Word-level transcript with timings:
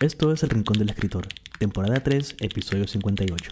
Esto 0.00 0.32
es 0.32 0.44
El 0.44 0.50
Rincón 0.50 0.78
del 0.78 0.90
Escritor, 0.90 1.26
temporada 1.58 1.98
3, 1.98 2.36
episodio 2.38 2.86
58. 2.86 3.50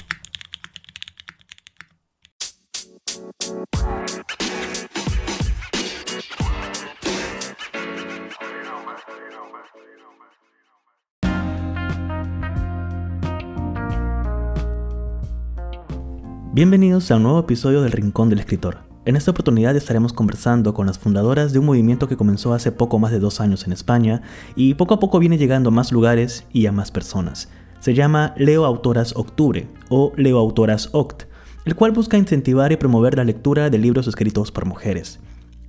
Bienvenidos 16.53 17.11
a 17.11 17.17
un 17.17 17.25
nuevo 17.25 17.41
episodio 17.41 17.83
del 17.83 17.91
Rincón 17.91 18.31
del 18.31 18.39
Escritor. 18.39 18.96
En 19.07 19.15
esta 19.15 19.31
oportunidad 19.31 19.77
estaremos 19.77 20.13
conversando 20.13 20.75
con 20.75 20.89
las 20.89 20.99
fundadoras 20.99 21.53
de 21.53 21.61
un 21.61 21.67
movimiento 21.67 22.09
que 22.09 22.17
comenzó 22.17 22.55
hace 22.55 22.73
poco 22.73 22.99
más 22.99 23.13
de 23.13 23.21
dos 23.21 23.41
años 23.41 23.65
en 23.65 23.73
España 23.73 24.21
y 24.57 24.75
poco 24.75 24.95
a 24.95 24.99
poco 24.99 25.21
viene 25.21 25.39
llegando 25.39 25.69
a 25.69 25.73
más 25.73 25.93
lugares 25.93 26.45
y 26.53 26.67
a 26.67 26.73
más 26.73 26.91
personas. 26.91 27.49
Se 27.79 27.95
llama 27.95 28.35
Leo 28.37 28.65
Autoras 28.65 29.15
Octubre 29.15 29.69
o 29.91 30.13
Leo 30.17 30.41
Autoras 30.41 30.89
Oct, 30.91 31.23
el 31.67 31.77
cual 31.77 31.93
busca 31.93 32.19
incentivar 32.19 32.73
y 32.73 32.77
promover 32.79 33.17
la 33.17 33.23
lectura 33.23 33.71
de 33.71 33.79
libros 33.79 34.09
escritos 34.09 34.51
por 34.51 34.67
mujeres. 34.67 35.21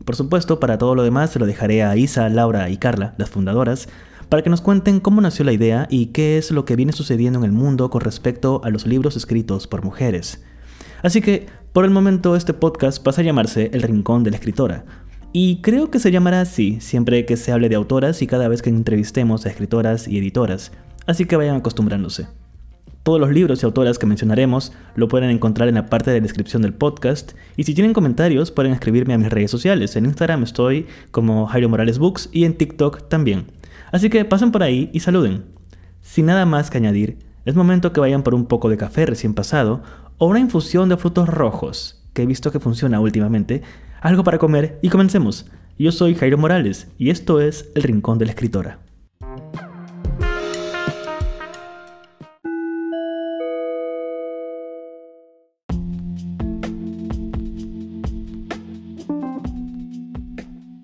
Por 0.03 0.15
supuesto, 0.15 0.59
para 0.59 0.79
todo 0.79 0.95
lo 0.95 1.03
demás 1.03 1.29
se 1.29 1.37
lo 1.37 1.45
dejaré 1.45 1.83
a 1.83 1.95
Isa, 1.95 2.29
Laura 2.29 2.71
y 2.71 2.77
Carla, 2.77 3.13
las 3.19 3.29
fundadoras, 3.29 3.87
para 4.29 4.41
que 4.41 4.49
nos 4.49 4.61
cuenten 4.61 4.99
cómo 4.99 5.21
nació 5.21 5.45
la 5.45 5.53
idea 5.53 5.85
y 5.91 6.07
qué 6.07 6.39
es 6.39 6.49
lo 6.49 6.65
que 6.65 6.75
viene 6.75 6.91
sucediendo 6.91 7.37
en 7.37 7.45
el 7.45 7.51
mundo 7.51 7.91
con 7.91 8.01
respecto 8.01 8.61
a 8.63 8.71
los 8.71 8.87
libros 8.87 9.15
escritos 9.15 9.67
por 9.67 9.83
mujeres. 9.83 10.43
Así 11.03 11.21
que 11.21 11.45
por 11.73 11.85
el 11.85 11.91
momento 11.91 12.35
este 12.35 12.53
podcast 12.53 13.03
pasa 13.03 13.21
a 13.21 13.23
llamarse 13.23 13.69
El 13.73 13.83
Rincón 13.83 14.23
de 14.23 14.31
la 14.31 14.37
Escritora. 14.37 14.85
Y 15.33 15.61
creo 15.61 15.91
que 15.91 15.99
se 15.99 16.11
llamará 16.11 16.41
así 16.41 16.79
siempre 16.81 17.25
que 17.25 17.37
se 17.37 17.51
hable 17.51 17.69
de 17.69 17.75
autoras 17.75 18.21
y 18.21 18.27
cada 18.27 18.47
vez 18.47 18.61
que 18.61 18.69
entrevistemos 18.69 19.45
a 19.45 19.49
escritoras 19.49 20.07
y 20.07 20.17
editoras. 20.17 20.71
Así 21.05 21.25
que 21.25 21.35
vayan 21.35 21.57
acostumbrándose. 21.57 22.27
Todos 23.03 23.19
los 23.19 23.31
libros 23.31 23.61
y 23.61 23.65
autoras 23.65 23.99
que 23.99 24.05
mencionaremos 24.05 24.73
lo 24.95 25.07
pueden 25.07 25.29
encontrar 25.29 25.69
en 25.69 25.75
la 25.75 25.85
parte 25.85 26.11
de 26.11 26.17
la 26.17 26.23
descripción 26.23 26.61
del 26.61 26.73
podcast. 26.73 27.33
Y 27.55 27.63
si 27.63 27.73
tienen 27.73 27.93
comentarios, 27.93 28.51
pueden 28.51 28.73
escribirme 28.73 29.13
a 29.13 29.17
mis 29.17 29.29
redes 29.29 29.51
sociales. 29.51 29.95
En 29.95 30.05
Instagram 30.05 30.43
estoy 30.43 30.87
como 31.11 31.45
Jairo 31.45 31.69
Morales 31.69 31.99
Books 31.99 32.29
y 32.33 32.43
en 32.43 32.57
TikTok 32.57 33.07
también. 33.07 33.45
Así 33.91 34.09
que 34.09 34.25
pasen 34.25 34.51
por 34.51 34.63
ahí 34.63 34.89
y 34.91 35.01
saluden. 35.01 35.45
Sin 36.01 36.25
nada 36.25 36.45
más 36.45 36.69
que 36.69 36.79
añadir, 36.79 37.19
es 37.45 37.55
momento 37.55 37.93
que 37.93 38.01
vayan 38.01 38.23
por 38.23 38.35
un 38.35 38.45
poco 38.45 38.69
de 38.69 38.75
café 38.75 39.05
recién 39.05 39.33
pasado 39.33 39.83
o 40.17 40.27
una 40.27 40.39
infusión 40.39 40.89
de 40.89 40.97
frutos 40.97 41.29
rojos, 41.29 42.03
que 42.13 42.23
he 42.23 42.25
visto 42.25 42.51
que 42.51 42.59
funciona 42.59 42.99
últimamente, 42.99 43.61
algo 44.01 44.23
para 44.23 44.37
comer 44.37 44.79
y 44.81 44.89
comencemos. 44.89 45.45
Yo 45.77 45.91
soy 45.91 46.15
Jairo 46.15 46.37
Morales 46.37 46.87
y 46.97 47.11
esto 47.11 47.39
es 47.39 47.69
El 47.75 47.83
Rincón 47.83 48.17
de 48.17 48.25
la 48.25 48.31
Escritora. 48.31 48.79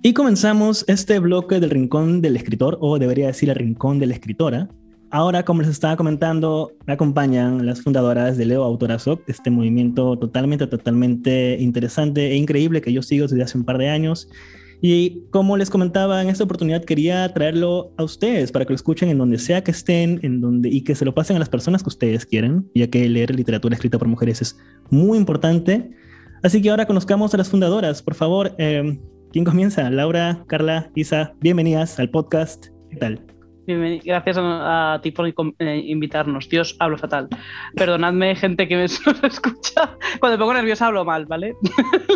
Y 0.06 0.14
comenzamos 0.14 0.84
este 0.90 1.18
bloque 1.20 1.62
del 1.62 1.70
Rincón 1.70 2.22
del 2.22 2.36
Escritor, 2.36 2.78
o 2.82 3.00
debería 3.00 3.28
decir 3.28 3.50
el 3.50 3.56
Rincón 3.56 4.00
de 4.00 4.08
la 4.08 4.14
Escritora, 4.14 4.68
Ahora, 5.14 5.46
como 5.46 5.62
les 5.62 5.70
estaba 5.70 5.96
comentando, 5.96 6.72
me 6.88 6.94
acompañan 6.94 7.68
las 7.68 7.84
fundadoras 7.84 8.36
de 8.36 8.48
Leo 8.48 8.64
Autorasoc, 8.64 9.22
este 9.28 9.52
movimiento 9.52 10.18
totalmente, 10.18 10.66
totalmente 10.66 11.56
interesante 11.60 12.32
e 12.32 12.36
increíble 12.36 12.82
que 12.82 12.92
yo 12.92 13.04
sigo 13.04 13.28
desde 13.28 13.44
hace 13.44 13.60
un 13.60 13.64
par 13.64 13.78
de 13.78 13.90
años. 13.90 14.28
Y 14.82 15.22
como 15.30 15.56
les 15.56 15.70
comentaba, 15.70 16.20
en 16.20 16.30
esta 16.30 16.44
oportunidad 16.44 16.84
quería 16.84 17.32
traerlo 17.32 17.94
a 17.98 18.04
ustedes 18.04 18.52
para 18.52 18.66
que 18.66 18.74
lo 18.74 18.76
escuchen 18.76 19.08
en 19.08 19.20
donde 19.20 19.38
sea 19.38 19.64
que 19.64 19.70
estén, 19.70 20.20
en 20.24 20.42
donde 20.42 20.70
y 20.70 20.82
que 20.82 20.96
se 20.96 21.06
lo 21.06 21.14
pasen 21.14 21.36
a 21.36 21.40
las 21.40 21.50
personas 21.50 21.84
que 21.84 21.90
ustedes 21.90 22.26
quieren, 22.26 22.68
ya 22.74 22.88
que 22.88 23.08
leer 23.08 23.36
literatura 23.36 23.76
escrita 23.76 24.00
por 24.00 24.08
mujeres 24.08 24.42
es 24.42 24.58
muy 24.90 25.20
importante. 25.20 25.92
Así 26.42 26.60
que 26.60 26.72
ahora 26.72 26.88
conozcamos 26.88 27.36
a 27.36 27.38
las 27.38 27.52
fundadoras. 27.52 28.02
Por 28.02 28.16
favor, 28.16 28.56
eh, 28.58 29.00
¿quién 29.32 29.46
comienza? 29.46 29.92
Laura, 29.92 30.44
Carla, 30.48 30.90
Isa, 30.96 31.36
bienvenidas 31.40 32.00
al 32.00 32.10
podcast. 32.10 32.70
¿Qué 32.90 32.96
tal? 32.96 33.33
Gracias 33.66 34.38
a, 34.40 35.00
ti 35.02 35.12
por 35.12 35.28
eh, 35.28 35.84
invitarnos. 35.86 36.50
Dios, 36.50 36.76
hablo 36.80 36.98
fatal. 36.98 37.30
Perdonadme, 37.76 38.36
gente 38.36 38.68
que 38.68 38.76
me 38.76 38.84
escucha. 39.24 39.98
Cuando 40.20 40.38
me 40.38 40.42
pongo 40.42 40.54
nerviosa 40.54 40.88
hablo 40.88 41.06
mal, 41.06 41.26
¿vale? 41.26 41.56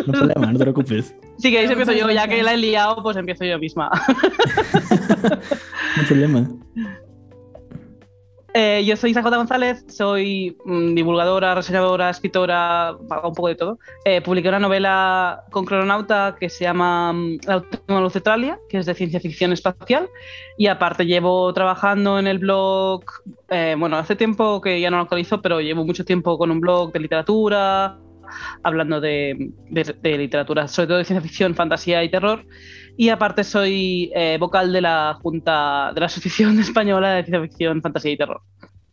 No 0.06 0.12
problema, 0.12 0.52
no 0.52 0.58
te 0.58 0.64
preocupes. 0.64 1.14
Si 1.38 1.52
queréis 1.52 1.70
empiezo 1.70 1.92
yo, 1.92 2.10
ya 2.10 2.26
que 2.26 2.42
la 2.42 2.54
he 2.54 2.56
liado, 2.56 3.00
pues 3.00 3.16
empiezo 3.16 3.44
yo 3.44 3.60
misma. 3.60 3.88
no 5.96 6.02
problema. 6.08 6.48
Eh, 8.60 8.84
yo 8.84 8.96
soy 8.96 9.12
Isa 9.12 9.22
González, 9.22 9.84
soy 9.86 10.56
mm, 10.64 10.96
divulgadora, 10.96 11.54
reseñadora, 11.54 12.10
escritora, 12.10 12.96
un 12.98 13.32
poco 13.32 13.46
de 13.46 13.54
todo. 13.54 13.78
Eh, 14.04 14.20
publiqué 14.20 14.48
una 14.48 14.58
novela 14.58 15.44
con 15.52 15.64
Crononauta 15.64 16.34
que 16.40 16.48
se 16.48 16.64
llama 16.64 17.12
mm, 17.12 17.38
La 17.46 17.58
última 17.58 18.00
luz 18.00 18.14
de 18.14 18.20
Tralia, 18.20 18.58
que 18.68 18.78
es 18.78 18.86
de 18.86 18.96
ciencia 18.96 19.20
ficción 19.20 19.52
espacial. 19.52 20.08
Y 20.56 20.66
aparte 20.66 21.06
llevo 21.06 21.54
trabajando 21.54 22.18
en 22.18 22.26
el 22.26 22.40
blog, 22.40 23.04
eh, 23.48 23.76
bueno, 23.78 23.96
hace 23.96 24.16
tiempo 24.16 24.60
que 24.60 24.80
ya 24.80 24.90
no 24.90 24.96
lo 24.96 25.04
actualizo, 25.04 25.40
pero 25.40 25.60
llevo 25.60 25.84
mucho 25.84 26.04
tiempo 26.04 26.36
con 26.36 26.50
un 26.50 26.58
blog 26.58 26.90
de 26.92 26.98
literatura, 26.98 27.96
hablando 28.64 29.00
de, 29.00 29.52
literatura, 30.02 30.66
sobre 30.66 30.88
todo 30.88 30.98
de 30.98 31.04
ciencia 31.04 31.22
ficción, 31.22 31.54
fantasía 31.54 32.02
y 32.02 32.10
terror. 32.10 32.44
Y 33.00 33.10
aparte 33.10 33.44
soy 33.44 34.10
eh, 34.12 34.38
vocal 34.40 34.72
de 34.72 34.80
la 34.80 35.16
Junta 35.22 35.92
de 35.94 36.00
la 36.00 36.06
Asociación 36.06 36.58
Española 36.58 37.14
de 37.14 37.22
Ciencia 37.22 37.42
Ficción, 37.42 37.80
Fantasía 37.80 38.10
y 38.10 38.18
Terror. 38.18 38.42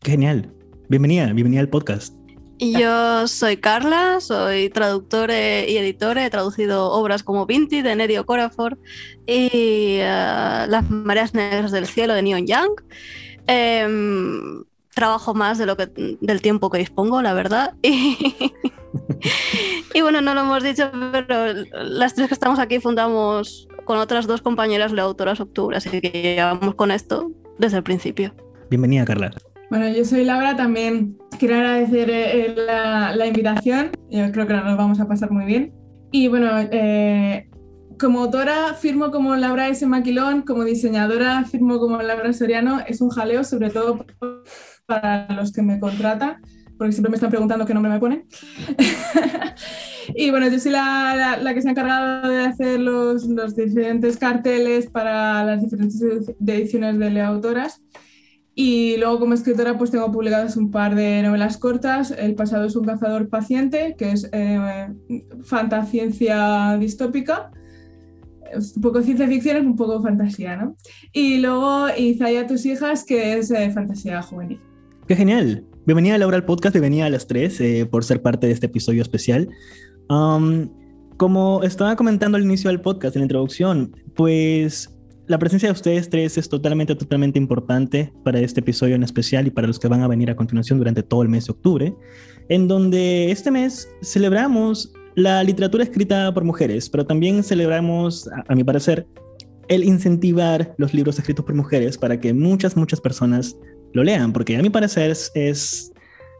Genial. 0.03 0.53
Bienvenida, 0.89 1.25
bienvenida 1.33 1.61
al 1.61 1.69
podcast. 1.69 2.13
Yo 2.59 3.27
soy 3.27 3.57
Carla, 3.57 4.19
soy 4.21 4.69
traductora 4.69 5.65
y 5.67 5.75
editora, 5.77 6.23
he 6.23 6.29
traducido 6.29 6.91
obras 6.91 7.23
como 7.23 7.47
Vinti 7.47 7.81
de 7.81 7.95
Nedio 7.95 8.27
Corafor 8.27 8.77
y 9.25 9.97
eh, 9.99 10.65
Las 10.67 10.87
mareas 10.91 11.33
negras 11.33 11.71
del 11.71 11.87
cielo 11.87 12.13
de 12.13 12.21
Neon 12.21 12.45
Young. 12.45 12.73
Em, 13.47 14.63
trabajo 14.93 15.33
más 15.33 15.57
de 15.57 15.65
lo 15.65 15.77
que, 15.77 15.89
del 16.21 16.41
tiempo 16.43 16.69
que 16.69 16.77
dispongo, 16.77 17.23
la 17.23 17.33
verdad. 17.33 17.73
Y, 19.93 20.01
bueno, 20.01 20.21
no 20.21 20.33
lo 20.33 20.41
hemos 20.41 20.63
dicho, 20.63 20.89
pero 21.11 21.53
las 21.73 22.13
tres 22.15 22.27
que 22.27 22.33
estamos 22.33 22.59
aquí 22.59 22.79
fundamos 22.79 23.67
con 23.85 23.97
otras 23.97 24.27
dos 24.27 24.41
compañeras 24.41 24.91
la 24.91 25.03
autoras 25.03 25.39
Octubre, 25.39 25.77
así 25.77 26.01
que 26.01 26.09
llevamos 26.09 26.75
con 26.75 26.91
esto 26.91 27.31
desde 27.57 27.77
el 27.77 27.83
principio. 27.83 28.33
Bienvenida, 28.69 29.05
Carla. 29.05 29.31
Bueno, 29.69 29.87
yo 29.89 30.05
soy 30.05 30.25
Laura, 30.25 30.55
también 30.55 31.17
quiero 31.39 31.55
agradecer 31.55 32.09
eh, 32.09 32.55
la, 32.55 33.25
invitación, 33.25 33.91
yo 34.09 34.31
creo 34.31 34.47
que 34.47 34.53
nos 34.53 34.77
vamos 34.77 34.99
a 34.99 35.07
pasar 35.07 35.31
muy 35.31 35.45
bien. 35.45 35.73
Y 36.11 36.27
bueno, 36.27 36.49
eh, 36.71 37.49
como 37.99 38.21
autora 38.21 38.73
firmo 38.73 39.11
como 39.11 39.35
Laura 39.35 39.67
S. 39.69 39.85
Maquilón, 39.85 40.43
como 40.43 40.63
diseñadora 40.63 41.43
firmo 41.45 41.79
como 41.79 42.01
Laura 42.01 42.31
Soriano, 42.33 42.81
es 42.87 43.01
un 43.01 43.09
jaleo, 43.09 43.43
sobre 43.43 43.69
todo 43.69 44.05
para 44.85 45.31
los 45.33 45.51
que 45.51 45.61
me 45.61 45.79
contratan, 45.79 46.41
porque 46.77 46.91
siempre 46.91 47.09
me 47.09 47.15
están 47.15 47.29
preguntando 47.29 47.65
qué 47.65 47.73
nombre 47.73 47.91
me 47.91 47.99
ponen. 47.99 48.25
y 50.15 50.29
bueno, 50.29 50.47
yo 50.49 50.59
soy 50.59 50.71
la, 50.71 51.37
la, 51.41 51.53
que 51.53 51.61
se 51.61 51.67
ha 51.67 51.71
encargado 51.71 52.29
de 52.29 52.45
hacer 52.45 52.79
los, 52.79 53.25
los, 53.25 53.55
diferentes 53.55 54.17
carteles 54.17 54.89
para 54.89 55.43
las 55.43 55.61
diferentes 55.61 56.01
ediciones 56.45 56.99
de 56.99 57.21
Autoras. 57.21 57.81
Y 58.57 58.95
luego 58.97 59.19
como 59.19 59.33
escritora 59.33 59.77
pues 59.77 59.91
tengo 59.91 60.09
publicadas 60.11 60.55
un 60.55 60.71
par 60.71 60.95
de 60.95 61.21
novelas 61.21 61.57
cortas. 61.57 62.11
El 62.11 62.35
pasado 62.35 62.65
es 62.65 62.75
un 62.77 62.85
cazador 62.85 63.27
paciente, 63.27 63.95
que 63.97 64.11
es 64.11 64.29
eh, 64.31 64.87
fantasciencia 65.43 66.77
distópica. 66.79 67.51
Es 68.53 68.77
un 68.77 68.81
poco 68.81 69.01
ciencia 69.01 69.27
ficción, 69.27 69.57
es 69.57 69.63
un 69.63 69.75
poco 69.75 70.01
fantasía, 70.01 70.55
¿no? 70.55 70.75
Y 71.11 71.39
luego 71.39 71.87
Izaya 71.97 72.47
tus 72.47 72.65
hijas, 72.65 73.03
que 73.03 73.37
es 73.37 73.51
eh, 73.51 73.71
fantasía 73.71 74.21
juvenil. 74.21 74.61
¡Qué 75.05 75.17
genial! 75.17 75.65
Bienvenida 75.85 76.17
Laura 76.17 76.37
al 76.37 76.45
podcast, 76.45 76.73
bienvenida 76.73 77.05
a 77.05 77.11
las 77.11 77.27
tres 77.27 77.61
eh, 77.61 77.85
por 77.85 78.03
ser 78.03 78.23
parte 78.23 78.47
de 78.47 78.53
este 78.53 78.65
episodio 78.65 79.03
especial. 79.03 79.47
Um, 80.09 80.67
como 81.17 81.61
estaba 81.61 81.95
comentando 81.95 82.37
al 82.37 82.43
inicio 82.43 82.71
del 82.71 82.81
podcast, 82.81 83.15
en 83.15 83.19
la 83.19 83.25
introducción, 83.25 83.95
pues 84.15 84.89
la 85.27 85.37
presencia 85.37 85.69
de 85.69 85.73
ustedes 85.73 86.09
tres 86.09 86.39
es 86.39 86.49
totalmente, 86.49 86.95
totalmente 86.95 87.37
importante 87.37 88.11
para 88.23 88.39
este 88.39 88.61
episodio 88.61 88.95
en 88.95 89.03
especial 89.03 89.45
y 89.45 89.51
para 89.51 89.67
los 89.67 89.77
que 89.77 89.87
van 89.87 90.01
a 90.01 90.07
venir 90.07 90.31
a 90.31 90.35
continuación 90.35 90.79
durante 90.79 91.03
todo 91.03 91.21
el 91.21 91.29
mes 91.29 91.45
de 91.45 91.51
octubre, 91.51 91.95
en 92.49 92.67
donde 92.67 93.29
este 93.29 93.51
mes 93.51 93.87
celebramos 94.01 94.91
la 95.13 95.43
literatura 95.43 95.83
escrita 95.83 96.33
por 96.33 96.43
mujeres, 96.45 96.89
pero 96.89 97.05
también 97.05 97.43
celebramos, 97.43 98.27
a, 98.29 98.43
a 98.47 98.55
mi 98.55 98.63
parecer, 98.63 99.05
el 99.67 99.83
incentivar 99.83 100.73
los 100.79 100.95
libros 100.95 101.19
escritos 101.19 101.45
por 101.45 101.53
mujeres 101.53 101.95
para 101.95 102.19
que 102.19 102.33
muchas, 102.33 102.75
muchas 102.75 103.01
personas 103.01 103.55
lo 103.95 104.03
lean, 104.03 104.33
porque 104.33 104.57
a 104.57 104.61
mi 104.61 104.69
parecer 104.69 105.09
es, 105.11 105.93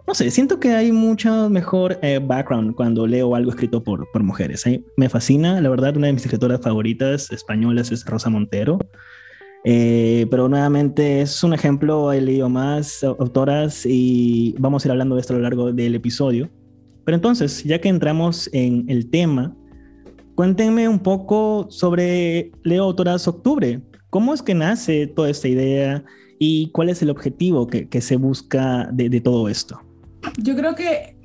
no 0.06 0.14
sé, 0.14 0.30
siento 0.30 0.60
que 0.60 0.74
hay 0.74 0.92
mucho 0.92 1.50
mejor 1.50 1.98
eh, 2.02 2.20
background 2.22 2.76
cuando 2.76 3.08
leo 3.08 3.34
algo 3.34 3.50
escrito 3.50 3.82
por, 3.82 4.12
por 4.12 4.24
mujeres. 4.24 4.68
¿eh? 4.68 4.84
Me 4.98 5.08
fascina, 5.08 5.62
la 5.62 5.70
verdad, 5.70 5.96
una 5.96 6.08
de 6.08 6.14
mis 6.14 6.26
escritoras 6.26 6.60
favoritas 6.60 7.32
españolas 7.32 7.94
es 7.94 8.06
Rosa 8.06 8.30
Montero. 8.30 8.78
Eh, 9.64 10.28
pero 10.30 10.50
nuevamente 10.50 11.22
es 11.22 11.44
un 11.44 11.54
ejemplo, 11.54 12.12
he 12.12 12.20
leído 12.20 12.50
más 12.50 13.04
autoras 13.04 13.86
y 13.86 14.54
vamos 14.60 14.84
a 14.84 14.90
ir 14.90 14.92
hablando 14.92 15.16
de 15.16 15.22
esto 15.22 15.34
a 15.34 15.38
lo 15.38 15.42
largo 15.42 15.72
del 15.72 15.96
episodio. 15.96 16.50
Pero 17.06 17.16
entonces, 17.16 17.64
ya 17.64 17.80
que 17.80 17.88
entramos 17.88 18.50
en 18.52 18.84
el 18.90 19.10
tema, 19.10 19.56
cuéntenme 20.36 20.90
un 20.90 21.00
poco 21.00 21.68
sobre 21.70 22.52
Leo 22.64 22.84
Autoras 22.84 23.30
Octubre. 23.30 23.82
¿Cómo 24.10 24.34
es 24.34 24.42
que 24.42 24.54
nace 24.54 25.08
toda 25.08 25.30
esta 25.30 25.48
idea 25.48 26.04
y 26.40 26.70
cuál 26.72 26.90
es 26.90 27.02
el 27.02 27.10
objetivo 27.10 27.68
que, 27.68 27.88
que 27.88 28.02
se 28.02 28.18
busca 28.18 28.90
de, 28.92 29.10
de 29.10 29.22
todo 29.22 29.50
esto? 29.50 29.82
Yo 30.38 30.56
creo 30.56 30.76
que 30.76 31.16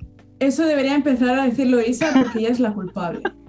eso 0.40 0.64
debería 0.64 0.94
empezar 0.94 1.38
a 1.38 1.44
decirlo 1.44 1.80
Isa 1.80 2.12
porque 2.14 2.40
ella 2.40 2.48
es 2.48 2.60
la 2.60 2.72
culpable. 2.72 3.20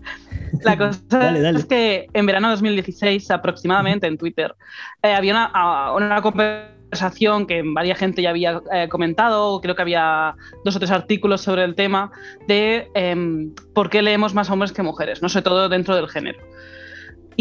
La 0.63 0.77
cosa 0.77 1.39
es 1.49 1.65
que 1.65 2.07
en 2.13 2.25
verano 2.25 2.49
de 2.49 2.55
2016, 2.55 3.31
aproximadamente 3.31 4.05
en 4.05 4.17
Twitter, 4.17 4.53
eh, 5.01 5.13
había 5.13 5.31
una, 5.31 5.93
una, 5.93 6.21
conversación 6.21 7.47
que 7.47 7.63
varias 7.65 7.97
gente 7.97 8.21
ya 8.21 8.31
había 8.31 8.61
eh, 8.73 8.89
comentado, 8.89 9.61
creo 9.61 9.75
que 9.75 9.81
había 9.81 10.35
dos 10.65 10.75
o 10.75 10.79
tres 10.79 10.91
artículos 10.91 11.41
sobre 11.41 11.63
el 11.63 11.75
tema, 11.75 12.11
de 12.47 12.89
eh, 12.95 13.47
por 13.73 13.89
qué 13.89 14.01
leemos 14.01 14.33
más 14.33 14.49
hombres 14.49 14.73
que 14.73 14.83
mujeres, 14.83 15.21
no 15.21 15.29
sé, 15.29 15.41
todo 15.41 15.69
dentro 15.69 15.95
del 15.95 16.09
género. 16.09 16.39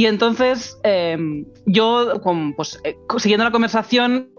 Y 0.00 0.06
entonces 0.06 0.78
em, 0.82 1.44
yo, 1.66 2.22
con, 2.22 2.54
pues, 2.54 2.80
eh, 2.84 2.96
siguiendo 3.18 3.44
la 3.44 3.50
conversación, 3.50 4.30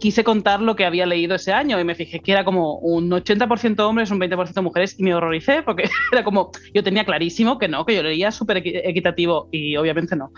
quise 0.00 0.24
contar 0.24 0.60
lo 0.60 0.76
que 0.76 0.84
había 0.84 1.06
leído 1.06 1.34
ese 1.34 1.52
año 1.52 1.78
y 1.80 1.84
me 1.84 1.94
fijé 1.94 2.20
que 2.20 2.32
era 2.32 2.44
como 2.44 2.78
un 2.78 3.10
80% 3.10 3.80
hombres, 3.80 4.10
un 4.10 4.20
20% 4.20 4.62
mujeres 4.62 4.98
y 4.98 5.02
me 5.02 5.14
horroricé 5.14 5.62
porque 5.62 5.88
era 6.12 6.24
como, 6.24 6.50
yo 6.74 6.82
tenía 6.82 7.04
clarísimo 7.04 7.58
que 7.58 7.68
no, 7.68 7.84
que 7.84 7.94
yo 7.94 8.02
leía 8.02 8.30
súper 8.30 8.58
equitativo 8.58 9.48
y 9.50 9.76
obviamente 9.76 10.16
no. 10.16 10.32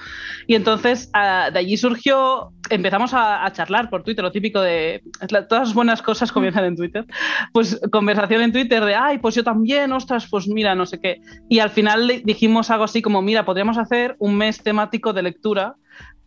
Y 0.47 0.55
entonces 0.55 1.11
uh, 1.15 1.53
de 1.53 1.59
allí 1.59 1.77
surgió, 1.77 2.53
empezamos 2.71 3.15
a, 3.15 3.45
a, 3.45 3.53
charlar 3.53 3.91
por 3.91 4.03
Twitter, 4.03 4.25
lo 4.25 4.33
típico 4.33 4.61
de, 4.61 5.03
todas 5.49 5.69
las 5.69 5.75
buenas 5.75 6.03
cosas 6.03 6.33
comienzan 6.33 6.65
en 6.65 6.77
Twitter, 6.77 7.07
pues 7.53 7.81
conversación 7.91 8.43
en 8.43 8.53
Twitter 8.53 8.85
de, 8.85 8.95
ay, 8.95 9.19
pues 9.19 9.35
yo 9.35 9.45
también, 9.45 9.93
ostras, 9.93 10.27
pues 10.31 10.49
mira, 10.49 10.75
no 10.75 10.87
sé 10.87 11.01
qué. 11.01 11.21
Y 11.49 11.59
al 11.59 11.71
final 11.71 12.23
dijimos 12.25 12.71
algo 12.71 12.85
así 12.85 13.03
como, 13.03 13.23
mira, 13.23 13.45
podríamos 13.45 13.79
hacer 13.79 14.17
un 14.19 14.37
mes 14.37 14.63
temático 14.63 15.13
de 15.13 15.23
lectura 15.23 15.77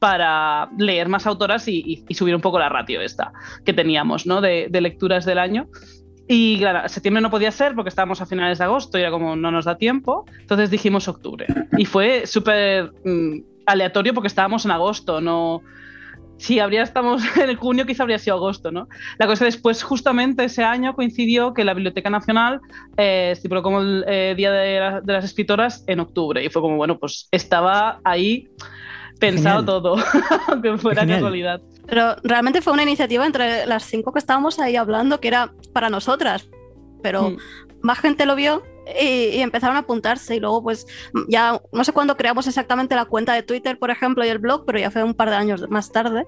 para 0.01 0.67
leer 0.79 1.09
más 1.09 1.27
autoras 1.27 1.67
y, 1.67 2.03
subir 2.09 2.33
un 2.33 2.41
poco 2.41 2.57
la 2.57 2.69
ratio 2.69 3.01
esta 3.01 3.33
que 3.63 3.71
teníamos 3.71 4.25
¿no? 4.25 4.41
de, 4.41 4.67
lecturas 4.71 5.25
del 5.25 5.37
año. 5.37 5.67
Y 6.27 6.57
claro, 6.57 6.89
septiembre 6.89 7.21
no 7.21 7.29
podía 7.29 7.51
ser 7.51 7.75
porque 7.75 7.89
estábamos 7.89 8.19
a 8.19 8.25
finales 8.25 8.57
de 8.57 8.63
agosto 8.63 8.97
y 8.97 9.01
era 9.01 9.11
como 9.11 9.35
no 9.35 9.51
nos 9.51 9.65
da 9.65 9.77
tiempo. 9.77 10.25
Entonces 10.39 10.71
dijimos 10.71 11.07
octubre. 11.07 11.45
Y 11.77 11.85
fue 11.85 12.25
súper 12.25 12.91
mmm, 13.05 13.41
aleatorio 13.67 14.15
porque 14.15 14.27
estábamos 14.27 14.65
en 14.65 14.71
agosto, 14.71 15.21
no... 15.21 15.61
Si 16.37 16.57
habría 16.57 16.81
estamos 16.81 17.21
en 17.37 17.55
junio, 17.55 17.85
quizá 17.85 18.01
habría 18.01 18.17
sido 18.17 18.37
agosto, 18.37 18.71
¿no? 18.71 18.87
La 19.19 19.27
cosa 19.27 19.45
después, 19.45 19.83
justamente 19.83 20.45
ese 20.45 20.63
año 20.63 20.95
coincidió 20.95 21.53
que 21.53 21.63
la 21.63 21.75
Biblioteca 21.75 22.09
Nacional 22.09 22.59
eh, 22.97 23.29
estipuló 23.33 23.61
como 23.61 23.81
el 23.81 24.03
eh, 24.07 24.33
Día 24.35 24.51
de, 24.51 25.01
de 25.03 25.13
las 25.13 25.25
Escritoras 25.25 25.83
en 25.85 25.99
octubre. 25.99 26.43
Y 26.43 26.49
fue 26.49 26.63
como, 26.63 26.77
bueno, 26.77 26.97
pues 26.97 27.27
estaba 27.31 27.99
ahí 28.03 28.49
pensado 29.21 29.59
Genial. 29.59 29.65
todo, 29.65 29.95
aunque 30.47 30.77
fuera 30.77 31.01
Genial. 31.01 31.19
casualidad. 31.19 31.61
Pero 31.87 32.15
realmente 32.23 32.61
fue 32.61 32.73
una 32.73 32.83
iniciativa 32.83 33.25
entre 33.25 33.65
las 33.65 33.83
cinco 33.83 34.11
que 34.11 34.19
estábamos 34.19 34.59
ahí 34.59 34.75
hablando 34.75 35.21
que 35.21 35.29
era 35.29 35.53
para 35.71 35.89
nosotras, 35.89 36.49
pero 37.01 37.29
mm. 37.29 37.37
más 37.81 37.99
gente 37.99 38.25
lo 38.25 38.35
vio 38.35 38.63
y, 38.99 39.37
y, 39.37 39.41
empezaron 39.41 39.75
a 39.75 39.81
apuntarse 39.81 40.35
y 40.35 40.39
luego 40.39 40.63
pues 40.63 40.87
ya 41.27 41.61
no 41.71 41.83
sé 41.83 41.93
cuándo 41.93 42.17
creamos 42.17 42.47
exactamente 42.47 42.95
la 42.95 43.05
cuenta 43.05 43.33
de 43.33 43.43
Twitter, 43.43 43.77
por 43.77 43.91
ejemplo, 43.91 44.25
y 44.25 44.29
el 44.29 44.39
blog, 44.39 44.65
pero 44.65 44.79
ya 44.79 44.91
fue 44.91 45.03
un 45.03 45.13
par 45.13 45.29
de 45.29 45.35
años 45.35 45.69
más 45.69 45.91
tarde. 45.91 46.25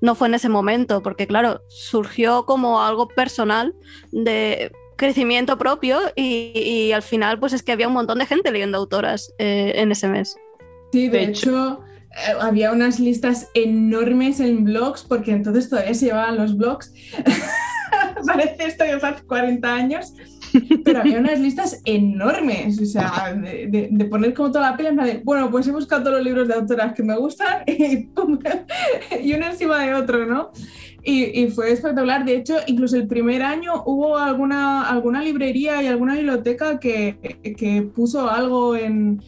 No 0.00 0.14
fue 0.14 0.28
en 0.28 0.34
ese 0.34 0.48
momento, 0.48 1.02
porque 1.02 1.26
claro, 1.26 1.62
surgió 1.68 2.44
como 2.44 2.82
algo 2.82 3.08
personal 3.08 3.74
de 4.10 4.72
crecimiento 4.96 5.58
propio 5.58 6.00
y, 6.14 6.52
y 6.54 6.92
al 6.92 7.02
final 7.02 7.38
pues 7.38 7.52
es 7.52 7.62
que 7.62 7.72
había 7.72 7.88
un 7.88 7.94
montón 7.94 8.18
de 8.18 8.26
gente 8.26 8.50
leyendo 8.50 8.78
autoras 8.78 9.32
eh, 9.38 9.72
en 9.76 9.92
ese 9.92 10.08
mes. 10.08 10.36
Sí, 10.92 11.08
de, 11.08 11.18
de 11.18 11.24
hecho, 11.24 11.50
hecho 11.50 11.84
eh, 12.12 12.34
había 12.40 12.72
unas 12.72 13.00
listas 13.00 13.48
enormes 13.54 14.38
en 14.40 14.64
blogs, 14.64 15.02
porque 15.02 15.32
entonces 15.32 15.68
todavía 15.68 15.94
se 15.94 16.06
llevaban 16.06 16.36
los 16.36 16.56
blogs. 16.56 16.92
Parece 18.26 18.66
esto 18.66 18.84
de 18.84 18.92
hace 18.92 19.22
40 19.24 19.74
años, 19.74 20.14
pero 20.84 21.00
había 21.00 21.18
unas 21.18 21.40
listas 21.40 21.80
enormes, 21.84 22.80
o 22.80 22.84
sea, 22.84 23.34
de, 23.34 23.66
de, 23.66 23.88
de 23.90 24.04
poner 24.04 24.34
como 24.34 24.52
toda 24.52 24.70
la 24.70 24.76
pila, 24.76 24.90
de, 24.90 25.22
bueno, 25.24 25.50
pues 25.50 25.66
he 25.66 25.72
buscado 25.72 26.02
todos 26.04 26.16
los 26.18 26.24
libros 26.24 26.48
de 26.48 26.54
autoras 26.54 26.94
que 26.94 27.02
me 27.02 27.16
gustan 27.16 27.64
y, 27.66 28.08
y 29.22 29.34
uno 29.34 29.46
encima 29.46 29.84
de 29.84 29.94
otro, 29.94 30.26
¿no? 30.26 30.52
Y, 31.04 31.42
y, 31.42 31.48
fue 31.48 31.72
espectacular. 31.72 32.24
De 32.24 32.36
hecho, 32.36 32.56
incluso 32.66 32.96
el 32.96 33.08
primer 33.08 33.42
año 33.42 33.82
hubo 33.86 34.16
alguna, 34.16 34.88
alguna 34.88 35.20
librería 35.20 35.82
y 35.82 35.88
alguna 35.88 36.14
biblioteca 36.14 36.78
que, 36.78 37.16
que 37.56 37.82
puso 37.82 38.30
algo 38.30 38.76
en 38.76 39.20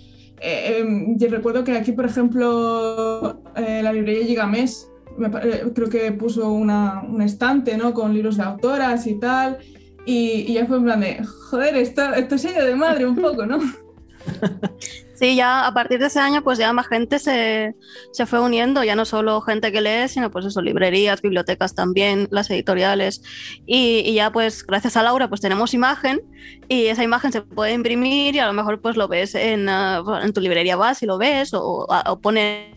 eh, 0.46 0.85
yo 1.17 1.29
recuerdo 1.29 1.64
que 1.64 1.73
aquí, 1.73 1.93
por 1.93 2.05
ejemplo, 2.05 3.43
eh, 3.56 3.81
la 3.82 3.93
librería 3.93 4.26
Gigamés, 4.26 4.91
me, 5.17 5.29
eh, 5.29 5.64
creo 5.75 5.88
que 5.88 6.12
puso 6.12 6.52
un 6.52 7.23
estante 7.23 7.79
¿no? 7.79 7.94
con 7.94 8.12
libros 8.12 8.37
de 8.37 8.43
autoras 8.43 9.06
y 9.06 9.19
tal, 9.19 9.58
y, 10.05 10.52
ya 10.52 10.67
fue 10.67 10.76
en 10.76 10.85
plan 10.85 11.00
de, 11.00 11.25
joder, 11.25 11.76
esto, 11.76 12.12
esto 12.12 12.35
es 12.35 12.43
de 12.43 12.75
madre 12.75 13.06
un 13.06 13.17
poco, 13.17 13.46
¿no? 13.46 13.58
Sí, 15.15 15.37
ya 15.37 15.67
a 15.67 15.73
partir 15.73 16.01
de 16.01 16.07
ese 16.07 16.19
año, 16.19 16.43
pues 16.43 16.59
ya 16.59 16.73
más 16.73 16.89
gente 16.89 17.19
se, 17.21 17.77
se, 18.13 18.27
fue 18.27 18.41
uniendo, 18.41 18.83
ya 18.83 18.97
no 18.97 19.05
solo 19.05 19.41
gente 19.41 19.71
que 19.71 19.81
lee, 19.81 20.09
sino 20.09 20.31
pues 20.31 20.45
eso, 20.45 20.61
librerías, 20.61 21.23
bibliotecas 21.23 21.75
también, 21.75 22.27
las 22.31 22.51
editoriales. 22.51 23.23
Y, 23.65 24.01
y, 24.01 24.15
ya 24.15 24.33
pues 24.33 24.67
gracias 24.67 24.97
a 24.97 25.03
Laura 25.03 25.29
pues 25.29 25.41
tenemos 25.41 25.73
imagen 25.73 26.21
y 26.69 26.87
esa 26.87 27.05
imagen 27.05 27.31
se 27.33 27.43
puede 27.43 27.73
imprimir 27.73 28.35
y 28.35 28.39
a 28.41 28.47
lo 28.47 28.53
mejor 28.53 28.81
pues 28.81 28.97
lo 28.97 29.07
ves 29.07 29.35
en, 29.37 29.69
uh, 29.69 30.17
en 30.23 30.33
tu 30.33 30.41
librería 30.41 30.77
vas 30.77 31.03
y 31.03 31.07
lo 31.07 31.17
ves 31.17 31.55
o, 31.55 31.87
o 31.89 32.21
pone 32.21 32.75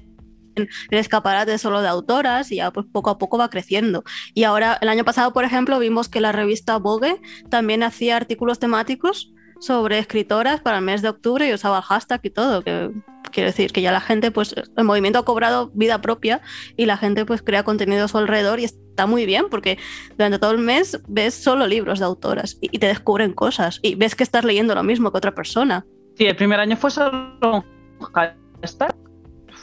el 0.57 0.97
escaparate 0.97 1.57
solo 1.57 1.81
de 1.81 1.87
autoras 1.87 2.51
y 2.51 2.57
ya 2.57 2.71
pues 2.71 2.85
poco 2.91 3.09
a 3.09 3.17
poco 3.17 3.37
va 3.37 3.49
creciendo. 3.49 4.03
Y 4.33 4.43
ahora, 4.43 4.77
el 4.81 4.89
año 4.89 5.05
pasado, 5.05 5.33
por 5.33 5.43
ejemplo, 5.43 5.79
vimos 5.79 6.09
que 6.09 6.21
la 6.21 6.31
revista 6.31 6.77
Vogue 6.77 7.19
también 7.49 7.83
hacía 7.83 8.15
artículos 8.15 8.59
temáticos 8.59 9.33
sobre 9.59 9.99
escritoras 9.99 10.61
para 10.61 10.77
el 10.77 10.83
mes 10.83 11.01
de 11.01 11.09
octubre 11.09 11.47
y 11.47 11.53
usaba 11.53 11.77
el 11.77 11.83
hashtag 11.83 12.21
y 12.23 12.29
todo, 12.29 12.61
que 12.61 12.91
quiero 13.31 13.47
decir 13.47 13.71
que 13.71 13.81
ya 13.81 13.91
la 13.91 14.01
gente, 14.01 14.31
pues 14.31 14.55
el 14.75 14.83
movimiento 14.83 15.19
ha 15.19 15.25
cobrado 15.25 15.71
vida 15.73 16.01
propia 16.01 16.41
y 16.75 16.85
la 16.85 16.97
gente 16.97 17.25
pues 17.25 17.41
crea 17.41 17.63
contenido 17.63 18.05
a 18.05 18.07
su 18.07 18.17
alrededor 18.17 18.59
y 18.59 18.65
está 18.65 19.05
muy 19.05 19.25
bien 19.25 19.45
porque 19.49 19.77
durante 20.11 20.39
todo 20.39 20.51
el 20.51 20.59
mes 20.59 21.01
ves 21.07 21.33
solo 21.33 21.67
libros 21.67 21.99
de 21.99 22.05
autoras 22.05 22.57
y, 22.61 22.69
y 22.75 22.79
te 22.79 22.87
descubren 22.87 23.33
cosas 23.33 23.79
y 23.81 23.95
ves 23.95 24.15
que 24.15 24.23
estás 24.23 24.43
leyendo 24.43 24.75
lo 24.75 24.83
mismo 24.83 25.11
que 25.11 25.17
otra 25.17 25.35
persona. 25.35 25.85
Sí, 26.15 26.25
el 26.25 26.35
primer 26.35 26.59
año 26.59 26.75
fue 26.77 26.89
solo 26.89 27.65
hashtag 28.13 28.95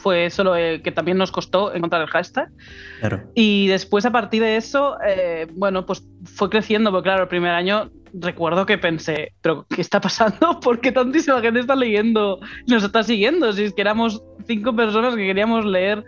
fue 0.05 0.29
solo 0.29 0.55
eh, 0.55 0.83
que 0.83 0.91
también 0.91 1.17
nos 1.17 1.31
costó 1.31 1.73
encontrar 1.73 2.03
el 2.03 2.07
hashtag. 2.07 2.51
Claro. 2.99 3.23
Y 3.33 3.67
después, 3.69 4.05
a 4.05 4.11
partir 4.11 4.43
de 4.43 4.55
eso, 4.55 4.97
eh, 5.03 5.47
bueno, 5.53 5.87
pues 5.87 6.03
fue 6.25 6.47
creciendo, 6.51 6.91
porque 6.91 7.07
claro, 7.07 7.23
el 7.23 7.27
primer 7.27 7.49
año 7.49 7.89
recuerdo 8.19 8.65
que 8.65 8.77
pensé, 8.77 9.33
pero 9.41 9.65
¿qué 9.69 9.81
está 9.81 9.99
pasando? 10.01 10.59
¿Por 10.61 10.79
qué 10.79 10.91
tantísima 10.91 11.41
gente 11.41 11.59
está 11.59 11.75
leyendo, 11.75 12.39
nos 12.67 12.83
está 12.83 13.03
siguiendo? 13.03 13.51
Si 13.53 13.63
es 13.63 13.73
que 13.73 13.81
éramos 13.81 14.23
cinco 14.47 14.75
personas 14.75 15.15
que 15.15 15.25
queríamos 15.25 15.65
leer 15.65 16.03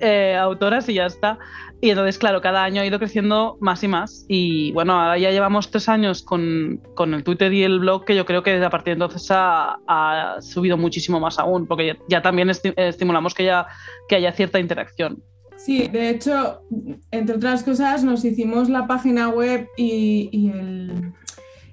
eh, 0.00 0.36
autoras 0.36 0.88
y 0.88 0.94
ya 0.94 1.06
está. 1.06 1.38
Y 1.80 1.90
entonces, 1.90 2.18
claro, 2.18 2.40
cada 2.40 2.64
año 2.64 2.80
ha 2.80 2.86
ido 2.86 2.98
creciendo 2.98 3.58
más 3.60 3.82
y 3.84 3.88
más. 3.88 4.24
Y 4.28 4.72
bueno, 4.72 4.98
ahora 4.98 5.18
ya 5.18 5.30
llevamos 5.30 5.70
tres 5.70 5.88
años 5.88 6.22
con, 6.22 6.80
con 6.94 7.12
el 7.12 7.22
Twitter 7.22 7.52
y 7.52 7.64
el 7.64 7.80
blog, 7.80 8.04
que 8.04 8.16
yo 8.16 8.24
creo 8.24 8.42
que 8.42 8.52
desde 8.52 8.66
a 8.66 8.70
partir 8.70 8.96
de 8.96 9.04
entonces 9.04 9.30
ha, 9.30 9.78
ha 9.86 10.40
subido 10.40 10.78
muchísimo 10.78 11.20
más 11.20 11.38
aún, 11.38 11.66
porque 11.66 11.86
ya, 11.86 11.96
ya 12.08 12.22
también 12.22 12.48
esti 12.48 12.72
estimulamos 12.76 13.34
que 13.34 13.42
haya, 13.42 13.66
que 14.08 14.16
haya 14.16 14.32
cierta 14.32 14.58
interacción. 14.58 15.22
Sí, 15.56 15.88
de 15.88 16.10
hecho, 16.10 16.62
entre 17.10 17.36
otras 17.36 17.62
cosas, 17.62 18.04
nos 18.04 18.24
hicimos 18.24 18.68
la 18.68 18.86
página 18.86 19.28
web 19.28 19.68
y, 19.76 20.28
y, 20.30 20.50
el, 20.50 21.12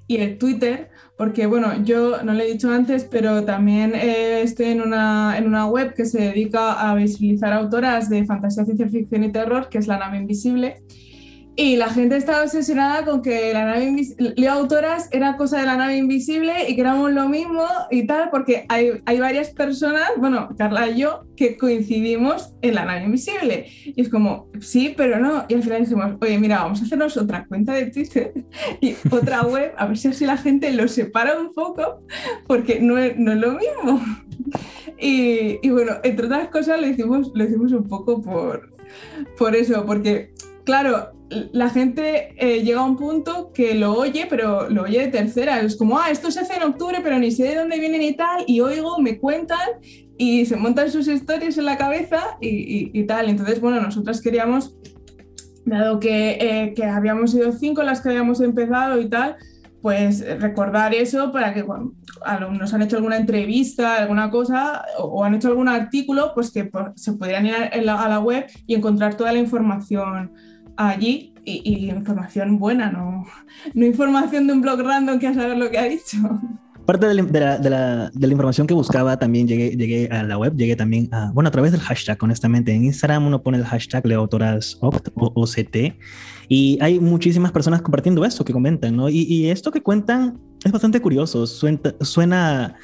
y 0.07 0.17
el 0.17 0.37
Twitter, 0.37 0.89
porque 1.17 1.45
bueno, 1.45 1.83
yo 1.83 2.23
no 2.23 2.33
lo 2.33 2.41
he 2.41 2.51
dicho 2.51 2.71
antes, 2.71 3.05
pero 3.05 3.45
también 3.45 3.93
eh, 3.95 4.41
estoy 4.41 4.67
en 4.67 4.81
una, 4.81 5.37
en 5.37 5.47
una 5.47 5.67
web 5.67 5.93
que 5.93 6.05
se 6.05 6.19
dedica 6.19 6.89
a 6.89 6.95
visibilizar 6.95 7.53
autoras 7.53 8.09
de 8.09 8.25
fantasía, 8.25 8.65
ciencia 8.65 8.89
ficción 8.89 9.23
y 9.23 9.31
terror, 9.31 9.69
que 9.69 9.77
es 9.77 9.87
La 9.87 9.97
Nave 9.97 10.17
Invisible. 10.17 10.83
Y 11.55 11.75
la 11.75 11.89
gente 11.89 12.17
estaba 12.17 12.43
obsesionada 12.43 13.05
con 13.05 13.21
que 13.21 13.53
la 13.53 13.65
nave 13.65 13.85
invisible, 13.85 14.33
Leo 14.35 14.53
Autoras 14.53 15.07
era 15.11 15.37
cosa 15.37 15.59
de 15.59 15.67
la 15.67 15.77
nave 15.77 15.97
invisible 15.97 16.67
y 16.67 16.73
que 16.73 16.81
éramos 16.81 17.11
lo 17.11 17.29
mismo 17.29 17.63
y 17.91 18.07
tal, 18.07 18.31
porque 18.31 18.65
hay, 18.69 19.01
hay 19.05 19.19
varias 19.19 19.51
personas, 19.51 20.09
bueno, 20.17 20.49
Carla 20.57 20.89
y 20.89 21.01
yo, 21.01 21.25
que 21.35 21.55
coincidimos 21.55 22.55
en 22.63 22.73
la 22.73 22.85
nave 22.85 23.03
invisible. 23.03 23.67
Y 23.85 24.01
es 24.01 24.09
como, 24.09 24.49
sí, 24.61 24.95
pero 24.97 25.19
no. 25.19 25.45
Y 25.47 25.53
al 25.53 25.61
final 25.61 25.81
dijimos, 25.81 26.15
oye, 26.21 26.39
mira, 26.39 26.63
vamos 26.63 26.81
a 26.81 26.85
hacernos 26.85 27.17
otra 27.17 27.45
cuenta 27.45 27.73
de 27.73 27.91
Twitter 27.91 28.33
y 28.81 28.95
otra 29.11 29.43
web, 29.43 29.73
a 29.77 29.85
ver 29.85 29.97
si 29.97 30.07
así 30.07 30.25
la 30.25 30.37
gente 30.37 30.71
lo 30.71 30.87
separa 30.87 31.39
un 31.39 31.53
poco, 31.53 32.01
porque 32.47 32.79
no 32.79 32.97
es, 32.97 33.15
no 33.17 33.31
es 33.31 33.37
lo 33.37 33.51
mismo. 33.51 34.01
Y, 34.99 35.59
y, 35.61 35.69
bueno, 35.69 35.93
entre 36.03 36.27
otras 36.27 36.47
cosas 36.47 36.79
lo 36.79 36.87
hicimos, 36.87 37.31
lo 37.33 37.43
hicimos 37.43 37.73
un 37.73 37.87
poco 37.87 38.21
por, 38.21 38.71
por 39.37 39.53
eso, 39.53 39.85
porque, 39.85 40.33
claro, 40.63 41.11
la 41.51 41.69
gente 41.69 42.35
eh, 42.37 42.63
llega 42.63 42.81
a 42.81 42.85
un 42.85 42.97
punto 42.97 43.51
que 43.53 43.75
lo 43.75 43.93
oye, 43.93 44.27
pero 44.29 44.69
lo 44.69 44.83
oye 44.83 45.01
de 45.01 45.07
tercera. 45.07 45.59
Es 45.61 45.75
como, 45.75 45.97
ah, 45.99 46.09
esto 46.11 46.31
se 46.31 46.41
hace 46.41 46.55
en 46.55 46.63
octubre, 46.63 46.99
pero 47.03 47.19
ni 47.19 47.31
sé 47.31 47.43
de 47.43 47.55
dónde 47.55 47.79
vienen 47.79 48.01
y 48.01 48.13
tal, 48.13 48.43
y 48.47 48.59
oigo, 48.61 48.99
me 48.99 49.19
cuentan 49.19 49.69
y 50.17 50.45
se 50.45 50.55
montan 50.55 50.91
sus 50.91 51.07
historias 51.07 51.57
en 51.57 51.65
la 51.65 51.77
cabeza 51.77 52.37
y, 52.39 53.03
tal. 53.05 53.29
Entonces, 53.29 53.59
bueno, 53.59 53.81
nosotras 53.81 54.21
queríamos, 54.21 54.75
dado 55.65 55.99
que, 55.99 56.37
eh, 56.39 56.73
que 56.75 56.85
habíamos 56.85 57.31
sido 57.31 57.51
cinco 57.51 57.83
las 57.83 58.01
que 58.01 58.09
habíamos 58.09 58.41
empezado 58.41 58.99
y 58.99 59.09
tal, 59.09 59.37
pues 59.83 60.25
recordar 60.39 60.95
eso 60.95 61.33
para 61.33 61.53
que 61.53 61.65
cuando 61.65 61.93
nos 62.51 62.73
han 62.73 62.81
hecho 62.83 62.95
alguna 62.95 63.17
entrevista, 63.17 63.97
alguna 63.97 64.31
cosa, 64.31 64.85
o, 64.97 65.25
han 65.25 65.35
hecho 65.35 65.49
algún 65.49 65.67
artículo, 65.67 66.31
pues 66.33 66.51
que 66.51 66.71
se 66.95 67.13
pudieran 67.13 67.45
ir 67.45 67.53
a 67.53 68.07
la, 68.07 68.19
web 68.21 68.45
y 68.65 68.75
encontrar 68.75 69.15
toda 69.15 69.33
la 69.33 69.39
información 69.39 70.31
allí 70.77 71.33
y, 71.45 71.89
información 71.89 72.57
buena, 72.57 72.91
no, 72.91 73.25
no 73.73 73.85
información 73.85 74.47
de 74.47 74.53
un 74.53 74.61
blog 74.61 74.79
random 74.81 75.19
que 75.19 75.27
a 75.27 75.33
saber 75.33 75.57
lo 75.57 75.69
que 75.69 75.77
ha 75.77 75.83
dicho. 75.83 76.17
Parte 76.85 77.07
de 77.07 77.13
la, 77.13 78.11
información 78.13 78.67
que 78.67 78.73
buscaba 78.73 79.17
también 79.17 79.47
llegué, 79.47 79.75
llegué 79.75 80.09
a 80.11 80.23
la 80.23 80.37
web, 80.37 80.55
llegué 80.55 80.75
también 80.75 81.07
a, 81.13 81.31
bueno, 81.33 81.47
a 81.47 81.51
través 81.51 81.71
del 81.71 81.79
hashtag, 81.79 82.21
honestamente. 82.21 82.73
En 82.73 82.83
Instagram 82.83 83.25
uno 83.25 83.41
pone 83.41 83.57
el 83.57 83.63
hashtag 83.63 84.05
Leautoras 84.05 84.77
Oct 84.81 85.09
o 85.15 85.31
OCT 85.33 85.95
y 86.49 86.77
hay 86.81 86.99
muchísimas 86.99 87.53
personas 87.53 87.81
compartiendo 87.81 88.25
esto 88.25 88.43
que 88.43 88.51
comentan, 88.51 88.97
¿no? 88.97 89.09
Y, 89.09 89.49
esto 89.49 89.71
que 89.71 89.81
cuentan 89.81 90.39
es 90.63 90.71
bastante 90.71 91.01
curioso, 91.01 91.47
suena 91.47 92.75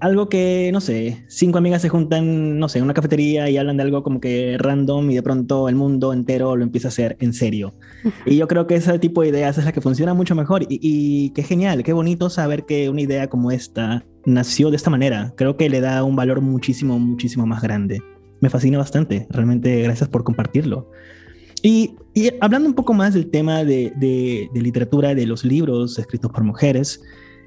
algo 0.00 0.28
que, 0.28 0.70
no 0.72 0.80
sé, 0.80 1.24
cinco 1.28 1.58
amigas 1.58 1.82
se 1.82 1.88
juntan, 1.88 2.58
no 2.58 2.68
sé, 2.68 2.78
en 2.78 2.84
una 2.84 2.94
cafetería 2.94 3.48
y 3.48 3.56
hablan 3.56 3.76
de 3.76 3.82
algo 3.84 4.02
como 4.02 4.20
que 4.20 4.56
random 4.58 5.10
y 5.10 5.14
de 5.14 5.22
pronto 5.22 5.68
el 5.68 5.76
mundo 5.76 6.12
entero 6.12 6.56
lo 6.56 6.62
empieza 6.62 6.88
a 6.88 6.90
hacer 6.90 7.16
en 7.20 7.32
serio. 7.32 7.74
Y 8.26 8.36
yo 8.36 8.46
creo 8.48 8.66
que 8.66 8.74
ese 8.74 8.98
tipo 8.98 9.22
de 9.22 9.28
ideas 9.28 9.58
es 9.58 9.64
la 9.64 9.72
que 9.72 9.80
funciona 9.80 10.14
mucho 10.14 10.34
mejor 10.34 10.62
y, 10.64 10.78
y 10.82 11.30
qué 11.30 11.42
genial, 11.42 11.82
qué 11.82 11.92
bonito 11.92 12.28
saber 12.30 12.64
que 12.66 12.88
una 12.90 13.00
idea 13.00 13.28
como 13.28 13.50
esta 13.50 14.04
nació 14.26 14.70
de 14.70 14.76
esta 14.76 14.90
manera. 14.90 15.32
Creo 15.36 15.56
que 15.56 15.68
le 15.68 15.80
da 15.80 16.04
un 16.04 16.16
valor 16.16 16.40
muchísimo, 16.40 16.98
muchísimo 16.98 17.46
más 17.46 17.62
grande. 17.62 18.02
Me 18.40 18.50
fascina 18.50 18.78
bastante, 18.78 19.26
realmente 19.30 19.82
gracias 19.82 20.08
por 20.08 20.24
compartirlo. 20.24 20.90
Y, 21.62 21.94
y 22.12 22.30
hablando 22.42 22.68
un 22.68 22.74
poco 22.74 22.92
más 22.92 23.14
del 23.14 23.30
tema 23.30 23.64
de, 23.64 23.90
de, 23.96 24.50
de 24.52 24.60
literatura, 24.60 25.14
de 25.14 25.24
los 25.24 25.46
libros 25.46 25.98
escritos 25.98 26.30
por 26.30 26.44
mujeres, 26.44 27.00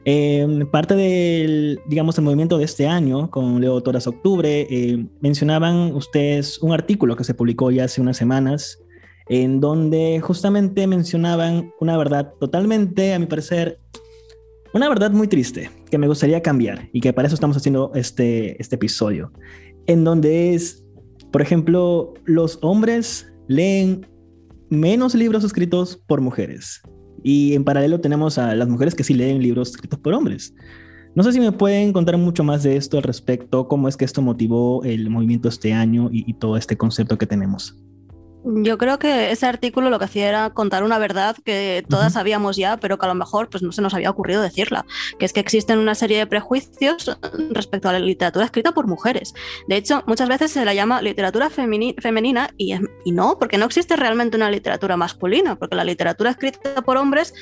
eh, 0.09 0.65
parte 0.71 0.95
del, 0.95 1.81
digamos, 1.85 2.17
el 2.17 2.23
movimiento 2.23 2.57
de 2.57 2.63
este 2.63 2.87
año 2.87 3.29
con 3.29 3.59
Leo 3.59 3.83
Toras 3.83 4.07
Octubre, 4.07 4.65
eh, 4.69 5.05
mencionaban 5.19 5.93
ustedes 5.93 6.59
un 6.59 6.71
artículo 6.71 7.17
que 7.17 7.25
se 7.25 7.33
publicó 7.33 7.71
ya 7.71 7.83
hace 7.83 7.99
unas 7.99 8.15
semanas, 8.15 8.79
en 9.27 9.59
donde 9.59 10.21
justamente 10.21 10.87
mencionaban 10.87 11.73
una 11.81 11.97
verdad 11.97 12.33
totalmente, 12.39 13.13
a 13.13 13.19
mi 13.19 13.25
parecer, 13.25 13.81
una 14.73 14.87
verdad 14.87 15.11
muy 15.11 15.27
triste, 15.27 15.69
que 15.91 15.97
me 15.97 16.07
gustaría 16.07 16.41
cambiar 16.41 16.87
y 16.93 17.01
que 17.01 17.11
para 17.11 17.27
eso 17.27 17.35
estamos 17.35 17.57
haciendo 17.57 17.91
este, 17.93 18.61
este 18.61 18.75
episodio, 18.75 19.33
en 19.87 20.05
donde 20.05 20.55
es, 20.55 20.85
por 21.33 21.41
ejemplo, 21.41 22.13
los 22.23 22.59
hombres 22.61 23.29
leen 23.49 24.07
menos 24.69 25.15
libros 25.15 25.43
escritos 25.43 26.01
por 26.07 26.21
mujeres. 26.21 26.81
Y 27.23 27.53
en 27.53 27.63
paralelo 27.63 27.99
tenemos 27.99 28.37
a 28.37 28.55
las 28.55 28.67
mujeres 28.67 28.95
que 28.95 29.03
sí 29.03 29.13
leen 29.13 29.41
libros 29.41 29.71
escritos 29.71 29.99
por 29.99 30.13
hombres. 30.13 30.53
No 31.15 31.23
sé 31.23 31.31
si 31.31 31.39
me 31.39 31.51
pueden 31.51 31.93
contar 31.93 32.17
mucho 32.17 32.43
más 32.43 32.63
de 32.63 32.77
esto 32.77 32.97
al 32.97 33.03
respecto, 33.03 33.67
cómo 33.67 33.87
es 33.87 33.97
que 33.97 34.05
esto 34.05 34.21
motivó 34.21 34.83
el 34.83 35.09
movimiento 35.09 35.49
este 35.49 35.73
año 35.73 36.09
y, 36.11 36.29
y 36.29 36.33
todo 36.35 36.57
este 36.57 36.77
concepto 36.77 37.17
que 37.17 37.25
tenemos. 37.25 37.75
Yo 38.49 38.77
creo 38.77 38.97
que 38.97 39.31
ese 39.31 39.45
artículo 39.45 39.89
lo 39.89 39.99
que 39.99 40.05
hacía 40.05 40.29
era 40.29 40.49
contar 40.51 40.83
una 40.83 40.97
verdad 40.99 41.35
que 41.43 41.83
todas 41.89 42.13
sabíamos 42.13 42.55
ya, 42.55 42.77
pero 42.77 42.97
que 42.97 43.05
a 43.05 43.09
lo 43.09 43.15
mejor 43.15 43.49
pues, 43.49 43.61
no 43.61 43.73
se 43.73 43.81
nos 43.81 43.93
había 43.93 44.09
ocurrido 44.09 44.41
decirla, 44.41 44.85
que 45.19 45.25
es 45.25 45.33
que 45.33 45.41
existen 45.41 45.79
una 45.79 45.95
serie 45.95 46.17
de 46.17 46.27
prejuicios 46.27 47.17
respecto 47.49 47.89
a 47.89 47.93
la 47.93 47.99
literatura 47.99 48.45
escrita 48.45 48.71
por 48.71 48.87
mujeres. 48.87 49.33
De 49.67 49.75
hecho, 49.75 50.01
muchas 50.07 50.29
veces 50.29 50.51
se 50.51 50.63
la 50.63 50.73
llama 50.73 51.01
literatura 51.01 51.49
femenina 51.49 52.49
y, 52.57 52.73
y 53.03 53.11
no, 53.11 53.37
porque 53.37 53.57
no 53.57 53.65
existe 53.65 53.97
realmente 53.97 54.37
una 54.37 54.49
literatura 54.49 54.95
masculina, 54.95 55.57
porque 55.57 55.75
la 55.75 55.83
literatura 55.83 56.31
escrita 56.31 56.81
por 56.83 56.95
hombres 56.95 57.33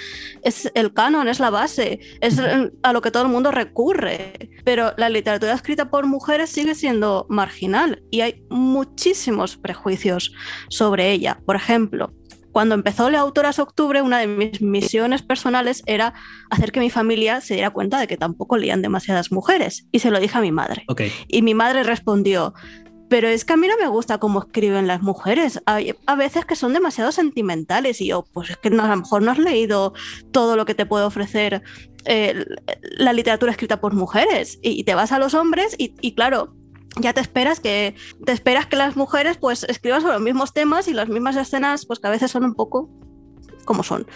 es 0.41 0.71
el 0.73 0.91
canon, 0.91 1.27
es 1.27 1.39
la 1.39 1.51
base, 1.51 1.99
es 2.19 2.39
a 2.81 2.93
lo 2.93 3.01
que 3.01 3.11
todo 3.11 3.23
el 3.23 3.29
mundo 3.29 3.51
recurre, 3.51 4.49
pero 4.63 4.93
la 4.97 5.09
literatura 5.09 5.53
escrita 5.53 5.91
por 5.91 6.07
mujeres 6.07 6.49
sigue 6.49 6.73
siendo 6.73 7.27
marginal 7.29 8.01
y 8.09 8.21
hay 8.21 8.43
muchísimos 8.49 9.57
prejuicios 9.57 10.31
sobre 10.69 10.94
ella. 10.99 11.39
Por 11.45 11.55
ejemplo, 11.55 12.13
cuando 12.55 12.73
empezó 12.73 13.09
Le 13.09 13.17
Autoras 13.17 13.59
Octubre, 13.59 14.01
una 14.01 14.19
de 14.19 14.27
mis 14.27 14.61
misiones 14.61 15.21
personales 15.21 15.83
era 15.87 16.13
hacer 16.49 16.71
que 16.71 16.79
mi 16.79 16.89
familia 16.89 17.41
se 17.41 17.55
diera 17.55 17.71
cuenta 17.71 17.99
de 17.99 18.07
que 18.07 18.15
tampoco 18.15 18.55
leían 18.55 18.81
demasiadas 18.81 19.29
mujeres. 19.29 19.87
Y 19.91 19.99
se 19.99 20.09
lo 20.09 20.21
dije 20.21 20.37
a 20.37 20.41
mi 20.41 20.53
madre. 20.53 20.85
Y 21.27 21.41
mi 21.41 21.53
madre 21.53 21.83
respondió, 21.83 22.53
pero 23.09 23.27
es 23.27 23.43
que 23.43 23.51
a 23.51 23.57
mí 23.57 23.67
no 23.67 23.75
me 23.77 23.89
gusta 23.89 24.19
cómo 24.19 24.39
escriben 24.39 24.87
las 24.87 25.01
mujeres. 25.01 25.61
Hay 25.65 25.95
a 26.05 26.15
veces 26.15 26.45
que 26.45 26.55
son 26.55 26.71
demasiado 26.71 27.11
sentimentales 27.11 27.99
y 27.99 28.07
yo, 28.07 28.23
pues 28.31 28.51
es 28.51 28.55
que 28.55 28.69
a 28.69 28.71
lo 28.71 28.95
mejor 28.95 29.21
no 29.21 29.31
has 29.31 29.37
leído 29.37 29.93
todo 30.31 30.55
lo 30.55 30.63
que 30.63 30.75
te 30.75 30.85
puede 30.85 31.03
ofrecer 31.03 31.61
eh, 32.05 32.45
la 32.97 33.11
literatura 33.11 33.51
escrita 33.51 33.81
por 33.81 33.93
mujeres. 33.93 34.59
Y, 34.61 34.85
te 34.85 34.95
vas 34.95 35.11
a 35.11 35.19
los 35.19 35.33
hombres 35.33 35.75
y 35.77 36.15
claro, 36.15 36.55
ya 36.99 37.13
te 37.13 37.21
esperas 37.21 37.59
que 37.59 37.95
te 38.25 38.31
esperas 38.31 38.67
que 38.67 38.75
las 38.75 38.95
mujeres 38.95 39.37
pues 39.37 39.63
escriban 39.63 40.01
sobre 40.01 40.13
los 40.13 40.23
mismos 40.23 40.53
temas 40.53 40.87
y 40.87 40.93
las 40.93 41.09
mismas 41.09 41.35
escenas 41.35 41.85
pues 41.85 41.99
que 41.99 42.07
a 42.07 42.11
veces 42.11 42.31
son 42.31 42.43
un 42.43 42.55
poco 42.55 42.89
como 43.65 43.83
son. 43.83 44.07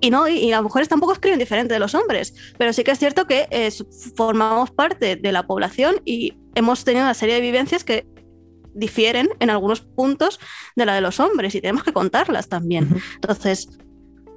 Y 0.00 0.10
no 0.10 0.26
y, 0.26 0.50
las 0.50 0.62
mujeres 0.62 0.88
tampoco 0.88 1.12
escriben 1.12 1.38
diferente 1.38 1.74
de 1.74 1.80
los 1.80 1.94
hombres, 1.94 2.34
pero 2.58 2.72
sí 2.72 2.82
que 2.82 2.90
es 2.92 2.98
cierto 2.98 3.26
que 3.26 3.46
eh, 3.50 3.70
formamos 4.16 4.70
parte 4.70 5.16
de 5.16 5.32
la 5.32 5.46
población 5.46 5.96
y 6.04 6.34
hemos 6.54 6.84
tenido 6.84 7.04
una 7.04 7.14
serie 7.14 7.36
de 7.36 7.40
vivencias 7.42 7.84
que 7.84 8.06
difieren 8.74 9.28
en 9.40 9.50
algunos 9.50 9.80
puntos 9.80 10.38
de 10.74 10.84
la 10.84 10.94
de 10.94 11.00
los 11.00 11.20
hombres 11.20 11.54
y 11.54 11.60
tenemos 11.60 11.82
que 11.82 11.92
contarlas 11.92 12.48
también. 12.48 12.88
Entonces, 13.14 13.68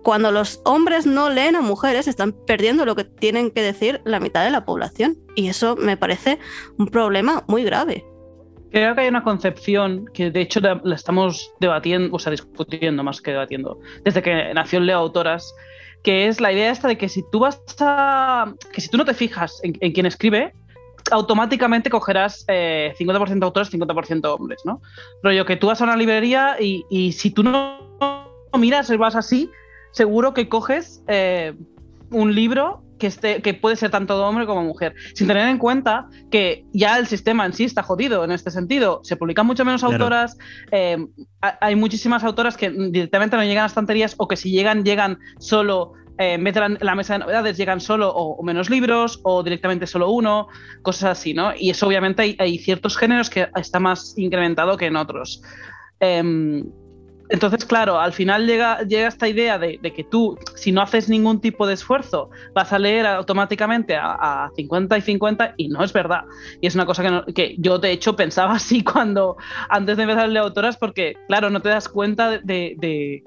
cuando 0.03 0.32
los 0.32 0.62
hombres 0.65 1.06
no 1.06 1.29
leen 1.29 1.56
a 1.56 1.62
mujeres, 1.62 2.08
están 2.08 2.34
perdiendo 2.46 2.86
lo 2.86 2.96
que 2.96 3.03
tienen 3.03 3.51
que 3.51 3.62
decir 3.62 4.01
la 4.06 4.20
mitad 4.20 4.44
de 4.44 4.51
la 4.51 4.65
población. 4.65 5.18
Y 5.36 5.48
eso 5.50 5.75
me 5.75 5.98
parece 5.98 6.39
un 6.77 6.88
problema 6.88 7.44
muy 7.48 7.63
grave. 7.63 8.06
Creo 8.72 8.94
que 8.94 9.01
hay 9.01 9.08
una 9.08 9.24
concepción 9.24 10.06
que 10.13 10.29
de 10.29 10.41
hecho 10.41 10.60
la, 10.60 10.82
estamos 10.94 11.51
debatiendo, 11.60 12.15
o 12.15 12.20
sea, 12.20 12.32
discutiendo 12.32 13.03
más 13.03 13.20
que 13.22 13.32
debatiendo, 13.32 13.79
desde 14.03 14.22
que 14.22 14.53
nació 14.53 14.79
Leo 14.79 15.00
Autoras, 15.00 15.53
que 16.03 16.27
es 16.27 16.39
la 16.39 16.51
idea 16.51 16.72
esta 16.72 16.88
de 16.88 16.98
que 16.98 17.10
si 17.10 17.24
tú 17.32 17.39
vas 17.39 17.62
a. 17.79 18.53
que 18.72 18.82
si 18.82 18.89
tú 18.89 18.98
no 18.98 19.06
te 19.06 19.13
fijas 19.13 19.60
en, 19.63 19.74
quién 19.74 20.06
escribe, 20.06 20.53
automáticamente 21.12 21.89
cogerás 21.89 22.46
50% 22.48 22.50
eh, 22.50 23.39
autores, 23.41 23.74
50% 23.74 24.25
hombres, 24.25 24.62
¿no? 24.65 24.82
Rollo 25.24 25.46
que 25.46 25.58
tú 25.58 25.68
vas 25.68 25.82
a 25.82 25.86
una 25.86 25.98
librería 25.98 26.58
y, 26.60 26.86
y 26.91 27.13
si 27.13 27.32
tú 27.32 27.41
no 27.41 27.89
miras, 28.58 28.96
vas 28.98 29.15
así, 29.15 29.50
seguro 29.91 30.34
que 30.34 30.50
coges 30.50 31.03
eh, 31.08 31.53
un 32.12 32.34
libro 32.34 32.84
que, 33.00 33.08
esté, 33.08 33.41
que 33.41 33.53
puede 33.53 33.75
ser 33.75 33.89
tanto 33.89 34.17
de 34.17 34.24
hombre 34.24 34.46
como 34.46 34.63
mujer, 34.63 34.93
sin 35.13 35.27
tener 35.27 35.48
en 35.48 35.58
cuenta 35.58 36.08
que 36.29 36.65
ya 36.74 36.98
el 36.98 37.08
sistema 37.08 37.46
en 37.46 37.53
sí 37.53 37.63
está 37.63 37.81
jodido 37.81 38.24
en 38.24 38.31
este 38.31 38.51
sentido. 38.51 39.00
Se 39.03 39.15
publican 39.15 39.48
mucho 39.48 39.65
menos 39.65 39.84
autoras, 39.84 40.38
eh, 40.72 40.98
hay 41.39 41.75
muchísimas 41.75 42.24
autoras 42.24 42.58
que 42.58 42.69
directamente 42.69 43.38
no 43.38 43.43
llegan 43.43 43.63
a 43.63 43.67
estanterías 43.67 44.15
o 44.17 44.27
que 44.27 44.36
si 44.36 44.51
llegan, 44.51 44.84
llegan 44.84 45.19
solo 45.39 45.93
eh, 46.19 46.34
en 46.34 46.43
vez 46.43 46.53
de 46.53 46.77
la, 46.81 46.96
mesa 46.96 47.13
de 47.13 47.19
novedades 47.19 47.58
llegan 47.58 47.79
solo 47.79 48.12
o, 48.13 48.43
menos 48.43 48.69
libros 48.69 49.22
o 49.24 49.41
directamente 49.41 49.88
solo 49.88 50.12
uno, 50.12 50.50
cosas 50.81 51.17
así, 51.17 51.34
¿no? 51.34 51.53
Y 51.58 51.69
eso 51.69 51.88
obviamente 51.88 52.22
hay, 52.22 52.36
hay 52.39 52.58
ciertos 52.58 52.98
géneros 52.98 53.29
que 53.29 53.48
está 53.55 53.79
más 53.79 54.17
incrementado 54.17 54.75
que 54.75 54.88
en 54.88 54.98
otros. 54.98 55.41
Em, 56.01 56.65
entonces, 57.30 57.64
claro, 57.64 58.00
al 58.00 58.12
final 58.12 58.48
llega, 58.48 58.82
llega 58.82 59.08
esta 59.08 59.28
idea 59.28 59.60
de, 59.60 59.78
que 59.80 60.04
tú, 60.04 60.38
si 60.56 60.72
no 60.72 60.82
haces 60.82 61.10
ningún 61.10 61.40
tipo 61.40 61.68
de 61.68 61.76
esfuerzo, 61.76 62.32
vas 62.56 62.74
a 62.74 62.80
leer 62.80 63.06
automáticamente 63.06 63.96
a, 63.96 64.50
50 64.56 64.98
y 64.98 65.02
50 65.02 65.54
y 65.58 65.68
no 65.68 65.84
es 65.84 65.94
verdad. 65.94 66.24
Y 66.60 66.68
es 66.68 66.74
una 66.74 66.88
cosa 66.88 67.24
que, 67.36 67.56
yo, 67.60 67.78
de 67.78 67.92
hecho, 67.92 68.16
pensaba 68.16 68.54
así 68.54 68.84
cuando, 68.84 69.38
antes 69.70 69.98
de 69.98 70.04
empezar 70.04 70.26
a 70.26 70.28
leer 70.28 70.44
autoras, 70.44 70.76
porque, 70.78 71.16
claro, 71.28 71.52
no 71.52 71.62
te 71.62 71.70
das 71.70 71.88
cuenta 71.88 72.40
de, 72.40 73.24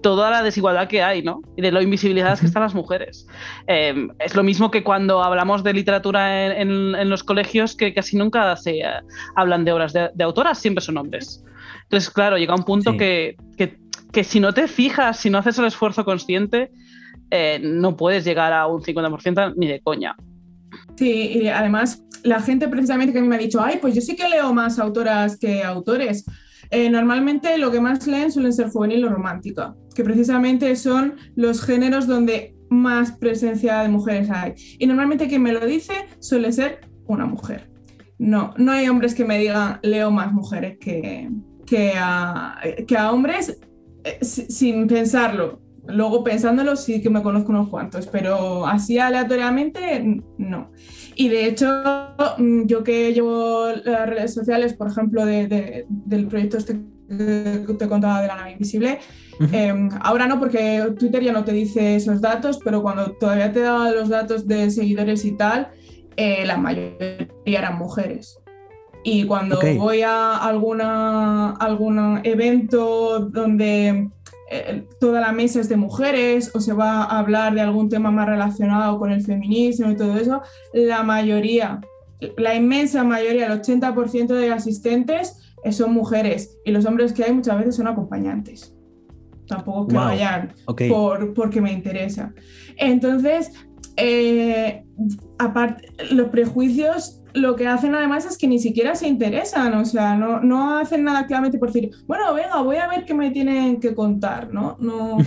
toda 0.00 0.30
la 0.30 0.42
desigualdad 0.42 0.88
que 0.88 1.02
hay, 1.02 1.22
¿no? 1.22 1.42
Y 1.56 1.62
de 1.62 1.72
lo 1.72 1.82
invisibilizadas 1.82 2.40
que 2.40 2.46
están 2.46 2.62
las 2.62 2.74
mujeres. 2.74 3.26
Em, 3.66 4.08
es 4.18 4.34
lo 4.34 4.44
mismo 4.44 4.70
que 4.70 4.82
cuando 4.82 5.22
hablamos 5.22 5.62
de 5.62 5.74
literatura 5.74 6.56
en, 6.58 7.10
los 7.10 7.22
colegios, 7.22 7.76
que 7.76 7.92
casi 7.92 8.16
nunca 8.16 8.56
se 8.56 8.78
eh, 8.78 8.84
hablan 9.34 9.66
de 9.66 9.72
obras 9.72 9.92
de, 9.92 10.10
de 10.14 10.24
autoras, 10.24 10.58
siempre 10.58 10.82
son 10.82 10.96
hombres. 10.96 11.42
Entonces, 11.84 12.10
claro, 12.10 12.36
llega 12.36 12.54
un 12.54 12.64
punto 12.64 12.96
que, 12.96 13.36
si 14.24 14.40
no 14.40 14.52
te 14.52 14.68
fijas, 14.68 15.18
si 15.18 15.30
no 15.30 15.38
haces 15.38 15.58
el 15.58 15.66
esfuerzo 15.66 16.04
consciente, 16.04 16.70
eh, 17.30 17.60
no 17.62 17.96
puedes 17.96 18.24
llegar 18.24 18.52
a 18.52 18.66
un 18.66 18.82
50% 18.82 19.54
ni 19.56 19.66
de 19.66 19.80
coña. 19.80 20.16
Sí, 20.96 21.40
y 21.42 21.48
además 21.48 22.04
la 22.22 22.40
gente 22.40 22.68
precisamente 22.68 23.12
que 23.12 23.18
a 23.18 23.22
mí 23.22 23.28
me 23.28 23.36
ha 23.36 23.38
dicho, 23.38 23.60
ay, 23.60 23.78
pues 23.80 23.94
yo 23.94 24.00
sí 24.00 24.16
que 24.16 24.28
leo 24.28 24.52
más 24.52 24.78
autoras 24.78 25.38
que 25.38 25.62
autores. 25.62 26.24
eh, 26.70 26.90
normalmente 26.90 27.58
lo 27.58 27.70
que 27.70 27.80
más 27.80 28.04
leen 28.08 28.32
suelen 28.32 28.52
ser 28.52 28.70
juvenil 28.70 29.04
o 29.04 29.08
romántica, 29.08 29.76
que 29.94 30.02
precisamente 30.02 30.74
son 30.74 31.14
los 31.36 31.64
géneros 31.64 32.08
donde 32.08 32.56
más 32.70 33.12
presencia 33.12 33.82
de 33.82 33.88
mujeres 33.88 34.28
hay. 34.30 34.54
Y 34.78 34.86
normalmente 34.86 35.28
quien 35.28 35.42
me 35.42 35.52
lo 35.52 35.64
dice 35.64 35.94
suele 36.18 36.50
ser 36.52 36.80
una 37.06 37.26
mujer. 37.26 37.70
No, 38.18 38.54
no 38.56 38.72
hay 38.72 38.88
hombres 38.88 39.14
que 39.14 39.24
me 39.24 39.38
digan 39.38 39.78
leo 39.82 40.10
más 40.10 40.32
mujeres 40.32 40.78
que, 40.80 41.28
que, 41.66 41.92
a, 41.96 42.58
que 42.86 42.96
a 42.96 43.12
hombres 43.12 43.58
eh, 44.04 44.24
sin 44.24 44.86
pensarlo. 44.86 45.60
Luego 45.88 46.24
pensándolo 46.24 46.74
sí 46.76 47.00
que 47.00 47.10
me 47.10 47.22
conozco 47.22 47.50
unos 47.50 47.68
cuantos, 47.68 48.06
pero 48.06 48.66
así 48.66 48.98
aleatoriamente 48.98 50.22
no. 50.38 50.70
Y 51.14 51.28
de 51.28 51.46
hecho, 51.46 51.82
mm, 52.38 52.66
yo 52.66 52.82
que 52.82 53.12
llevo 53.12 53.68
las 53.84 54.08
redes 54.08 54.34
sociales, 54.34 54.74
por 54.74 54.88
ejemplo, 54.88 55.24
del 55.24 56.26
proyecto 56.28 56.58
este 56.58 56.80
que 57.08 57.74
te 57.78 57.88
contaba 57.88 58.20
de 58.20 58.26
la 58.26 58.36
nave 58.36 58.52
invisible, 58.52 58.98
em, 59.52 59.88
ahora 60.00 60.26
no, 60.26 60.40
porque 60.40 60.92
Twitter 60.98 61.22
ya 61.22 61.32
no 61.32 61.44
te 61.44 61.52
dice 61.52 61.94
esos 61.94 62.20
datos, 62.20 62.58
pero 62.64 62.82
cuando 62.82 63.12
todavía 63.12 63.52
te 63.52 63.60
daba 63.60 63.92
los 63.92 64.08
datos 64.08 64.48
de 64.48 64.70
seguidores 64.70 65.24
y 65.24 65.32
tal, 65.32 65.68
eh, 66.16 66.44
la 66.44 66.56
mayoría 66.56 67.28
eran 67.44 67.78
mujeres. 67.78 68.38
Y 69.08 69.22
cuando 69.22 69.60
voy 69.78 70.02
a 70.02 70.36
alguna, 70.36 71.52
algún 71.52 72.20
evento 72.24 73.20
donde 73.20 74.10
eh, 74.50 74.84
toda 74.98 75.20
la 75.20 75.30
mesa 75.30 75.60
es 75.60 75.68
de 75.68 75.76
mujeres 75.76 76.50
o 76.56 76.60
se 76.60 76.72
va 76.72 77.04
a 77.04 77.20
hablar 77.20 77.54
de 77.54 77.60
algún 77.60 77.88
tema 77.88 78.10
más 78.10 78.26
relacionado 78.26 78.98
con 78.98 79.12
el 79.12 79.22
feminismo 79.22 79.92
y 79.92 79.96
todo 79.96 80.16
eso, 80.16 80.42
la 80.74 81.04
mayoría, 81.04 81.80
la 82.36 82.56
inmensa 82.56 83.04
mayoría, 83.04 83.46
el 83.46 83.62
80% 83.62 84.26
de 84.26 84.50
asistentes 84.50 85.54
eh, 85.62 85.70
son 85.70 85.92
mujeres 85.92 86.58
y 86.64 86.72
los 86.72 86.84
hombres 86.84 87.12
que 87.12 87.22
hay 87.22 87.32
muchas 87.32 87.58
veces 87.58 87.76
son 87.76 87.86
acompañantes. 87.86 88.74
Tampoco 89.46 89.86
que 89.86 89.94
vayan 89.94 90.52
por, 90.88 91.32
porque 91.32 91.60
me 91.60 91.70
interesa. 91.70 92.34
Entonces, 92.76 93.52
eh, 93.96 94.82
aparte, 95.38 95.92
los 96.10 96.28
prejuicios 96.30 97.15
lo 97.36 97.54
que 97.54 97.66
hacen 97.66 97.94
además 97.94 98.24
es 98.24 98.38
que 98.38 98.48
ni 98.48 98.58
siquiera 98.58 98.94
se 98.94 99.06
interesan, 99.06 99.74
o 99.74 99.84
sea, 99.84 100.16
no, 100.16 100.40
no 100.40 100.78
hacen 100.78 101.04
nada 101.04 101.20
activamente 101.20 101.58
por 101.58 101.70
decir, 101.70 101.90
bueno, 102.06 102.32
venga, 102.32 102.62
voy 102.62 102.76
a 102.76 102.88
ver 102.88 103.04
qué 103.04 103.12
me 103.12 103.30
tienen 103.30 103.78
que 103.78 103.94
contar, 103.94 104.52
¿no? 104.52 104.76
No, 104.80 105.18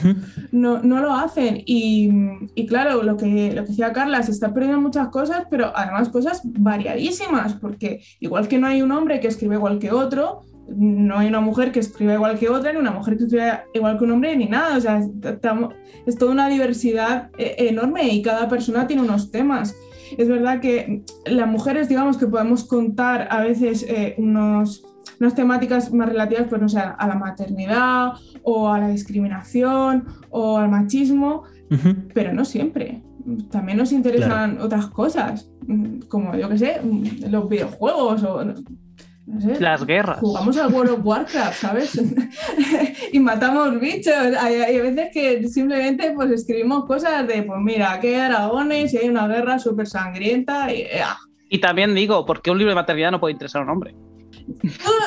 no, 0.51 0.79
no, 0.81 0.99
lo 0.99 1.13
hacen. 1.13 1.61
Y, 1.65 2.09
y, 2.55 2.65
claro, 2.65 3.03
lo 3.03 3.15
que, 3.15 3.53
lo 3.53 3.63
que 3.63 3.69
decía 3.69 3.93
Carla, 3.93 4.23
se 4.23 4.31
está 4.31 4.53
perdiendo 4.53 4.81
muchas 4.81 5.09
cosas, 5.09 5.43
pero 5.51 5.71
además 5.75 6.09
cosas 6.09 6.41
variadísimas, 6.43 7.53
porque 7.53 8.01
igual 8.19 8.47
que 8.47 8.57
no 8.57 8.65
hay 8.65 8.81
un 8.81 8.91
hombre 8.91 9.19
que 9.19 9.27
escribe 9.27 9.55
igual 9.55 9.77
que 9.77 9.91
otro, 9.91 10.41
no 10.75 11.17
hay 11.17 11.27
una 11.27 11.41
mujer 11.41 11.71
que 11.71 11.79
escriba 11.79 12.13
igual 12.13 12.37
que 12.37 12.49
otra, 12.49 12.73
ni 12.73 12.79
una 12.79 12.91
mujer 12.91 13.17
que 13.17 13.23
escriba 13.25 13.65
igual 13.73 13.97
que 13.97 14.03
un 14.03 14.11
hombre, 14.11 14.35
ni 14.35 14.45
nada. 14.45 14.77
O 14.77 14.81
sea, 14.81 15.01
es 16.05 16.15
toda 16.17 16.31
una 16.31 16.49
diversidad 16.49 17.29
eh, 17.37 17.55
enorme 17.69 18.07
y 18.09 18.21
cada 18.21 18.47
persona 18.47 18.87
tiene 18.87 19.03
unos 19.03 19.31
temas. 19.31 19.75
Es 20.17 20.27
verdad 20.27 20.59
que 20.59 21.03
las 21.25 21.47
mujeres, 21.47 21.89
digamos 21.89 22.17
que 22.17 22.27
podemos 22.27 22.63
contar 22.63 23.27
a 23.31 23.41
veces 23.41 23.85
eh, 23.87 24.15
unos, 24.17 24.83
unas 25.19 25.35
temáticas 25.35 25.93
más 25.93 26.09
relativas, 26.09 26.47
pues 26.49 26.61
no 26.61 26.69
sé, 26.69 26.79
a 26.79 27.07
la 27.07 27.15
maternidad 27.15 28.13
o 28.43 28.69
a 28.69 28.79
la 28.79 28.89
discriminación 28.89 30.05
o 30.29 30.57
al 30.57 30.69
machismo, 30.69 31.43
pero 32.13 32.33
no 32.33 32.45
siempre. 32.45 33.03
También 33.51 33.77
nos 33.77 33.91
interesan 33.91 34.59
otras 34.59 34.87
cosas, 34.87 35.51
como 36.07 36.35
yo 36.35 36.49
qué 36.49 36.57
sé, 36.57 36.81
los 37.29 37.47
videojuegos 37.47 38.23
o 38.23 38.43
las 39.59 39.85
guerras. 39.85 40.19
Jugamos 40.19 40.57
al 40.57 40.73
World 40.73 40.91
of 40.91 40.99
Warcraft, 41.03 41.61
¿sabes? 41.61 42.01
y 43.11 43.19
matamos 43.19 43.79
bichos. 43.79 44.13
Hay, 44.39 44.79
veces 44.79 45.09
que 45.13 45.47
simplemente 45.47 46.11
pues 46.11 46.31
escribimos 46.31 46.85
cosas 46.85 47.27
de, 47.27 47.43
pues 47.43 47.59
mira, 47.61 47.93
aquí 47.93 48.07
hay 48.07 48.29
dragones 48.29 48.93
y 48.93 48.97
hay 48.97 49.09
una 49.09 49.27
guerra 49.27 49.59
súper 49.59 49.87
sangrienta. 49.87 50.73
Y, 50.73 50.85
ah. 51.03 51.17
y 51.49 51.59
también 51.59 51.93
digo, 51.93 52.25
¿por 52.25 52.41
qué 52.41 52.51
un 52.51 52.57
libro 52.57 52.71
de 52.71 52.75
maternidad 52.75 53.11
no 53.11 53.19
puede 53.19 53.33
interesar 53.33 53.61
a 53.61 53.65
un 53.65 53.71
hombre? 53.71 53.95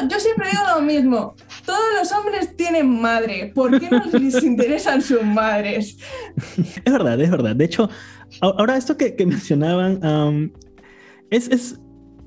yo 0.09 0.21
siempre 0.21 0.49
digo 0.51 0.63
lo 0.77 0.83
mismo. 0.83 1.35
Todos 1.65 1.81
los 1.99 2.13
hombres 2.13 2.57
tienen 2.57 3.01
madre. 3.01 3.51
¿Por 3.55 3.79
qué 3.81 3.89
no 3.91 4.05
les 4.19 4.43
interesan 4.43 5.03
sus 5.03 5.23
madres? 5.23 5.99
Es 6.85 6.93
verdad, 6.93 7.21
es 7.21 7.31
verdad. 7.31 7.57
De 7.57 7.65
hecho, 7.65 7.89
ahora 8.41 8.77
esto 8.77 8.97
que, 8.97 9.15
mencionaban 9.27 10.53
es, 11.31 11.49
es, 11.49 11.81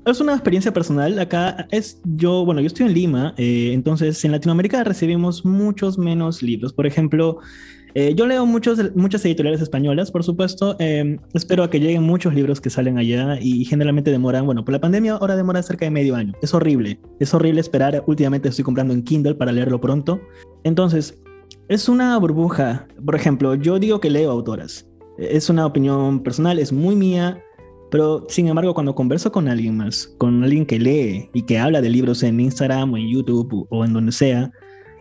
es 0.06 0.20
una 0.20 0.32
experiencia 0.32 0.72
personal. 0.72 1.18
Acá 1.18 1.66
es 1.70 2.00
yo, 2.04 2.44
bueno, 2.44 2.60
yo 2.60 2.68
estoy 2.68 2.86
en 2.86 2.94
Lima, 2.94 3.34
eh, 3.36 3.70
entonces 3.72 4.24
en 4.24 4.32
Latinoamérica 4.32 4.84
recibimos 4.84 5.44
muchos 5.44 5.98
menos 5.98 6.42
libros. 6.42 6.72
Por 6.72 6.86
ejemplo, 6.86 7.38
eh, 7.94 8.14
yo 8.14 8.26
leo 8.26 8.46
muchos, 8.46 8.94
muchas 8.94 9.24
editoriales 9.24 9.60
españolas, 9.60 10.10
por 10.10 10.22
supuesto. 10.22 10.76
Em, 10.78 11.18
espero 11.34 11.68
que 11.70 11.80
lleguen 11.80 12.02
muchos 12.02 12.34
libros 12.34 12.60
que 12.60 12.70
salen 12.70 12.98
allá 12.98 13.38
y 13.40 13.64
generalmente 13.64 14.10
demoran, 14.10 14.46
bueno, 14.46 14.64
por 14.64 14.72
la 14.72 14.80
pandemia 14.80 15.14
ahora 15.14 15.34
demora 15.34 15.62
cerca 15.62 15.86
de 15.86 15.90
medio 15.90 16.14
año. 16.14 16.34
Es 16.40 16.54
horrible, 16.54 17.00
es 17.18 17.34
horrible 17.34 17.60
esperar. 17.60 18.04
Últimamente 18.06 18.48
estoy 18.48 18.64
comprando 18.64 18.94
en 18.94 19.02
Kindle 19.02 19.34
para 19.34 19.50
leerlo 19.50 19.80
pronto. 19.80 20.20
Entonces, 20.62 21.18
es 21.68 21.88
una 21.88 22.16
burbuja. 22.18 22.86
Por 23.04 23.16
ejemplo, 23.16 23.54
yo 23.54 23.78
digo 23.78 23.98
que 23.98 24.10
leo 24.10 24.30
autoras. 24.30 24.86
Es 25.18 25.48
una 25.48 25.64
opinión 25.64 26.22
personal, 26.22 26.58
es 26.58 26.72
muy 26.72 26.94
mía. 26.94 27.42
Pero 27.90 28.26
sin 28.28 28.48
embargo, 28.48 28.74
cuando 28.74 28.94
converso 28.94 29.30
con 29.30 29.48
alguien 29.48 29.76
más, 29.76 30.14
con 30.18 30.42
alguien 30.42 30.66
que 30.66 30.78
lee 30.78 31.30
y 31.32 31.42
que 31.42 31.58
habla 31.58 31.80
de 31.80 31.90
libros 31.90 32.22
en 32.22 32.40
Instagram 32.40 32.92
o 32.92 32.96
en 32.96 33.08
YouTube 33.08 33.66
o 33.70 33.84
en 33.84 33.92
donde 33.92 34.12
sea, 34.12 34.50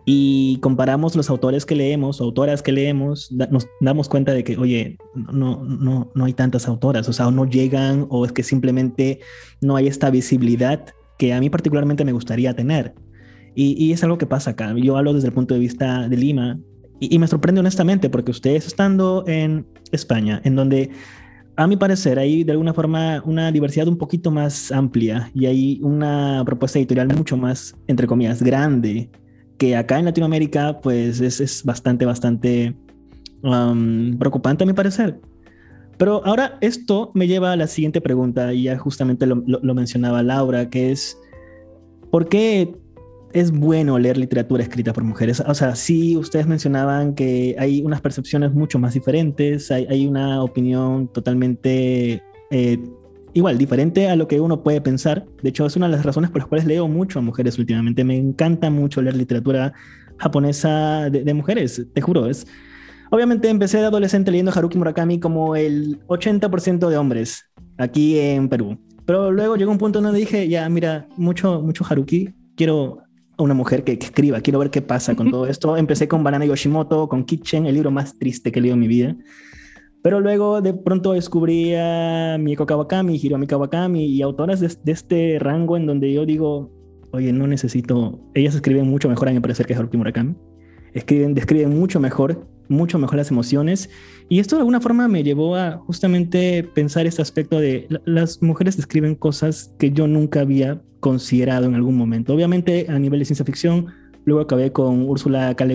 y 0.08 0.60
comparamos 0.62 1.16
los 1.16 1.32
autores 1.32 1.66
que 1.66 1.76
leemos, 1.76 2.22
autoras 2.22 2.62
que 2.62 2.72
leemos, 2.72 3.32
nos 3.32 3.68
damos 3.82 4.08
cuenta 4.08 4.34
de 4.34 4.44
que, 4.44 4.56
oye, 4.56 4.98
no, 5.16 5.64
no, 5.64 6.12
no 6.14 6.26
hay 6.26 6.34
tantas 6.34 6.68
autoras, 6.68 7.10
o 7.10 7.14
sea, 7.14 7.28
o 7.28 7.32
no 7.32 7.46
llegan, 7.46 8.06
o 8.10 8.24
es 8.24 8.32
que 8.32 8.44
simplemente 8.44 9.20
no 9.62 9.76
hay 9.76 9.88
esta 9.88 10.12
visibilidad 10.12 10.86
que 11.18 11.34
a 11.34 11.40
mí 11.40 11.50
particularmente 11.50 12.06
me 12.06 12.12
gustaría 12.12 12.56
tener. 12.56 12.94
Y, 13.58 13.94
es 13.94 14.04
algo 14.04 14.18
que 14.18 14.26
pasa 14.26 14.52
acá. 14.52 14.76
Yo 14.76 14.98
hablo 14.98 15.14
desde 15.14 15.30
el 15.30 15.34
punto 15.34 15.54
de 15.54 15.62
vista 15.62 16.08
de 16.08 16.18
Lima, 16.18 16.60
y, 17.00 17.16
y 17.16 17.18
me 17.18 17.28
sorprende 17.28 17.62
honestamente, 17.62 18.10
porque 18.10 18.32
ustedes 18.32 18.68
estando 18.68 19.24
en 19.28 19.66
España, 19.92 20.40
en 20.44 20.56
donde 20.56 20.92
a 21.58 21.68
mi 21.68 21.78
parecer, 21.78 22.20
hay 22.20 22.44
de 22.44 22.52
alguna 22.52 22.74
forma 22.74 23.22
una 23.26 23.52
diversidad 23.52 23.88
un 23.88 23.98
poquito 23.98 24.32
más 24.32 24.72
amplia 24.72 25.32
y 25.34 25.46
hay 25.46 25.80
una 25.82 26.44
propuesta 26.46 26.80
editorial 26.80 27.08
mucho 27.16 27.38
más, 27.38 27.76
entre 27.88 28.08
comillas, 28.08 28.42
grande, 28.42 29.10
que 29.58 29.76
acá 29.76 30.00
en 30.00 30.06
Latinoamérica, 30.06 30.82
pues 30.82 31.22
es, 31.22 31.40
es 31.40 31.64
bastante, 31.64 32.06
bastante 32.06 32.76
um, 33.42 34.18
preocupante 34.18 34.64
a 34.64 34.68
mi 34.68 34.74
parecer. 34.74 35.20
Pero 35.98 36.26
ahora 36.26 36.58
esto 36.60 37.12
me 37.14 37.26
lleva 37.28 37.54
a 37.54 37.56
la 37.56 37.68
siguiente 37.68 38.02
pregunta, 38.02 38.54
y 38.54 38.64
ya 38.64 38.78
justamente 38.78 39.26
lo, 39.26 39.42
lo 39.46 39.74
mencionaba 39.74 40.24
Laura, 40.24 40.70
que 40.70 40.92
es, 40.92 41.18
¿por 42.12 42.28
qué 42.28 42.76
es 43.36 43.52
bueno 43.52 44.00
leer 44.00 44.18
literatura 44.18 44.64
escrita 44.64 44.94
por 44.94 45.04
mujeres. 45.04 45.44
O 45.46 45.54
sea, 45.54 45.76
sí, 45.76 46.16
ustedes 46.16 46.48
mencionaban 46.48 47.14
que 47.16 47.54
hay 47.60 47.82
unas 47.82 48.00
percepciones 48.00 48.54
mucho 48.54 48.80
más 48.80 48.94
diferentes, 48.94 49.72
hay, 49.72 50.08
una 50.08 50.42
opinión 50.42 51.10
totalmente 51.10 52.24
eh, 52.50 52.80
igual, 53.34 53.58
diferente 53.58 54.08
a 54.08 54.16
lo 54.16 54.30
que 54.30 54.40
uno 54.40 54.64
puede 54.64 54.80
pensar. 54.80 55.26
De 55.44 55.50
hecho, 55.50 55.66
es 55.66 55.76
una 55.76 55.88
de 55.88 55.98
las 55.98 56.06
razones 56.06 56.32
por 56.32 56.40
las 56.40 56.48
cuales 56.48 56.66
leo 56.66 56.88
mucho 56.88 57.20
a 57.20 57.22
mujeres 57.22 57.60
últimamente. 57.60 58.06
Me 58.06 58.16
encanta 58.16 58.70
mucho 58.70 59.02
leer 59.02 59.18
literatura 59.18 59.74
japonesa 60.16 61.10
de, 61.10 61.34
mujeres, 61.34 61.86
te 61.94 62.00
juro. 62.00 62.28
Es, 62.28 62.48
obviamente 63.12 63.50
empecé 63.50 63.80
de 63.80 63.88
adolescente 63.88 64.32
leyendo 64.32 64.54
Haruki 64.56 64.78
Murakami 64.78 65.20
como 65.20 65.58
el 65.58 66.00
80% 66.08 66.88
de 66.88 66.98
hombres 66.98 67.44
aquí 67.78 68.18
en 68.18 68.48
Perú. 68.48 68.80
Pero 69.06 69.30
luego 69.30 69.58
llegó 69.58 69.74
un 69.74 69.78
punto 69.78 70.00
donde 70.00 70.18
dije, 70.18 70.48
ya, 70.48 70.70
mira, 70.70 71.06
mucho, 71.18 71.62
mucho 71.62 71.86
Haruki, 71.88 72.34
quiero 72.56 73.05
una 73.38 73.54
mujer 73.54 73.84
que, 73.84 73.94
escriba, 73.94 74.42
quiero 74.42 74.60
ver 74.60 74.70
qué 74.70 74.82
pasa 74.82 75.16
con 75.16 75.32
todo 75.32 75.48
esto. 75.48 75.78
Empecé 75.78 76.08
con 76.08 76.24
Banana 76.24 76.46
Yoshimoto, 76.46 77.08
con 77.10 77.26
Kitchen, 77.26 77.66
el 77.66 77.76
libro 77.76 77.92
más 77.92 78.18
triste 78.18 78.52
que 78.52 78.60
he 78.60 78.62
leído 78.62 78.76
en 78.76 78.80
mi 78.80 78.88
vida. 78.88 79.16
Pero 80.02 80.20
luego 80.20 80.62
de 80.62 80.74
pronto 80.74 81.14
descubrí 81.14 81.74
a 81.74 82.38
Mieko 82.40 82.66
Kawakami, 82.66 83.16
Hiromi 83.16 83.48
Kawakami 83.48 84.06
y 84.06 84.22
autoras 84.22 84.60
de, 84.60 84.92
este 84.92 85.40
rango 85.40 85.78
en 85.78 85.88
donde 85.88 86.14
yo 86.14 86.28
digo, 86.28 86.72
oye, 87.12 87.34
no 87.34 87.48
necesito, 87.48 88.20
ellas 88.36 88.54
escriben 88.54 88.88
mucho 88.88 89.10
mejor 89.10 89.30
a 89.30 89.32
mi 89.32 89.40
parecer 89.40 89.66
que 89.66 89.74
Haruki 89.74 89.98
Murakami. 89.98 90.36
Escriben, 90.94 91.34
describen 91.34 91.78
mucho 91.78 92.00
mejor, 92.00 92.48
mucho 92.70 93.00
mejor 93.00 93.18
las 93.18 93.32
emociones. 93.32 93.90
Y 94.30 94.40
esto 94.40 94.56
de 94.56 94.62
alguna 94.62 94.80
forma 94.80 95.08
me 95.08 95.24
llevó 95.24 95.56
a 95.56 95.80
justamente 95.80 96.64
pensar 96.64 97.08
este 97.08 97.24
aspecto 97.24 97.60
de 97.60 97.88
las 98.06 98.42
mujeres 98.44 98.78
describen 98.78 99.16
cosas 99.16 99.74
que 99.80 99.92
yo 99.92 100.08
nunca 100.08 100.42
había 100.42 100.82
considerado 101.06 101.68
en 101.68 101.76
algún 101.76 101.96
momento. 101.96 102.34
Obviamente 102.34 102.88
a 102.90 102.98
nivel 102.98 103.20
de 103.20 103.26
ciencia 103.26 103.46
ficción, 103.46 103.94
luego 104.26 104.42
acabé 104.42 104.72
con 104.72 105.08
Úrsula 105.08 105.54
K. 105.54 105.68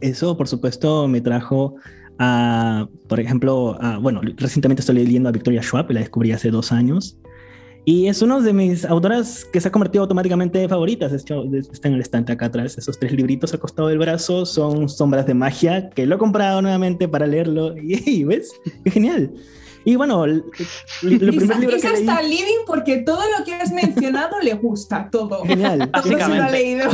Eso, 0.00 0.34
por 0.34 0.48
supuesto, 0.48 1.06
me 1.08 1.20
trajo 1.20 1.74
a, 2.18 2.88
por 3.06 3.20
ejemplo, 3.20 3.76
a, 3.82 3.98
bueno, 3.98 4.22
recientemente 4.38 4.80
estoy 4.80 4.94
leyendo 4.94 5.28
a 5.28 5.32
Victoria 5.32 5.62
Schwab, 5.62 5.90
la 5.90 6.00
descubrí 6.00 6.32
hace 6.32 6.50
dos 6.50 6.72
años. 6.72 7.18
Y 7.84 8.06
es 8.06 8.22
una 8.22 8.40
de 8.40 8.54
mis 8.54 8.86
autoras 8.86 9.44
que 9.52 9.60
se 9.60 9.68
ha 9.68 9.72
convertido 9.72 10.04
automáticamente 10.04 10.62
en 10.62 10.70
favoritas. 10.70 11.12
Está 11.12 11.34
en 11.34 11.94
el 11.94 12.00
estante 12.00 12.32
acá 12.32 12.46
atrás. 12.46 12.78
Esos 12.78 12.98
tres 12.98 13.12
libritos 13.12 13.52
al 13.52 13.60
costado 13.60 13.88
del 13.88 13.98
brazo 13.98 14.46
son 14.46 14.88
Sombras 14.88 15.26
de 15.26 15.34
Magia, 15.34 15.90
que 15.90 16.06
lo 16.06 16.14
he 16.14 16.18
comprado 16.18 16.62
nuevamente 16.62 17.08
para 17.08 17.26
leerlo. 17.26 17.74
Y 17.82 18.24
¿ves? 18.24 18.52
¡Qué 18.84 18.90
genial! 18.90 19.34
Y 19.88 19.96
bueno, 19.96 20.26
el, 20.26 20.44
el 21.02 21.18
primer 21.18 21.60
libro 21.60 21.76
que 21.78 21.88
leí... 21.88 22.00
está 22.00 22.20
living 22.20 22.66
porque 22.66 22.98
todo 22.98 23.22
lo 23.38 23.42
que 23.42 23.54
has 23.54 23.72
mencionado 23.72 24.38
le 24.42 24.52
gusta, 24.52 25.08
todo. 25.10 25.42
Genial. 25.44 25.90
Todo 25.90 26.02
se 26.02 26.28
lo 26.28 26.42
ha 26.42 26.50
leído. 26.50 26.90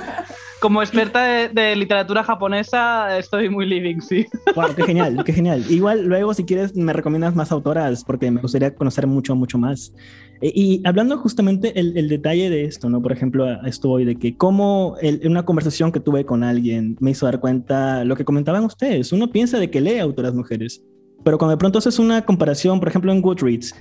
Como 0.60 0.82
experta 0.82 1.48
de, 1.48 1.76
literatura 1.76 2.24
japonesa, 2.24 3.18
estoy 3.18 3.48
muy 3.48 3.66
living, 3.66 4.00
sí. 4.00 4.26
Wow, 4.56 4.74
qué 4.74 4.82
genial, 4.82 5.22
qué 5.24 5.32
genial. 5.32 5.64
Igual 5.68 6.06
luego, 6.06 6.34
si 6.34 6.44
quieres, 6.44 6.74
me 6.74 6.92
recomiendas 6.92 7.36
más 7.36 7.52
autoras 7.52 8.02
porque 8.02 8.28
me 8.32 8.40
gustaría 8.40 8.74
conocer 8.74 9.06
mucho, 9.06 9.36
mucho 9.36 9.56
más. 9.56 9.94
E, 10.40 10.50
y 10.52 10.82
hablando 10.84 11.16
justamente 11.18 11.78
el, 11.78 11.96
el, 11.96 12.08
detalle 12.08 12.50
de 12.50 12.64
esto, 12.64 12.88
¿no? 12.88 13.00
Por 13.00 13.12
ejemplo, 13.12 13.46
esto 13.64 13.90
hoy 13.90 14.04
de 14.04 14.16
que 14.16 14.36
cómo 14.36 14.96
en 15.00 15.30
una 15.30 15.44
conversación 15.44 15.92
que 15.92 16.00
tuve 16.00 16.24
con 16.24 16.42
alguien 16.42 16.96
me 16.98 17.12
hizo 17.12 17.26
dar 17.26 17.38
cuenta 17.38 18.02
lo 18.02 18.16
que 18.16 18.24
comentaban 18.24 18.64
ustedes. 18.64 19.12
Uno 19.12 19.30
piensa 19.30 19.60
de 19.60 19.70
que 19.70 19.80
lee 19.80 19.98
autoras 19.98 20.34
mujeres, 20.34 20.82
pero 21.24 21.38
cuando 21.38 21.52
de 21.52 21.58
pronto 21.58 21.78
haces 21.78 21.98
una 21.98 22.24
comparación, 22.24 22.78
por 22.78 22.88
ejemplo, 22.88 23.10
en 23.12 23.22
Goodreads, 23.22 23.74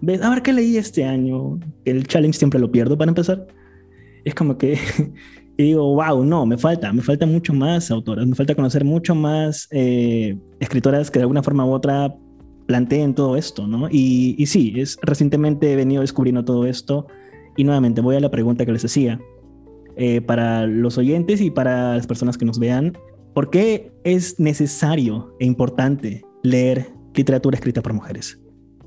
ves, 0.00 0.22
a 0.22 0.30
ver 0.30 0.42
qué 0.42 0.52
leí 0.52 0.76
este 0.76 1.04
año, 1.04 1.58
el 1.84 2.06
challenge 2.06 2.38
siempre 2.38 2.60
lo 2.60 2.70
pierdo 2.70 2.98
para 2.98 3.10
empezar. 3.10 3.46
Es 4.24 4.34
como 4.34 4.58
que 4.58 4.78
y 5.56 5.62
digo, 5.62 5.94
wow, 5.94 6.24
no, 6.24 6.44
me 6.44 6.58
falta, 6.58 6.92
me 6.92 7.02
falta 7.02 7.26
mucho 7.26 7.54
más 7.54 7.90
autoras, 7.90 8.26
me 8.26 8.34
falta 8.34 8.54
conocer 8.54 8.84
mucho 8.84 9.14
más 9.14 9.68
eh, 9.70 10.36
escritoras 10.60 11.10
que 11.10 11.20
de 11.20 11.24
alguna 11.24 11.42
forma 11.42 11.64
u 11.64 11.70
otra 11.70 12.14
planteen 12.66 13.14
todo 13.14 13.36
esto, 13.36 13.66
¿no? 13.66 13.88
Y, 13.90 14.34
y, 14.36 14.46
sí, 14.46 14.74
es, 14.76 14.98
recientemente 15.02 15.72
he 15.72 15.76
venido 15.76 16.02
descubriendo 16.02 16.44
todo 16.44 16.66
esto 16.66 17.06
y 17.56 17.64
nuevamente 17.64 18.00
voy 18.00 18.16
a 18.16 18.20
la 18.20 18.30
pregunta 18.30 18.66
que 18.66 18.72
les 18.72 18.84
hacía. 18.84 19.18
Eh, 20.00 20.20
para 20.20 20.64
los 20.64 20.96
oyentes 20.96 21.40
y 21.40 21.50
para 21.50 21.96
las 21.96 22.06
personas 22.06 22.38
que 22.38 22.44
nos 22.44 22.60
vean, 22.60 22.96
¿por 23.34 23.50
qué 23.50 23.90
es 24.04 24.38
necesario 24.38 25.34
e 25.40 25.44
importante 25.44 26.22
leer 26.42 26.92
literatura 27.14 27.56
escrita 27.56 27.82
por 27.82 27.92
mujeres? 27.92 28.38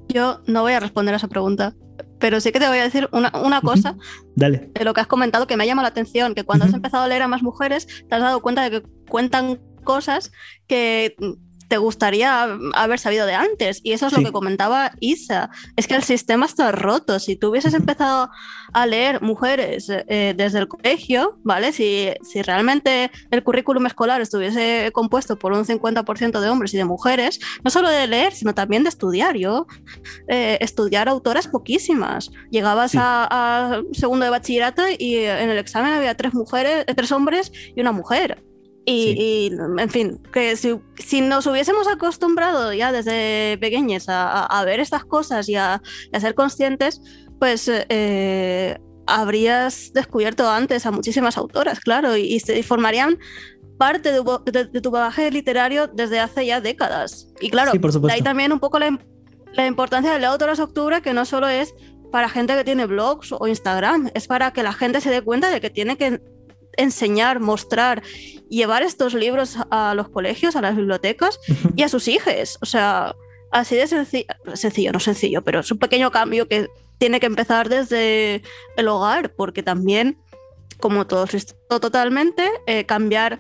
Yo 0.10 0.42
no 0.48 0.62
voy 0.62 0.74
a 0.74 0.80
responder 0.80 1.14
a 1.14 1.18
esa 1.18 1.28
pregunta 1.28 1.76
pero 2.22 2.40
sí 2.40 2.52
que 2.52 2.60
te 2.60 2.68
voy 2.68 2.78
a 2.78 2.84
decir 2.84 3.10
una, 3.12 3.32
una 3.44 3.60
cosa 3.62 3.98
Dale. 4.36 4.72
de 4.74 4.86
lo 4.86 4.94
que 4.94 5.02
has 5.02 5.08
comentado 5.08 5.48
que 5.48 5.58
me 5.58 5.64
ha 5.64 5.68
llamado 5.68 5.84
la 5.84 5.90
atención, 5.90 6.36
que 6.36 6.44
cuando 6.44 6.66
has 6.66 6.74
empezado 6.74 7.04
a 7.04 7.08
leer 7.08 7.24
a 7.24 7.28
más 7.28 7.42
mujeres, 7.42 7.88
te 8.08 8.16
has 8.16 8.22
dado 8.22 8.42
cuenta 8.42 8.64
de 8.64 8.70
que 8.70 8.88
cuentan 9.10 9.60
cosas 9.84 10.32
que 10.68 11.16
te 11.72 11.78
gustaría 11.78 12.50
haber 12.74 13.00
sabido 13.00 13.26
de 13.26 13.34
antes. 13.34 13.80
Y 13.82 13.94
eso 13.94 14.08
es 14.08 14.12
lo 14.12 14.22
que 14.22 14.34
comentaba 14.34 14.92
Isa. 15.00 15.50
Es 15.78 15.88
que 15.88 15.96
el 15.96 16.04
sistema 16.04 16.46
está 16.46 16.74
roto. 16.74 17.18
Si 17.18 17.38
tú 17.38 17.48
hubieses 17.48 17.74
empezado 17.74 18.30
a 18.74 18.86
leer 18.86 19.22
mujeres 19.22 19.88
eh, 19.90 20.34
desde 20.36 20.60
el 20.60 20.68
colegio, 20.68 21.40
¿vale? 21.46 21.72
Si, 21.72 22.10
si 22.30 22.42
realmente 22.42 23.10
el 23.30 23.42
currículum 23.42 23.86
escolar 23.86 24.20
estuviese 24.20 24.92
compuesto 24.92 25.40
por 25.40 25.54
un 25.54 25.64
50% 25.64 26.42
de 26.42 26.50
hombres 26.50 26.74
y 26.74 26.78
de 26.78 26.84
mujeres, 26.84 27.40
no 27.64 27.72
solo 27.72 27.88
de 27.88 28.06
leer, 28.06 28.34
sino 28.34 28.54
también 28.54 28.84
de 28.84 28.90
estudiar. 28.90 29.38
Yo, 29.38 29.66
eh, 30.28 30.58
estudiar 30.60 31.08
autoras 31.08 31.48
poquísimas. 31.48 32.32
Llegabas 32.50 32.96
a, 32.98 33.82
segundo 33.94 34.26
de 34.26 34.30
bachillerato 34.30 34.82
y 35.00 35.16
en 35.16 35.50
el 35.50 35.58
examen 35.58 35.94
había 35.94 36.18
tres 36.18 36.34
mujeres, 36.34 36.86
tres 36.86 37.14
hombres 37.14 37.54
y 37.74 37.80
una 37.80 37.94
mujer. 37.94 38.44
Y, 38.86 39.52
en 39.78 39.90
fin, 39.90 40.20
que 40.34 40.56
si, 40.56 41.22
nos 41.22 41.46
hubiésemos 41.46 41.88
acostumbrado 41.88 42.74
ya 42.74 42.92
desde 42.92 43.58
pequeños 43.60 44.06
a, 44.08 44.64
ver 44.66 44.80
estas 44.80 45.06
cosas 45.06 45.48
y 45.50 45.56
a, 45.56 45.82
ser 46.20 46.34
conscientes, 46.34 47.02
pues 47.40 47.70
eh, 47.70 48.78
habrías 49.06 49.92
descubierto 49.94 50.50
antes 50.50 50.86
a 50.86 50.92
muchísimas 50.92 51.38
autoras, 51.38 51.80
claro, 51.80 52.18
y, 52.18 52.40
se 52.40 52.64
formarían 52.64 53.20
parte 53.78 54.12
de, 54.12 54.82
tu 54.82 54.92
bagaje 54.92 55.32
literario 55.32 55.88
desde 55.88 56.20
hace 56.20 56.46
ya 56.46 56.62
décadas. 56.62 57.28
Y 57.40 57.50
claro, 57.50 57.72
de 57.74 58.12
ahí 58.12 58.22
también 58.22 58.52
un 58.52 58.60
poco 58.60 58.80
la, 58.80 59.00
la 59.54 59.68
importancia 59.68 60.12
de 60.12 60.20
la 60.20 60.30
Autoras 60.30 60.60
Octubre, 60.60 61.02
que 61.02 61.14
no 61.14 61.26
solo 61.26 61.48
es 61.48 61.74
para 62.12 62.30
gente 62.30 62.56
que 62.56 62.64
tiene 62.64 62.86
blogs 62.86 63.32
o 63.32 63.48
Instagram, 63.48 64.12
es 64.14 64.28
para 64.28 64.52
que 64.54 64.64
la 64.64 64.74
gente 64.74 65.02
se 65.02 65.10
dé 65.10 65.22
cuenta 65.22 65.50
de 65.50 65.62
que 65.62 65.70
tiene 65.70 65.98
que 65.98 66.22
enseñar, 66.78 67.40
mostrar, 67.40 68.04
llevar 68.52 68.84
estos 68.84 69.14
libros 69.14 69.58
a 69.72 69.96
los 69.96 70.10
colegios, 70.10 70.56
a 70.56 70.62
las 70.62 70.76
bibliotecas 70.76 71.40
y 71.76 71.84
a 71.84 71.90
sus 71.90 72.08
hijos. 72.08 72.60
O 72.62 72.66
sea, 72.66 73.16
así 73.52 73.76
de 73.76 73.88
sencillo, 73.88 74.28
sencillo, 74.54 74.92
no 74.92 75.00
sencillo, 75.00 75.42
pero 75.42 75.62
es 75.62 75.72
un 75.72 75.80
pequeño 75.80 76.12
cambio 76.12 76.48
que 76.48 76.68
tiene 76.98 77.20
que 77.20 77.26
empezar 77.26 77.70
desde 77.70 78.44
el 78.78 78.88
hogar, 78.88 79.34
porque 79.34 79.64
también, 79.64 80.20
como 80.80 81.08
todo 81.08 81.26
totalmente, 81.80 82.44
eh, 82.68 82.86
cambiar 82.86 83.40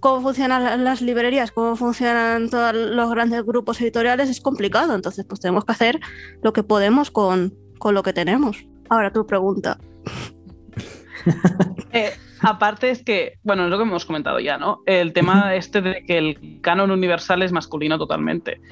cómo 0.00 0.22
funcionan 0.22 0.82
las 0.82 1.02
librerías, 1.02 1.52
cómo 1.52 1.76
funcionan 1.76 2.48
todos 2.48 2.74
los 2.74 3.10
grandes 3.10 3.44
grupos 3.44 3.80
editoriales 3.80 4.30
es 4.30 4.40
complicado. 4.40 4.94
Entonces, 4.94 5.26
pues 5.28 5.40
tenemos 5.40 5.64
que 5.64 5.72
hacer 5.72 6.00
lo 6.42 6.52
que 6.52 6.62
podemos 6.62 7.10
con, 7.10 7.54
con 7.78 7.94
lo 7.94 8.02
que 8.02 8.12
tenemos. 8.12 8.64
Ahora 8.88 9.12
tu 9.12 9.26
pregunta. 9.26 9.78
Eh, 11.94 12.10
aparte 12.40 12.88
es 12.88 13.04
que, 13.04 13.34
bueno, 13.42 13.64
es 13.64 13.70
lo 13.70 13.76
que 13.76 13.82
hemos 13.82 14.06
comentado 14.06 14.40
ya, 14.40 14.56
¿no? 14.56 14.80
El 14.86 15.12
tema 15.12 15.54
este 15.54 15.82
de 15.82 16.02
que 16.06 16.16
el 16.16 16.58
canon 16.62 16.90
universal 16.90 17.42
es 17.42 17.52
masculino 17.52 17.98
totalmente. 17.98 18.62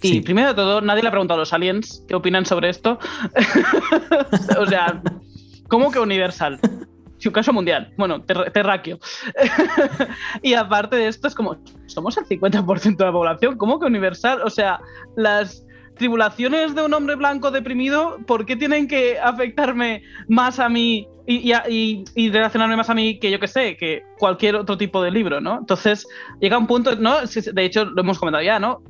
Y 0.00 0.20
primero 0.20 0.50
de 0.50 0.54
todo, 0.54 0.80
nadie 0.80 1.02
le 1.02 1.08
ha 1.08 1.10
preguntado 1.10 1.40
a 1.40 1.42
los 1.42 1.52
aliens 1.52 2.04
qué 2.06 2.14
opinan 2.14 2.46
sobre 2.46 2.68
esto. 2.68 3.00
o 4.60 4.66
sea, 4.66 5.02
¿cómo 5.66 5.90
que 5.90 5.98
universal? 5.98 6.60
Si 7.18 7.26
un 7.26 7.34
caso 7.34 7.52
mundial, 7.52 7.92
bueno, 7.96 8.22
terráqueo. 8.22 9.00
y 10.42 10.54
aparte 10.54 10.94
de 10.94 11.08
esto, 11.08 11.26
es 11.26 11.34
como, 11.34 11.56
somos 11.86 12.16
el 12.16 12.26
50% 12.26 12.96
de 12.96 13.04
la 13.04 13.12
población, 13.12 13.58
¿cómo 13.58 13.80
que 13.80 13.86
universal? 13.86 14.40
O 14.44 14.50
sea, 14.50 14.80
las 15.16 15.66
tribulaciones 15.98 16.74
de 16.74 16.82
un 16.82 16.94
hombre 16.94 17.16
blanco 17.16 17.50
deprimido, 17.50 18.18
¿por 18.26 18.46
qué 18.46 18.56
tienen 18.56 18.88
que 18.88 19.18
afectarme 19.18 20.02
más 20.28 20.58
a 20.58 20.68
mí 20.68 21.06
y, 21.30 22.30
relacionarme 22.30 22.76
más 22.76 22.88
a 22.88 22.94
mí 22.94 23.18
que 23.18 23.30
yo 23.30 23.38
que 23.38 23.48
sé, 23.48 23.76
que 23.76 24.02
cualquier 24.18 24.56
otro 24.56 24.78
tipo 24.78 25.02
de 25.02 25.10
libro, 25.10 25.42
¿no? 25.42 25.58
Entonces 25.58 26.06
llega 26.40 26.56
un 26.56 26.66
punto, 26.66 26.96
¿no? 26.96 27.18
De 27.20 27.64
hecho, 27.64 27.84
lo 27.84 28.00
hemos 28.00 28.18
comentado 28.18 28.42
ya, 28.42 28.58
¿no? 28.58 28.82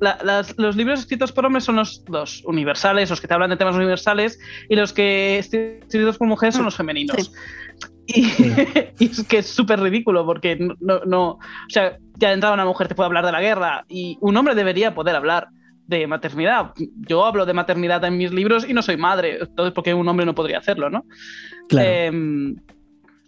los 0.57 0.77
libros 0.77 1.01
escritos 1.01 1.33
por 1.33 1.47
hombres 1.47 1.65
son 1.65 1.77
los, 1.77 2.45
universales, 2.45 3.11
los 3.11 3.21
que 3.21 3.27
te 3.27 3.35
hablan 3.35 3.51
de 3.51 3.57
temas 3.57 3.75
universales, 3.75 4.39
y 4.69 4.77
los 4.77 4.93
que 4.93 5.39
escritos 5.39 6.17
por 6.17 6.29
mujeres 6.29 6.55
son 6.55 6.65
los 6.65 6.77
femeninos. 6.77 7.33
Y, 8.11 8.25
es 9.05 9.23
que 9.25 9.39
es 9.39 9.47
súper 9.47 9.81
ridículo 9.81 10.25
porque 10.25 10.57
no, 10.81 11.01
no, 11.05 11.33
o 11.33 11.41
sea, 11.69 11.99
ya 12.15 12.29
de 12.29 12.35
entrada 12.35 12.55
una 12.55 12.65
mujer 12.65 12.89
te 12.89 12.95
puede 12.95 13.07
hablar 13.07 13.27
de 13.27 13.33
la 13.33 13.43
guerra 13.43 13.85
y 13.87 14.17
un 14.23 14.35
hombre 14.35 14.55
debería 14.55 14.95
poder 14.95 15.15
hablar 15.15 15.49
de 15.89 16.07
maternidad. 16.07 16.73
Yo 17.09 17.25
hablo 17.25 17.45
de 17.47 17.55
maternidad 17.55 18.05
en 18.05 18.17
mis 18.17 18.33
libros 18.33 18.69
y 18.69 18.75
no 18.75 18.83
soy 18.83 18.97
madre, 18.97 19.39
entonces 19.41 19.73
porque 19.75 19.95
un 19.95 20.07
hombre 20.07 20.27
no 20.27 20.35
podría 20.35 20.59
hacerlo, 20.59 20.91
¿no? 20.91 21.05
Claro. 21.69 21.89
Em, 21.89 22.57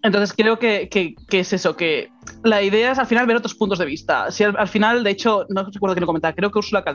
entonces 0.03 0.35
creo 0.35 0.59
que, 0.59 0.89
es 1.31 1.53
eso, 1.53 1.77
que 1.77 2.09
la 2.43 2.63
idea 2.63 2.93
es 2.93 2.99
al 2.99 3.07
final 3.07 3.27
ver 3.27 3.37
otros 3.37 3.55
puntos 3.55 3.79
de 3.79 3.85
vista. 3.85 4.31
Si 4.31 4.45
al, 4.45 4.69
final, 4.69 5.05
de 5.05 5.11
hecho, 5.11 5.45
no 5.51 5.65
recuerdo 5.65 5.95
quién 5.95 6.01
lo 6.01 6.07
comentaba, 6.07 6.35
creo 6.35 6.51
que 6.51 6.59
Ursula 6.59 6.83
K. 6.83 6.95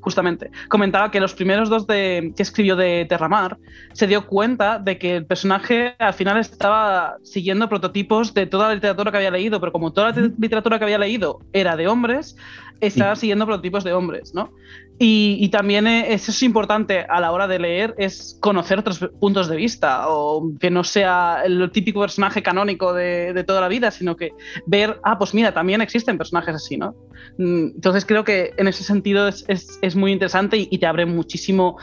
justamente, 0.00 0.50
comentaba 0.68 1.10
que 1.10 1.18
los 1.18 1.34
primeros 1.34 1.68
dos 1.68 1.86
de, 1.88 2.32
que 2.36 2.42
escribió 2.42 2.76
de 2.76 3.06
Terramar 3.08 3.58
se 3.92 4.06
dio 4.06 4.26
cuenta 4.26 4.78
de 4.78 4.98
que 4.98 5.16
el 5.16 5.26
personaje 5.26 5.96
al 5.98 6.14
final 6.14 6.38
estaba 6.38 7.16
siguiendo 7.24 7.68
prototipos 7.68 8.32
de 8.34 8.46
toda 8.46 8.68
la 8.68 8.74
literatura 8.74 9.10
que 9.10 9.16
había 9.16 9.32
leído, 9.32 9.58
pero 9.58 9.72
como 9.72 9.92
toda 9.92 10.12
la 10.12 10.30
literatura 10.38 10.78
que 10.78 10.84
había 10.84 10.98
leído 10.98 11.40
era 11.52 11.76
de 11.76 11.88
hombres, 11.88 12.36
estaba 12.80 13.16
siguiendo 13.16 13.46
prototipos 13.46 13.82
de 13.82 13.92
hombres, 13.92 14.32
¿no? 14.34 14.52
Y, 14.96 15.48
también 15.48 15.88
eh, 15.88 16.14
eso 16.14 16.30
es 16.30 16.42
importante 16.44 17.00
a 17.08 17.20
la 17.20 17.32
hora 17.32 17.48
de 17.48 17.58
leer, 17.58 17.94
es 17.98 18.38
conocer 18.40 18.78
otros 18.78 19.00
puntos 19.20 19.48
de 19.48 19.56
vista, 19.56 20.08
o 20.08 20.52
que 20.60 20.70
no 20.70 20.84
sea 20.84 21.42
el 21.44 21.68
típico 21.72 22.00
personaje 22.00 22.42
canónico 22.44 22.92
de, 22.92 23.44
toda 23.44 23.60
la 23.60 23.68
vida, 23.68 23.90
sino 23.90 24.16
que 24.16 24.30
ver, 24.66 25.00
ah, 25.02 25.18
pues 25.18 25.34
mira, 25.34 25.52
también 25.52 25.80
existen 25.80 26.16
personajes 26.16 26.54
así, 26.54 26.76
¿no? 26.76 26.94
Mm, 27.38 27.72
entonces 27.74 28.06
creo 28.06 28.22
que 28.22 28.52
en 28.56 28.68
ese 28.68 28.84
sentido 28.84 29.26
es, 29.26 29.96
muy 29.96 30.12
interesante 30.12 30.56
y, 30.56 30.78
te 30.78 30.86
abre 30.86 31.06
muchísimo 31.06 31.76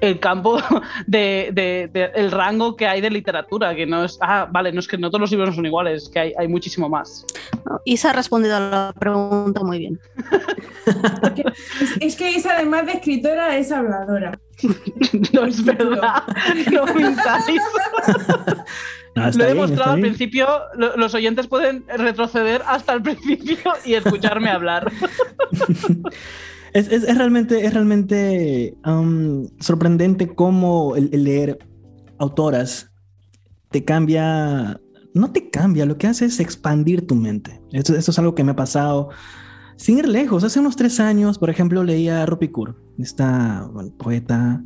el 0.00 0.20
campo 0.20 0.58
de, 1.06 1.90
el 2.14 2.30
rango 2.30 2.76
que 2.76 2.86
hay 2.86 3.00
de 3.00 3.10
literatura, 3.10 3.74
que 3.74 3.86
no 3.86 4.04
es, 4.04 4.18
ah, 4.20 4.48
vale, 4.50 4.72
no 4.72 4.80
es 4.80 4.88
que 4.88 4.98
no 4.98 5.10
todos 5.10 5.20
los 5.20 5.30
libros 5.30 5.50
no 5.50 5.54
son 5.56 5.66
iguales, 5.66 6.08
que 6.08 6.18
hay, 6.18 6.32
hay 6.38 6.48
muchísimo 6.48 6.88
más. 6.88 7.24
Isa 7.84 8.10
ha 8.10 8.12
respondido 8.12 8.56
a 8.56 8.60
la 8.60 8.94
pregunta 8.98 9.62
muy 9.62 9.78
bien. 9.78 10.00
es, 12.00 12.16
que 12.16 12.30
Isa, 12.30 12.56
además 12.56 12.86
de 12.86 12.92
escritora, 12.92 13.56
es 13.56 13.72
habladora. 13.72 14.38
no 15.32 15.44
es 15.44 15.64
verdad, 15.64 16.22
no 16.72 16.86
mintáis. 16.94 17.60
Lo 19.14 19.44
he 19.44 19.48
demostrado 19.48 19.92
al 19.92 20.00
principio, 20.00 20.48
los 20.74 21.14
oyentes 21.14 21.46
pueden 21.46 21.84
retroceder 21.86 22.62
hasta 22.66 22.94
el 22.94 23.02
principio 23.02 23.72
y 23.84 23.94
escucharme 23.94 24.50
hablar. 24.50 24.90
Es, 26.74 27.16
realmente, 27.16 27.64
es 27.64 27.72
realmente 27.72 28.76
sorprendente 29.60 30.34
cómo 30.34 30.96
el, 30.96 31.08
leer 31.22 31.56
autoras 32.18 32.90
te 33.70 33.84
cambia, 33.84 34.80
no 35.14 35.30
te 35.30 35.50
cambia, 35.50 35.86
lo 35.86 35.96
que 35.96 36.08
hace 36.08 36.24
es 36.24 36.40
expandir 36.40 37.06
tu 37.06 37.14
mente. 37.14 37.62
Esto, 37.70 37.94
es 37.94 38.18
algo 38.18 38.34
que 38.34 38.42
me 38.42 38.50
ha 38.50 38.56
pasado 38.56 39.10
sin 39.76 39.98
ir 39.98 40.08
lejos. 40.08 40.42
Hace 40.42 40.58
unos 40.58 40.74
tres 40.74 40.98
años, 40.98 41.38
por 41.38 41.48
ejemplo, 41.48 41.84
leía 41.84 42.24
a 42.24 42.26
Rupikur, 42.26 42.74
esta 42.98 43.70
poeta. 43.96 44.64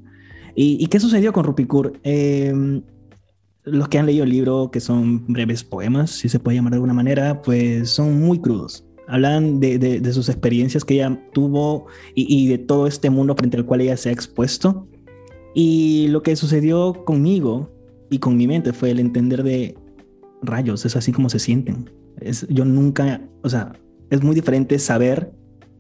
¿Y, 0.55 0.87
qué 0.87 0.99
sucedió 0.99 1.35
con 1.35 1.45
Rupikur? 1.45 2.01
Eh, 2.05 2.83
los 3.65 3.89
que 3.89 3.99
han 3.99 4.07
leído 4.07 4.25
el 4.25 4.31
libro, 4.31 4.71
que 4.71 4.81
son 4.81 5.27
breves 5.27 5.63
poemas, 5.63 6.11
si 6.11 6.31
se 6.31 6.41
puede 6.41 6.57
llamar 6.57 6.71
de 6.71 6.77
alguna 6.77 6.95
manera, 6.95 7.43
pues 7.43 7.91
son 7.91 8.19
muy 8.19 8.41
crudos. 8.41 8.88
Hablan 9.09 9.59
de, 9.61 10.13
sus 10.13 10.29
experiencias 10.29 10.85
que 10.85 10.95
ella 10.95 11.21
tuvo 11.33 11.87
y, 12.15 12.49
de 12.49 12.59
todo 12.59 12.87
este 12.87 13.11
mundo 13.11 13.35
frente 13.35 13.57
al 13.57 13.65
cual 13.65 13.81
ella 13.81 13.97
se 13.97 14.11
ha 14.11 14.13
expuesto. 14.13 14.87
Y 15.55 16.09
lo 16.09 16.23
que 16.23 16.37
sucedió 16.37 17.05
conmigo 17.05 17.71
y 18.11 18.19
con 18.19 18.37
mi 18.37 18.47
mente 18.47 18.73
fue 18.73 18.91
el 18.91 19.01
entender 19.01 19.43
de 19.43 19.75
rayos, 20.43 20.85
es 20.85 20.95
así 20.95 21.13
como 21.13 21.29
se 21.29 21.39
sienten. 21.39 21.91
Es, 22.21 22.47
yo 22.49 22.65
nunca, 22.65 23.23
o 23.43 23.49
sea, 23.49 23.73
es 24.11 24.23
muy 24.23 24.35
diferente 24.35 24.79
saber 24.79 25.33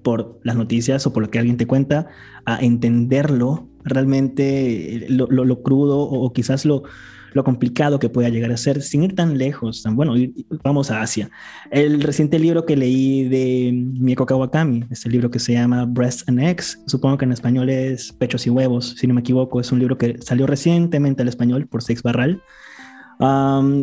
por 0.02 0.40
las 0.42 0.56
noticias 0.56 1.06
o 1.06 1.12
por 1.12 1.22
lo 1.22 1.30
que 1.30 1.38
alguien 1.38 1.56
te 1.56 1.66
cuenta 1.66 2.08
a 2.44 2.58
entenderlo 2.60 3.68
realmente 3.84 5.06
lo, 5.08 5.26
lo 5.28 5.62
crudo 5.62 5.98
o 5.98 6.32
quizás 6.32 6.64
lo, 6.64 6.84
lo 7.32 7.44
complicado 7.44 7.98
que 7.98 8.08
pueda 8.08 8.28
llegar 8.28 8.50
a 8.50 8.56
ser 8.56 8.82
sin 8.82 9.02
ir 9.02 9.14
tan 9.14 9.38
lejos, 9.38 9.82
tan 9.82 9.96
bueno, 9.96 10.14
vamos 10.62 10.90
a 10.90 11.02
Asia. 11.02 11.30
El 11.70 12.00
reciente 12.02 12.38
libro 12.38 12.64
que 12.64 12.76
leí 12.76 13.24
de 13.24 13.72
Mieko 13.72 14.26
Kawakami, 14.26 14.84
este 14.90 15.08
libro 15.10 15.30
que 15.30 15.38
se 15.38 15.52
llama 15.52 15.84
Breast 15.84 16.28
and 16.28 16.40
Eggs, 16.40 16.82
supongo 16.86 17.18
que 17.18 17.24
en 17.24 17.32
español 17.32 17.70
es 17.70 18.12
Pechos 18.12 18.46
y 18.46 18.50
Huevos, 18.50 18.94
si 18.98 19.06
no 19.06 19.14
me 19.14 19.20
equivoco, 19.20 19.60
es 19.60 19.72
un 19.72 19.78
libro 19.78 19.98
que 19.98 20.16
salió 20.20 20.46
recientemente 20.46 21.22
al 21.22 21.28
español 21.28 21.66
por 21.66 21.82
Sex 21.82 22.02
Barral. 22.02 22.42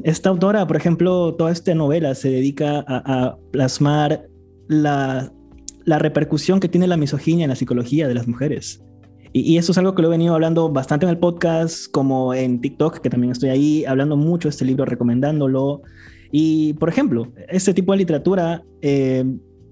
esta 0.04 0.30
autora, 0.30 0.66
por 0.68 0.78
ejemplo, 0.78 1.36
toda 1.36 1.52
esta 1.52 1.74
novela 1.76 2.16
se 2.16 2.30
dedica 2.30 2.84
a, 2.88 3.38
plasmar 3.52 4.28
la, 4.68 5.32
la 5.86 6.00
repercusión 6.00 6.60
que 6.60 6.70
tiene 6.70 6.88
la 6.88 6.98
misoginia 6.98 7.46
en 7.46 7.50
la 7.50 7.56
psicología 7.56 8.08
de 8.08 8.16
las 8.16 8.28
mujeres. 8.28 8.82
Y, 9.38 9.58
eso 9.58 9.74
es 9.74 9.78
algo 9.78 9.94
que 9.96 10.02
lo 10.02 10.08
he 10.08 10.12
venido 10.12 10.34
hablando 10.34 10.70
bastante 10.70 11.06
en 11.06 11.10
el 11.10 11.18
podcast, 11.18 11.92
como 11.92 12.34
en 12.34 12.62
TikTok, 12.62 13.00
que 13.00 13.10
también 13.10 13.32
estoy 13.34 13.50
ahí 13.50 13.84
hablando 13.84 14.16
mucho 14.16 14.48
de 14.48 14.52
este 14.52 14.64
libro, 14.64 14.86
recomendándolo. 14.86 15.82
Y, 16.32 16.72
por 16.76 16.88
ejemplo, 16.88 17.34
este 17.50 17.74
tipo 17.74 17.92
de 17.92 17.98
literatura 17.98 18.64
eh, 18.82 19.26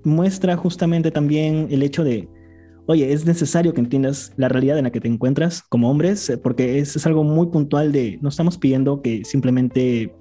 muestra 0.03 0.57
justamente 0.57 1.11
también 1.11 1.69
el 1.71 1.81
hecho 1.81 2.03
de, 2.03 2.27
oye, 2.87 3.13
es 3.13 3.25
necesario 3.25 3.73
que 3.73 3.79
entiendas 3.79 4.33
la 4.35 4.49
realidad 4.49 4.77
en 4.79 4.83
la 4.83 4.91
que 4.91 4.99
te 4.99 5.07
encuentras 5.07 5.61
como 5.61 5.89
hombres, 5.89 6.29
eh, 6.29 6.37
porque 6.37 6.79
es, 6.79 6.97
es 6.97 7.05
algo 7.05 7.23
muy 7.23 7.47
puntual 7.47 7.93
de, 7.93 8.19
no 8.21 8.27
estamos 8.27 8.57
pidiendo 8.57 9.01
que 9.01 9.23
simplemente 9.23 10.13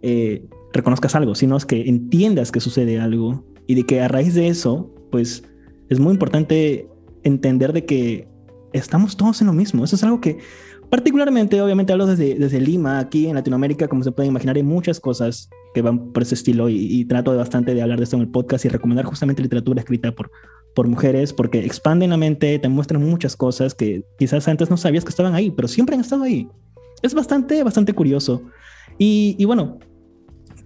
eh, 0.00 0.42
reconozcas 0.72 1.14
algo, 1.14 1.34
sino 1.34 1.58
es 1.58 1.66
que 1.66 1.82
entiendas 1.86 2.50
que 2.50 2.60
sucede 2.60 2.98
algo 2.98 3.44
y 3.66 3.74
de 3.74 3.84
que 3.84 4.00
a 4.00 4.08
raíz 4.08 4.34
de 4.34 4.48
eso, 4.48 4.90
pues 5.10 5.44
es 5.90 6.00
muy 6.00 6.14
importante 6.14 6.88
entender 7.24 7.74
de 7.74 7.84
que 7.84 8.30
estamos 8.72 9.16
todos 9.16 9.40
en 9.40 9.48
lo 9.48 9.52
mismo. 9.52 9.84
Eso 9.84 9.96
es 9.96 10.04
algo 10.04 10.20
que 10.20 10.38
particularmente, 10.90 11.60
obviamente 11.62 11.92
hablo 11.92 12.06
desde, 12.06 12.34
desde 12.34 12.60
Lima, 12.60 12.98
aquí 12.98 13.28
en 13.28 13.36
Latinoamérica, 13.36 13.88
como 13.88 14.02
se 14.02 14.12
pueden 14.12 14.30
imaginar, 14.30 14.56
hay 14.56 14.62
muchas 14.62 15.00
cosas 15.00 15.48
que 15.72 15.82
van 15.82 16.12
por 16.12 16.22
ese 16.22 16.34
estilo 16.34 16.68
y, 16.68 17.04
trato 17.04 17.30
de 17.30 17.38
bastante 17.38 17.74
de 17.74 17.82
hablar 17.82 17.98
de 17.98 18.04
esto 18.04 18.16
en 18.16 18.22
el 18.22 18.28
podcast 18.28 18.64
y 18.64 18.68
recomendar 18.68 19.04
justamente 19.04 19.42
literatura 19.42 19.80
escrita 19.80 20.12
por, 20.12 20.30
por 20.74 20.88
mujeres 20.88 21.32
porque 21.32 21.64
expanden 21.64 22.10
la 22.10 22.16
mente, 22.16 22.58
te 22.58 22.68
muestran 22.68 23.02
muchas 23.02 23.36
cosas 23.36 23.74
que 23.74 24.04
quizás 24.18 24.48
antes 24.48 24.68
no 24.68 24.76
sabías 24.76 25.04
que 25.04 25.10
estaban 25.10 25.34
ahí, 25.34 25.50
pero 25.50 25.68
siempre 25.68 25.94
han 25.94 26.00
estado 26.00 26.24
ahí. 26.24 26.48
Es 27.02 27.14
bastante, 27.14 27.62
bastante 27.62 27.94
curioso. 27.94 28.42
Y, 28.98 29.36
y 29.38 29.44
bueno, 29.44 29.78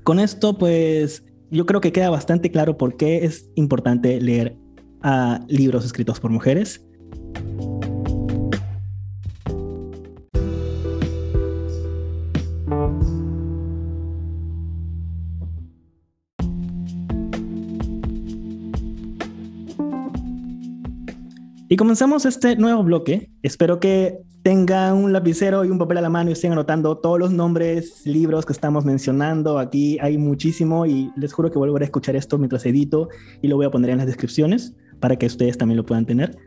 con 0.03 0.19
esto 0.19 0.57
pues 0.57 1.23
yo 1.51 1.67
creo 1.67 1.81
que 1.81 1.93
queda 1.93 2.09
bastante 2.09 2.51
claro 2.51 2.79
por 2.79 2.97
qué 2.97 3.25
es 3.25 3.51
importante 3.55 4.21
leer 4.21 4.57
a 5.03 5.45
libros 5.49 5.85
escritos 5.85 6.19
por 6.19 6.31
mujeres 6.31 6.83
Y 21.75 21.77
comenzamos 21.77 22.25
este 22.25 22.55
nuevo 22.55 22.85
bloque. 22.85 23.33
Espero 23.43 23.81
que 23.81 24.21
tengan 24.45 24.95
un 24.95 25.13
lapicero 25.13 25.65
y 25.65 25.71
un 25.71 25.79
papel 25.79 25.99
a 25.99 26.03
la 26.03 26.09
mano 26.09 26.31
y 26.31 26.35
estén 26.35 26.53
anotando 26.53 26.99
todos 26.99 27.19
los 27.19 27.33
nombres, 27.33 28.07
libros 28.07 28.47
que 28.47 28.53
estamos 28.53 28.85
mencionando. 28.85 29.59
Aquí 29.59 29.99
hay 30.01 30.17
muchísimo 30.17 30.87
y 30.87 31.11
les 31.17 31.33
juro 31.33 31.51
que 31.51 31.59
volveré 31.59 31.83
a 31.83 31.87
escuchar 31.87 32.15
esto 32.15 32.39
mientras 32.39 32.65
edito 32.65 33.09
y 33.43 33.49
lo 33.49 33.57
voy 33.57 33.67
a 33.67 33.73
poner 33.73 33.91
en 33.91 33.99
las 33.99 34.07
descripciones 34.07 34.77
para 35.01 35.17
que 35.17 35.27
ustedes 35.27 35.59
también 35.59 35.77
lo 35.77 35.85
puedan 35.85 36.07
tener. 36.07 36.39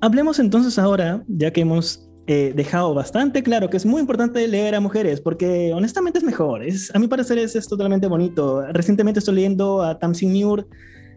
Hablemos 0.00 0.40
entonces 0.40 0.76
ahora, 0.76 1.22
ya 1.28 1.52
que 1.52 1.60
hemos 1.60 2.10
eh, 2.26 2.52
dejado 2.56 2.94
bastante 2.94 3.44
claro 3.44 3.70
que 3.70 3.76
es 3.76 3.86
muy 3.86 4.00
importante 4.00 4.48
leer 4.48 4.74
a 4.74 4.80
mujeres 4.80 5.20
porque 5.20 5.72
honestamente 5.72 6.18
es 6.18 6.24
mejor. 6.24 6.64
Es, 6.64 6.92
a 6.92 6.98
mi 6.98 7.06
parecer 7.06 7.38
es, 7.38 7.54
es 7.54 7.68
totalmente 7.68 8.08
bonito. 8.08 8.60
Recientemente 8.72 9.20
estoy 9.20 9.36
leyendo 9.36 9.84
a 9.84 10.00
Tamsin 10.00 10.32
Muir, 10.32 10.66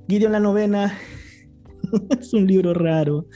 Gideon 0.07 0.31
la 0.31 0.39
novena 0.39 0.95
es 2.19 2.33
un 2.33 2.47
libro 2.47 2.73
raro. 2.73 3.27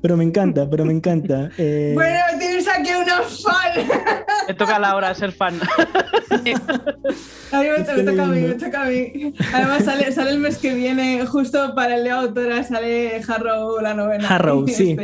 Pero 0.00 0.16
me 0.16 0.24
encanta, 0.24 0.68
pero 0.70 0.84
me 0.84 0.92
encanta. 0.92 1.50
Eh... 1.58 1.90
Bueno, 1.94 2.18
tienes 2.38 2.68
aquí 2.80 2.90
una 2.90 3.22
fan. 3.22 3.88
Me 4.48 4.54
toca 4.54 4.76
a 4.76 4.78
la 4.78 4.96
hora 4.96 5.14
ser 5.14 5.32
fan. 5.32 5.60
A 7.50 7.60
mí 7.60 7.66
me, 7.70 7.82
toca 7.82 8.24
a 8.24 8.26
mí, 8.26 8.40
me 8.40 8.54
toca 8.54 8.82
a 8.82 8.88
mí. 8.90 9.32
Además 9.54 9.84
sale, 9.84 10.12
sale 10.12 10.32
el 10.32 10.38
mes 10.38 10.58
que 10.58 10.74
viene, 10.74 11.24
justo 11.24 11.74
para 11.74 11.96
el 11.96 12.04
de 12.04 12.10
autora, 12.10 12.62
sale 12.62 13.22
Harrow 13.26 13.80
la 13.80 13.94
novena. 13.94 14.28
Harrow, 14.28 14.66
sí. 14.68 14.96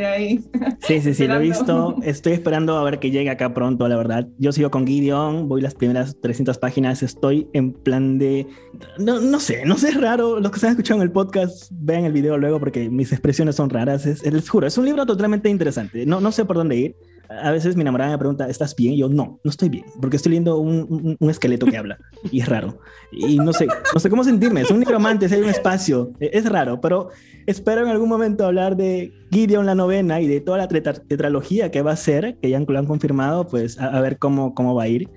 Sí, 0.81 1.01
sí, 1.01 1.13
sí, 1.15 1.27
lo 1.27 1.35
he 1.35 1.39
visto. 1.39 1.95
Estoy 2.03 2.33
esperando 2.33 2.77
a 2.77 2.83
ver 2.83 2.99
que 2.99 3.09
llegue 3.09 3.31
acá 3.31 3.53
pronto, 3.53 3.87
la 3.87 3.97
verdad. 3.97 4.27
Yo 4.37 4.51
sigo 4.51 4.69
con 4.69 4.85
Gideon, 4.85 5.47
voy 5.49 5.61
las 5.61 5.73
primeras 5.73 6.21
300 6.21 6.59
páginas, 6.59 7.01
estoy 7.01 7.49
en 7.53 7.73
plan 7.73 8.19
de... 8.19 8.45
No, 8.99 9.19
no 9.19 9.39
sé, 9.39 9.65
no 9.65 9.77
sé, 9.77 9.89
es 9.89 9.99
raro. 9.99 10.39
Los 10.39 10.51
que 10.51 10.59
se 10.59 10.67
han 10.67 10.73
escuchado 10.73 10.99
en 10.99 11.07
el 11.07 11.11
podcast, 11.11 11.71
vean 11.71 12.05
el 12.05 12.13
video 12.13 12.37
luego 12.37 12.59
porque 12.59 12.89
mis 12.91 13.11
expresiones 13.11 13.55
son 13.55 13.71
raras. 13.71 14.05
Es, 14.05 14.23
les 14.23 14.47
juro, 14.47 14.67
es 14.67 14.77
un 14.77 14.85
libro 14.85 15.03
totalmente 15.07 15.49
interesante. 15.49 16.05
No, 16.05 16.21
no 16.21 16.31
sé 16.31 16.45
por 16.45 16.57
dónde 16.57 16.75
ir 16.75 16.95
a 17.29 17.51
veces 17.51 17.75
mi 17.75 17.81
enamorada 17.81 18.11
me 18.11 18.17
pregunta, 18.17 18.49
¿estás 18.49 18.75
bien? 18.75 18.93
Y 18.93 18.97
yo, 18.97 19.09
no, 19.09 19.39
no 19.43 19.49
estoy 19.49 19.69
bien, 19.69 19.85
porque 20.01 20.17
estoy 20.17 20.31
leyendo 20.31 20.57
un, 20.57 21.17
un, 21.19 21.29
esqueleto 21.29 21.65
que 21.65 21.77
habla 21.77 21.97
y 22.31 22.41
es 22.41 22.47
raro. 22.47 22.79
Y 23.11 23.37
no 23.37 23.53
sé, 23.53 23.67
no 23.93 23.99
sé 23.99 24.09
cómo 24.09 24.23
sentirme. 24.23 24.61
Es 24.61 24.71
un 24.71 24.79
necromante, 24.79 25.25
hay 25.25 25.41
un 25.41 25.49
espacio, 25.49 26.11
e, 26.19 26.31
es 26.33 26.45
raro, 26.49 26.81
pero 26.81 27.09
espero 27.45 27.81
en 27.81 27.89
algún 27.89 28.09
momento 28.09 28.45
hablar 28.45 28.75
de 28.75 29.13
Gideon 29.31 29.65
la 29.65 29.75
novena 29.75 30.21
y 30.21 30.27
de 30.27 30.41
toda 30.41 30.57
la 30.57 30.67
tetralogía 30.67 31.71
que 31.71 31.81
va 31.81 31.91
a 31.91 31.97
ser, 31.97 32.37
que 32.41 32.49
ya 32.49 32.59
lo 32.59 32.79
han 32.79 32.85
confirmado, 32.85 33.47
pues 33.47 33.79
a, 33.79 33.99
ver 34.01 34.17
cómo, 34.17 34.53
cómo 34.53 34.75
va 34.75 34.83
a 34.83 34.87
ir. 34.87 35.09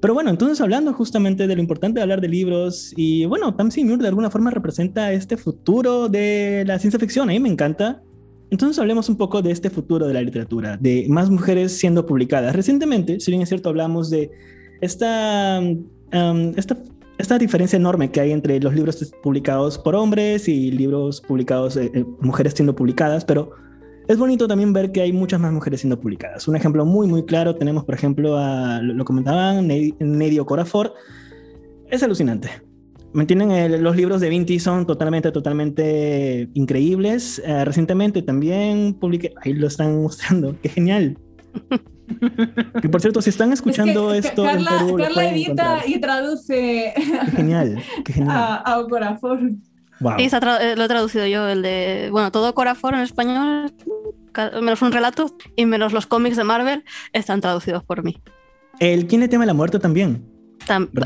Pero 0.00 0.14
bueno, 0.14 0.30
entonces 0.30 0.60
hablando 0.60 0.94
justamente 0.94 1.46
de 1.46 1.54
lo 1.54 1.60
importante 1.60 1.98
de 1.98 2.02
hablar 2.02 2.22
de 2.22 2.28
libros 2.28 2.94
y 2.96 3.26
bueno, 3.26 3.54
Tamsin 3.54 3.86
Muir 3.86 3.98
de 3.98 4.08
alguna 4.08 4.30
forma 4.30 4.50
representa 4.50 5.12
este 5.12 5.36
futuro 5.36 6.08
de 6.08 6.64
la 6.66 6.78
ciencia 6.78 6.98
ficción, 6.98 7.28
a 7.28 7.32
mí 7.32 7.40
me 7.40 7.50
encanta 7.50 8.02
entonces 8.50 8.78
hablemos 8.78 9.08
un 9.08 9.16
poco 9.16 9.42
de 9.42 9.52
este 9.52 9.70
futuro 9.70 10.06
de 10.06 10.14
la 10.14 10.22
literatura, 10.22 10.76
de 10.76 11.06
más 11.08 11.30
mujeres 11.30 11.76
siendo 11.76 12.04
publicadas. 12.04 12.54
Recientemente, 12.54 13.20
si 13.20 13.30
bien 13.30 13.42
es 13.42 13.48
cierto, 13.48 13.68
hablamos 13.68 14.10
de 14.10 14.30
esta, 14.80 15.60
um, 15.60 16.52
esta, 16.56 16.76
esta, 17.18 17.38
diferencia 17.38 17.76
enorme 17.76 18.10
que 18.10 18.20
hay 18.20 18.32
entre 18.32 18.58
los 18.60 18.74
libros 18.74 19.12
publicados 19.22 19.78
por 19.78 19.94
hombres 19.94 20.48
y 20.48 20.72
libros 20.72 21.20
publicados, 21.20 21.76
eh, 21.76 21.90
eh, 21.94 22.04
mujeres 22.20 22.54
siendo 22.54 22.74
publicadas, 22.74 23.24
pero 23.24 23.52
es 24.08 24.18
bonito 24.18 24.48
también 24.48 24.72
ver 24.72 24.90
que 24.90 25.02
hay 25.02 25.12
muchas 25.12 25.38
más 25.38 25.52
mujeres 25.52 25.80
siendo 25.80 26.00
publicadas. 26.00 26.48
Un 26.48 26.56
ejemplo 26.56 26.84
muy, 26.84 27.06
muy 27.06 27.24
claro, 27.24 27.54
tenemos 27.54 27.84
por 27.84 27.94
ejemplo, 27.94 28.36
a, 28.36 28.80
lo 28.82 29.04
comentaban, 29.04 29.68
Nedio 29.68 30.44
Corafor. 30.44 30.94
Es 31.88 32.02
alucinante. 32.02 32.69
¿Me 33.12 33.22
entienden? 33.22 33.82
los 33.82 33.96
libros 33.96 34.20
de 34.20 34.28
Vinti 34.28 34.60
son 34.60 34.86
totalmente, 34.86 35.32
totalmente 35.32 36.48
increíbles. 36.54 37.42
Eh, 37.44 37.64
recientemente 37.64 38.22
también 38.22 38.94
publiqué, 38.94 39.32
ahí 39.42 39.52
lo 39.52 39.66
están 39.66 40.02
mostrando, 40.02 40.54
qué 40.62 40.68
genial. 40.68 41.18
que 42.80 42.88
por 42.88 43.00
cierto, 43.00 43.20
si 43.22 43.30
están 43.30 43.52
escuchando 43.52 44.14
esto 44.14 44.44
Carla, 44.44 44.70
en 44.80 44.86
Perú, 44.86 44.98
Carla 44.98 45.30
edita 45.30 45.82
y 45.86 46.00
traduce. 46.00 46.92
Qué 46.94 47.30
genial, 47.32 47.82
qué 48.04 48.12
genial. 48.12 48.36
A, 48.36 48.74
a 48.74 49.18
Wow. 50.00 50.14
Sí, 50.18 50.24
eh, 50.32 50.76
lo 50.76 50.84
he 50.84 50.88
traducido 50.88 51.26
yo, 51.26 51.46
el 51.46 51.60
de, 51.60 52.08
bueno, 52.10 52.32
todo 52.32 52.54
Corafor 52.54 52.94
en 52.94 53.00
español, 53.00 53.70
menos 54.62 54.80
un 54.80 54.92
relato 54.92 55.36
y 55.56 55.66
menos 55.66 55.92
los 55.92 56.06
cómics 56.06 56.38
de 56.38 56.44
Marvel, 56.44 56.84
están 57.12 57.42
traducidos 57.42 57.84
por 57.84 58.02
mí. 58.02 58.16
El 58.78 59.06
¿Quién 59.06 59.20
le 59.20 59.28
teme 59.28 59.44
la 59.44 59.52
muerte 59.52 59.78
también? 59.78 60.24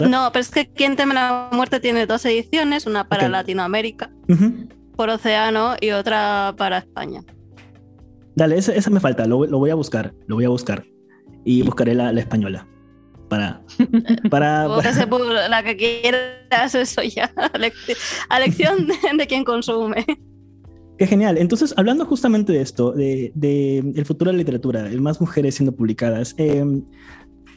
No, 0.08 0.30
pero 0.32 0.40
es 0.40 0.50
que 0.50 0.70
Quien 0.70 0.96
teme 0.96 1.14
la 1.14 1.48
muerte 1.52 1.80
tiene 1.80 2.06
dos 2.06 2.24
ediciones, 2.24 2.86
una 2.86 3.08
para 3.08 3.28
Latinoamérica 3.28 4.10
por 4.96 5.10
Océano 5.10 5.74
y 5.80 5.90
otra 5.90 6.54
para 6.56 6.78
España. 6.78 7.22
Dale, 8.36 8.58
esa, 8.58 8.90
me 8.90 9.00
falta, 9.00 9.26
lo, 9.26 9.38
voy 9.38 9.70
a 9.70 9.74
buscar, 9.74 10.14
lo 10.26 10.36
voy 10.36 10.44
a 10.44 10.48
buscar. 10.48 10.84
y 11.44 11.62
buscaré 11.62 11.94
la, 11.94 12.12
la 12.12 12.20
española. 12.20 12.66
Para, 13.28 13.62
para, 14.30 14.66
por 15.08 15.26
la 15.48 15.62
que 15.62 15.76
quieras, 15.76 16.74
eso 16.74 17.02
ya. 17.02 17.32
A 18.28 18.38
lección 18.38 18.86
de, 18.86 18.94
de 19.16 19.26
quien 19.26 19.44
consume. 19.44 20.04
Qué 20.98 21.06
genial. 21.06 21.38
Entonces, 21.38 21.74
hablando 21.76 22.06
justamente 22.06 22.52
de 22.52 22.60
esto, 22.60 22.92
de, 22.92 23.32
de 23.34 23.78
el 23.78 24.04
futuro 24.04 24.30
de 24.30 24.36
la 24.36 24.38
literatura, 24.38 24.88
más 25.00 25.20
mujeres 25.20 25.56
siendo 25.56 25.74
publicadas, 25.74 26.34
eh, 26.38 26.64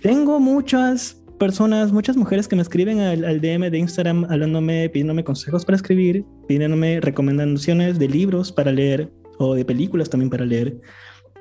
tengo 0.01 0.39
muchas 0.39 1.21
personas, 1.37 1.91
muchas 1.91 2.17
mujeres 2.17 2.47
que 2.47 2.55
me 2.55 2.61
escriben 2.61 2.99
al, 2.99 3.41
DM 3.41 3.69
de 3.69 3.77
Instagram 3.77 4.25
hablándome, 4.29 4.89
pidiéndome 4.89 5.23
consejos 5.23 5.65
para 5.65 5.75
escribir, 5.75 6.25
pidiéndome 6.47 6.99
recomendaciones 6.99 7.99
de 7.99 8.07
libros 8.07 8.51
para 8.51 8.71
leer 8.71 9.11
o 9.37 9.55
de 9.55 9.63
películas 9.63 10.09
también 10.09 10.29
para 10.29 10.45
leer, 10.45 10.79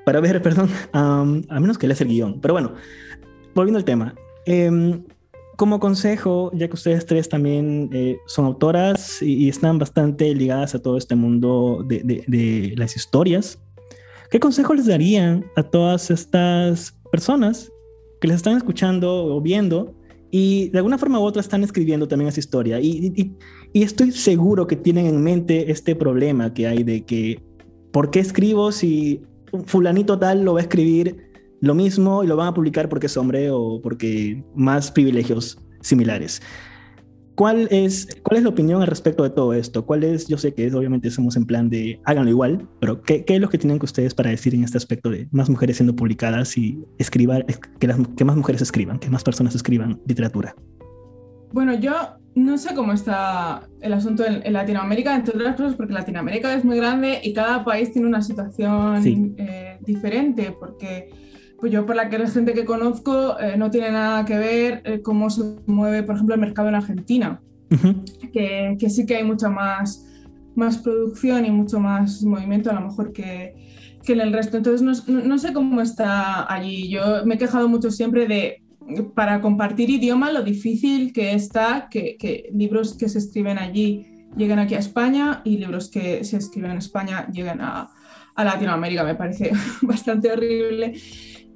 para 0.04 0.20
ver, 0.20 0.40
perdón, 0.46 0.68
um, 0.94 1.42
a 1.48 1.60
menos 1.60 1.78
que 1.78 1.86
leas 1.86 2.00
el 2.00 2.08
guion. 2.08 2.40
Pero 2.40 2.54
bueno, 2.54 2.74
volviendo 3.54 3.78
al 3.78 3.84
tema. 3.84 4.14
Eh, 4.44 5.00
como 5.56 5.80
consejo, 5.80 6.50
ya 6.52 6.68
que 6.68 6.74
ustedes 6.74 7.06
tres 7.06 7.28
también 7.30 7.88
eh, 7.92 8.18
son 8.26 8.44
autoras 8.44 9.22
y, 9.22 9.48
están 9.48 9.78
bastante 9.78 10.34
ligadas 10.34 10.74
a 10.74 10.82
todo 10.82 10.98
este 10.98 11.16
mundo 11.16 11.82
de, 11.86 12.02
de 12.04 12.74
las 12.76 12.94
historias, 12.94 13.58
¿qué 14.30 14.38
consejo 14.38 14.74
les 14.74 14.86
darían 14.86 15.46
a 15.56 15.62
todas 15.62 16.10
estas 16.10 16.94
personas 17.10 17.72
que 18.26 18.30
les 18.30 18.38
están 18.38 18.56
escuchando 18.56 19.36
o 19.36 19.40
viendo 19.40 19.94
y 20.32 20.68
de 20.70 20.78
alguna 20.78 20.98
forma 20.98 21.20
u 21.20 21.22
otra 21.22 21.40
están 21.40 21.62
escribiendo 21.62 22.08
también 22.08 22.28
esa 22.28 22.40
historia. 22.40 22.80
Y, 22.80 23.36
estoy 23.72 24.10
seguro 24.10 24.66
que 24.66 24.74
tienen 24.74 25.06
en 25.06 25.22
mente 25.22 25.70
este 25.70 25.94
problema 25.94 26.52
que 26.52 26.66
hay 26.66 26.82
de 26.82 27.04
que, 27.04 27.40
¿por 27.92 28.10
qué 28.10 28.18
escribo 28.18 28.72
si 28.72 29.22
fulanito 29.66 30.18
tal 30.18 30.42
lo 30.42 30.54
va 30.54 30.58
a 30.58 30.62
escribir 30.62 31.16
lo 31.60 31.74
mismo 31.76 32.24
y 32.24 32.26
lo 32.26 32.34
van 32.34 32.48
a 32.48 32.54
publicar 32.54 32.88
porque 32.88 33.06
es 33.06 33.16
hombre 33.16 33.50
o 33.52 33.80
porque 33.80 34.42
más 34.56 34.90
privilegios 34.90 35.58
similares? 35.80 36.42
¿Cuál 37.36 37.68
es, 37.70 38.08
¿Cuál 38.22 38.38
es 38.38 38.44
la 38.44 38.48
opinión 38.48 38.80
al 38.80 38.88
respecto 38.88 39.22
de 39.22 39.28
todo 39.28 39.52
esto? 39.52 39.84
¿Cuál 39.84 40.04
es, 40.04 40.26
yo 40.26 40.38
sé 40.38 40.54
que 40.54 40.66
es, 40.66 40.74
obviamente 40.74 41.10
somos 41.10 41.36
en 41.36 41.44
plan 41.44 41.68
de 41.68 42.00
háganlo 42.04 42.30
igual, 42.30 42.66
pero 42.80 43.02
¿qué, 43.02 43.26
¿qué, 43.26 43.34
es 43.34 43.40
lo 43.42 43.50
que 43.50 43.58
tienen 43.58 43.78
que 43.78 43.84
ustedes 43.84 44.14
para 44.14 44.30
decir 44.30 44.54
en 44.54 44.64
este 44.64 44.78
aspecto 44.78 45.10
de 45.10 45.28
más 45.32 45.50
mujeres 45.50 45.76
siendo 45.76 45.94
publicadas 45.94 46.56
y 46.56 46.82
escribir, 46.96 47.44
que, 47.78 47.86
las, 47.86 47.98
que 48.16 48.24
más 48.24 48.36
mujeres 48.36 48.62
escriban, 48.62 48.98
que 48.98 49.10
más 49.10 49.22
personas 49.22 49.54
escriban 49.54 50.00
literatura? 50.06 50.56
Bueno, 51.52 51.78
yo 51.78 51.92
no 52.34 52.56
sé 52.56 52.74
cómo 52.74 52.94
está 52.94 53.68
el 53.82 53.92
asunto 53.92 54.24
en, 54.24 54.40
en, 54.42 54.54
Latinoamérica, 54.54 55.14
entre 55.14 55.36
otras 55.36 55.56
cosas, 55.56 55.74
porque 55.74 55.92
Latinoamérica 55.92 56.54
es 56.54 56.64
muy 56.64 56.78
grande 56.78 57.20
y 57.22 57.34
cada 57.34 57.66
país 57.66 57.92
tiene 57.92 58.08
una 58.08 58.22
situación 58.22 59.02
sí. 59.02 59.34
eh, 59.36 59.76
diferente, 59.82 60.56
porque 60.58 61.10
pues 61.66 61.74
yo 61.74 61.84
por 61.84 61.96
la 61.96 62.08
que 62.08 62.16
la 62.16 62.30
gente 62.30 62.54
que 62.54 62.64
conozco 62.64 63.40
eh, 63.40 63.56
no 63.56 63.72
tiene 63.72 63.90
nada 63.90 64.24
que 64.24 64.38
ver 64.38 64.82
eh, 64.84 65.02
cómo 65.02 65.28
se 65.30 65.42
mueve, 65.66 66.04
por 66.04 66.14
ejemplo, 66.14 66.36
el 66.36 66.40
mercado 66.40 66.68
en 66.68 66.76
Argentina, 66.76 67.40
uh 67.72 67.74
-huh. 67.74 68.30
que, 68.30 68.76
que, 68.78 68.88
sí 68.88 69.04
que 69.04 69.16
hay 69.16 69.24
mucha 69.24 69.50
más, 69.50 70.06
más 70.54 70.78
producción 70.78 71.44
y 71.44 71.50
mucho 71.50 71.80
más 71.80 72.22
movimiento 72.22 72.70
a 72.70 72.74
lo 72.74 72.82
mejor 72.82 73.12
que, 73.12 73.56
que 74.04 74.12
en 74.12 74.20
el 74.20 74.32
resto. 74.32 74.56
Entonces 74.56 74.80
no, 74.80 74.92
no, 75.24 75.38
sé 75.38 75.52
cómo 75.52 75.80
está 75.80 76.46
allí. 76.48 76.88
Yo 76.88 77.26
me 77.26 77.34
he 77.34 77.38
quejado 77.38 77.68
mucho 77.68 77.90
siempre 77.90 78.28
de, 78.28 78.62
para 79.16 79.40
compartir 79.40 79.90
idioma, 79.90 80.30
lo 80.30 80.44
difícil 80.44 81.12
que 81.12 81.34
está 81.34 81.88
que, 81.90 82.16
que 82.16 82.48
libros 82.54 82.94
que 82.96 83.08
se 83.08 83.18
escriben 83.18 83.58
allí 83.58 84.06
lleguen 84.36 84.60
aquí 84.60 84.76
a 84.76 84.78
España 84.78 85.40
y 85.42 85.58
libros 85.58 85.90
que 85.90 86.22
se 86.22 86.36
escriben 86.36 86.70
en 86.70 86.78
España 86.78 87.26
lleguen 87.32 87.60
a, 87.60 87.90
a 88.36 88.44
Latinoamérica. 88.44 89.02
Me 89.02 89.16
parece 89.16 89.50
bastante 89.82 90.30
horrible. 90.30 90.94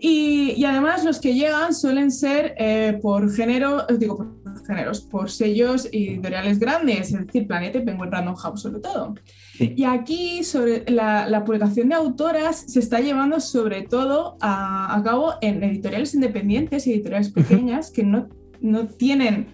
Y, 0.03 0.53
y, 0.57 0.65
además 0.65 1.05
los 1.05 1.21
que 1.21 1.35
llegan 1.35 1.75
suelen 1.75 2.11
ser 2.11 2.55
eh, 2.57 2.99
por 3.03 3.31
género, 3.31 3.87
digo 3.99 4.17
por 4.17 4.67
géneros, 4.67 5.03
por 5.03 5.31
sellos 5.31 5.87
editoriales 5.93 6.59
grandes, 6.59 7.13
es 7.13 7.27
decir, 7.27 7.47
Planeta 7.47 7.79
y 7.79 7.85
Penguin 7.85 8.11
Random 8.11 8.35
House 8.35 8.63
sobre 8.63 8.81
todo. 8.81 9.15
Sí. 9.59 9.75
Y 9.77 9.85
aquí 9.85 10.43
sobre 10.43 10.91
la, 10.91 11.29
la, 11.29 11.45
publicación 11.45 11.91
de 11.91 11.97
autoras 11.97 12.65
se 12.67 12.81
está 12.81 13.01
llevando 13.01 13.41
sobre 13.41 13.83
todo 13.83 14.39
a, 14.41 14.97
a 14.97 15.03
cabo 15.03 15.35
en 15.43 15.63
editoriales 15.63 16.15
independientes 16.15 16.87
y 16.87 16.95
editoriales 16.95 17.29
pequeñas 17.29 17.91
que 17.91 18.03
no, 18.03 18.31
no 18.63 18.87
tienen 18.87 19.49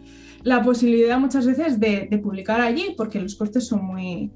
la 0.45 0.63
posibilidad 0.63 1.19
muchas 1.19 1.45
veces 1.45 1.81
de, 1.81 2.07
de 2.09 2.19
publicar 2.19 2.61
allí 2.61 2.95
porque 2.97 3.19
los 3.19 3.35
costes 3.35 3.67
son 3.67 3.85
muy, 3.85 4.31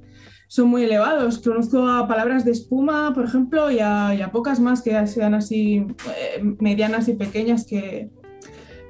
son 0.50 0.66
muy 0.66 0.82
elevados. 0.82 1.38
Conozco 1.38 1.86
a 1.86 2.08
palabras 2.08 2.44
de 2.44 2.50
espuma, 2.50 3.14
por 3.14 3.24
ejemplo, 3.24 3.70
y 3.70 3.78
a, 3.78 4.16
y 4.16 4.20
a 4.20 4.32
pocas 4.32 4.58
más 4.58 4.82
que 4.82 5.06
sean 5.06 5.32
así 5.32 5.86
eh, 6.08 6.42
medianas 6.58 7.06
y 7.06 7.12
pequeñas 7.12 7.64
que, 7.64 8.10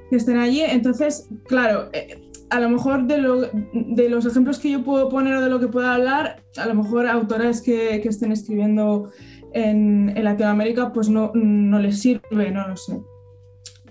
que, 0.09 0.15
estén 0.15 0.37
allí. 0.37 0.61
Entonces, 0.61 1.29
claro, 1.47 1.89
eh, 1.93 2.19
a 2.49 2.59
lo 2.59 2.67
mejor 2.67 3.05
de, 3.05 3.19
lo, 3.19 3.41
de, 3.73 4.09
los 4.09 4.25
ejemplos 4.25 4.57
que 4.57 4.71
yo 4.71 4.83
puedo 4.83 5.07
poner 5.07 5.35
o 5.35 5.41
de 5.41 5.51
lo 5.51 5.59
que 5.59 5.67
puedo 5.67 5.87
hablar, 5.87 6.43
a 6.57 6.65
lo 6.65 6.73
mejor 6.73 7.05
autoras 7.05 7.61
que, 7.61 8.01
que 8.01 8.09
estén 8.09 8.31
escribiendo 8.31 9.11
en, 9.53 10.11
en, 10.15 10.23
Latinoamérica, 10.23 10.91
pues 10.91 11.09
no, 11.09 11.31
no 11.35 11.77
les 11.77 11.99
sirve, 11.99 12.49
no 12.49 12.69
lo 12.69 12.75
sé. 12.75 12.99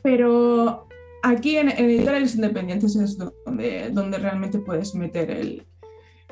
Pero 0.02 0.88
aquí 1.22 1.56
en, 1.56 1.68
en 1.68 1.84
editoriales 1.84 2.34
independientes 2.34 2.96
es 2.96 3.16
donde, 3.16 3.90
donde 3.92 4.18
realmente 4.18 4.58
puedes 4.58 4.92
meter 4.96 5.30
el, 5.30 5.69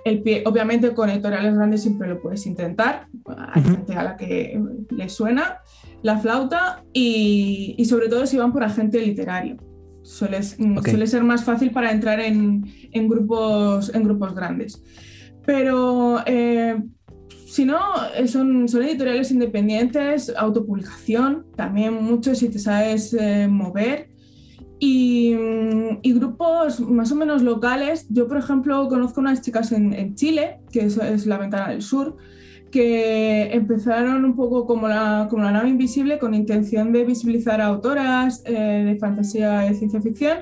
el 0.09 0.23
pie, 0.23 0.43
obviamente 0.47 0.93
con 0.95 1.11
editoriales 1.11 1.55
grandes 1.55 1.83
siempre 1.83 2.09
lo 2.09 2.21
puedes 2.21 2.47
intentar, 2.47 3.07
hay 3.53 3.63
gente 3.63 3.95
a 3.95 4.03
la 4.03 4.17
que 4.17 4.61
le 4.91 5.09
suena 5.09 5.59
la 6.03 6.19
flauta 6.19 6.85
y, 6.93 7.75
y 7.79 7.85
sobre 7.85 8.09
todo 8.09 8.27
si 8.27 8.37
van 8.37 8.53
por 8.53 8.65
agente 8.65 9.01
literario. 9.01 9.57
Suele, 10.03 10.39
okay. 10.39 10.93
suele 10.93 11.07
ser 11.07 11.23
más 11.23 11.45
fácil 11.45 11.71
para 11.71 11.93
entrar 11.93 12.19
en, 12.21 12.65
en, 12.93 13.09
grupos, 13.09 13.95
en 13.95 14.05
grupos 14.05 14.35
grandes. 14.35 14.83
Pero 15.45 16.21
eh, 16.25 16.83
si 17.47 17.65
no, 17.65 17.79
son, 18.27 18.69
son 18.69 18.83
editoriales 18.85 19.31
independientes, 19.31 20.33
autopublicación, 20.37 21.47
también 21.57 21.95
mucho 21.95 22.35
si 22.35 22.49
te 22.49 22.59
sabes 22.59 23.15
eh, 23.15 23.49
mover 23.49 24.09
y, 24.81 25.35
y, 26.03 26.13
grupos 26.13 26.81
más 26.81 27.11
o 27.13 27.17
menos 27.17 27.43
locales. 27.43 28.07
Yo, 28.09 28.29
por 28.29 28.39
ejemplo, 28.39 28.89
conozco 28.89 29.21
unas 29.21 29.43
chicas 29.43 29.73
en, 29.73 29.93
en 29.93 30.15
Chile, 30.15 30.61
que 30.71 30.81
es, 30.81 30.97
es, 30.99 31.27
la 31.27 31.39
Ventana 31.39 31.71
del 31.71 31.83
Sur, 31.83 32.17
que 32.71 33.53
empezaron 33.53 34.25
un 34.25 34.37
poco 34.37 34.67
como 34.67 34.89
la, 34.89 35.27
como 35.31 35.43
la 35.43 35.53
nave 35.53 35.69
invisible 35.69 36.19
con 36.19 36.35
intención 36.35 36.93
de 36.93 37.05
visibilizar 37.05 37.61
a 37.61 37.67
autoras 37.67 38.43
eh, 38.45 38.85
de 38.87 38.97
fantasía 38.97 39.71
y 39.71 39.75
ciencia 39.75 40.01
ficción, 40.01 40.39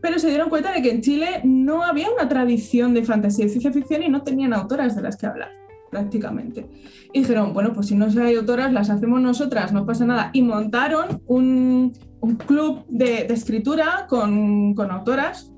pero 0.00 0.18
se 0.18 0.28
dieron 0.28 0.48
cuenta 0.48 0.72
de 0.72 0.82
que 0.82 0.90
en 0.90 1.00
Chile 1.00 1.40
no 1.44 1.84
había 1.84 2.10
una 2.10 2.28
tradición 2.28 2.94
de 2.94 3.04
fantasía 3.04 3.46
y 3.46 3.48
ciencia 3.48 3.72
ficción 3.72 4.02
y 4.02 4.08
no 4.08 4.22
tenían 4.22 4.52
autoras 4.52 4.96
de 4.96 5.02
las 5.02 5.16
que 5.16 5.26
hablar 5.26 5.50
prácticamente. 5.90 6.66
Y 7.12 7.20
dijeron, 7.20 7.52
bueno, 7.52 7.74
pues 7.74 7.88
si 7.88 7.94
no 7.94 8.06
hay 8.06 8.34
autoras, 8.34 8.72
las 8.72 8.88
hacemos 8.88 9.20
nosotras, 9.20 9.74
no 9.74 9.84
pasa 9.84 10.06
nada. 10.06 10.30
Y 10.32 10.40
montaron 10.40 11.20
un, 11.26 11.92
un 12.22 12.36
club 12.36 12.84
de, 12.88 13.24
de 13.24 13.34
escritura 13.34 14.06
con, 14.08 14.74
con 14.74 14.90
autoras 14.90 15.52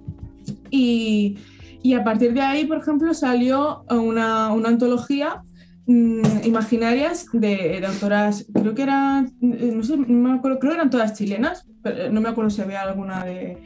y, 0.71 1.37
y, 1.83 1.95
a 1.95 2.03
partir 2.03 2.33
de 2.33 2.41
ahí, 2.41 2.67
por 2.67 2.79
ejemplo, 2.79 3.13
salió 3.15 3.85
una, 3.91 4.53
una 4.53 4.71
antología 4.71 5.43
mmm, 5.87 6.23
imaginarias 6.43 7.27
de, 7.33 7.81
de, 7.81 7.87
autoras, 7.87 8.47
creo 8.53 8.75
que 8.75 8.83
eran, 8.83 9.31
no 9.41 9.83
sé, 9.83 9.97
no 9.97 10.29
me 10.29 10.33
acuerdo, 10.33 10.59
creo 10.59 10.73
que 10.73 10.77
eran 10.79 10.91
todas 10.91 11.15
chilenas, 11.15 11.67
pero 11.83 12.11
no 12.11 12.21
me 12.21 12.31
acuerdo 12.31 12.51
si 12.51 12.63
había 12.63 12.83
alguna 12.83 13.25
de, 13.25 13.59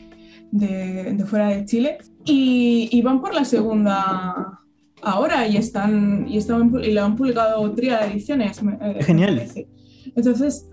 de, 0.50 1.24
fuera 1.24 1.48
de 1.48 1.64
Chile, 1.64 1.98
y, 2.24 2.88
y 2.90 3.00
van 3.02 3.20
por 3.20 3.32
la 3.32 3.44
segunda 3.44 4.58
ahora 5.02 5.46
y 5.46 5.56
están 5.56 6.26
y 6.28 6.38
están 6.38 6.72
y 6.82 6.92
lo 6.92 7.04
han 7.04 7.14
publicado 7.14 7.72
tría 7.72 8.04
ediciones. 8.06 8.60
Eh, 8.80 8.98
Genial. 9.04 9.42
Entonces, 10.16 10.68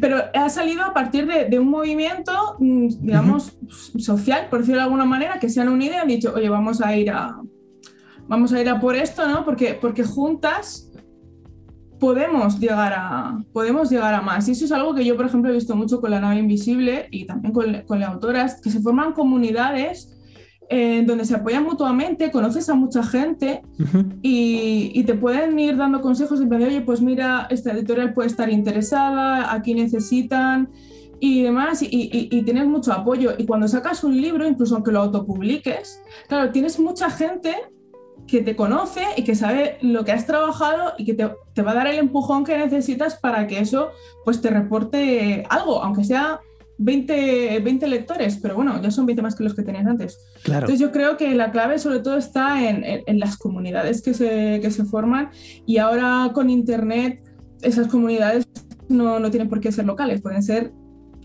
pero 0.00 0.18
ha 0.34 0.48
salido 0.48 0.82
a 0.82 0.92
partir 0.92 1.26
de, 1.26 1.58
un 1.58 1.68
movimiento, 1.68 2.32
mm, 2.58 2.88
digamos, 3.00 3.56
social, 3.68 4.48
por 4.50 4.60
decirlo 4.60 4.80
de 4.80 4.84
alguna 4.84 5.04
manera, 5.04 5.38
que 5.38 5.48
se 5.48 5.60
han 5.60 5.68
unido 5.68 5.94
y 5.94 5.98
han 5.98 6.08
dicho, 6.08 6.32
oye, 6.34 6.48
vamos 6.48 6.80
a 6.80 6.96
ir 6.96 7.10
a 7.10 7.40
vamos 8.26 8.52
a 8.52 8.60
ir 8.60 8.68
a 8.68 8.80
por 8.80 8.96
esto, 8.96 9.28
¿no? 9.28 9.44
Porque, 9.44 9.76
porque 9.78 10.02
juntas 10.02 10.90
podemos 12.00 12.58
llegar 12.58 12.92
a 12.94 13.38
podemos 13.52 13.90
llegar 13.90 14.14
a 14.14 14.22
más. 14.22 14.48
Y 14.48 14.52
eso 14.52 14.64
es 14.64 14.72
algo 14.72 14.94
que 14.94 15.04
yo, 15.04 15.16
por 15.16 15.26
ejemplo, 15.26 15.50
he 15.50 15.54
visto 15.54 15.76
mucho 15.76 16.00
con 16.00 16.10
la 16.10 16.20
nave 16.20 16.38
invisible 16.38 17.08
y 17.10 17.26
también 17.26 17.52
con, 17.52 17.82
con 17.82 18.00
las 18.00 18.10
autoras, 18.10 18.60
que 18.60 18.70
se 18.70 18.80
forman 18.80 19.12
comunidades 19.12 20.13
eh, 20.68 21.02
donde 21.06 21.24
se 21.24 21.34
apoyan 21.34 21.64
mutuamente, 21.64 22.30
conoces 22.30 22.68
a 22.68 22.74
mucha 22.74 23.02
gente 23.02 23.62
uh 23.78 23.82
-huh. 23.82 24.18
y, 24.22 24.90
y, 24.94 25.04
te 25.04 25.14
pueden 25.14 25.58
ir 25.58 25.76
dando 25.76 26.00
consejos 26.00 26.40
en 26.40 26.48
plan 26.48 26.60
de, 26.60 26.66
oye, 26.68 26.80
pues 26.80 27.00
mira, 27.00 27.46
esta 27.50 27.72
editorial 27.72 28.14
puede 28.14 28.28
estar 28.28 28.48
interesada, 28.48 29.52
aquí 29.52 29.74
necesitan 29.74 30.70
y 31.20 31.42
demás, 31.42 31.82
y, 31.82 31.86
y, 31.86 32.28
y, 32.30 32.42
tienes 32.42 32.66
mucho 32.66 32.92
apoyo. 32.92 33.34
Y 33.38 33.46
cuando 33.46 33.68
sacas 33.68 34.04
un 34.04 34.20
libro, 34.20 34.46
incluso 34.46 34.74
aunque 34.74 34.92
lo 34.92 35.00
autopubliques, 35.00 36.00
claro, 36.28 36.50
tienes 36.50 36.78
mucha 36.78 37.10
gente 37.10 37.54
que 38.26 38.40
te 38.40 38.56
conoce 38.56 39.02
y 39.16 39.24
que 39.24 39.34
sabe 39.34 39.76
lo 39.82 40.04
que 40.04 40.12
has 40.12 40.26
trabajado 40.26 40.94
y 40.96 41.04
que 41.04 41.14
te, 41.14 41.30
te, 41.52 41.62
va 41.62 41.72
a 41.72 41.74
dar 41.74 41.86
el 41.88 41.98
empujón 41.98 42.44
que 42.44 42.56
necesitas 42.56 43.16
para 43.16 43.46
que 43.46 43.58
eso 43.58 43.90
pues 44.24 44.40
te 44.40 44.50
reporte 44.50 45.44
algo, 45.50 45.82
aunque 45.82 46.04
sea 46.04 46.40
20, 46.78 47.60
20 47.60 47.86
lectores, 47.86 48.38
pero 48.42 48.56
bueno, 48.56 48.80
ya 48.82 48.90
son 48.90 49.06
20 49.06 49.22
más 49.22 49.34
que 49.34 49.44
los 49.44 49.54
que 49.54 49.62
tenías 49.62 49.86
antes. 49.86 50.18
Claro. 50.42 50.66
Entonces 50.66 50.80
yo 50.80 50.90
creo 50.90 51.16
que 51.16 51.34
la 51.34 51.50
clave 51.50 51.78
sobre 51.78 52.00
todo 52.00 52.16
está 52.16 52.68
en, 52.68 52.84
en, 52.84 53.02
en 53.06 53.18
las 53.20 53.36
comunidades 53.36 54.02
que 54.02 54.14
se, 54.14 54.60
que 54.60 54.70
se, 54.70 54.84
forman 54.84 55.30
y 55.66 55.78
ahora 55.78 56.30
con 56.34 56.50
Internet 56.50 57.22
esas 57.62 57.88
comunidades 57.88 58.46
no, 58.88 59.18
no, 59.18 59.30
tienen 59.30 59.48
por 59.48 59.60
qué 59.60 59.72
ser 59.72 59.86
locales, 59.86 60.20
pueden 60.20 60.42
ser 60.42 60.72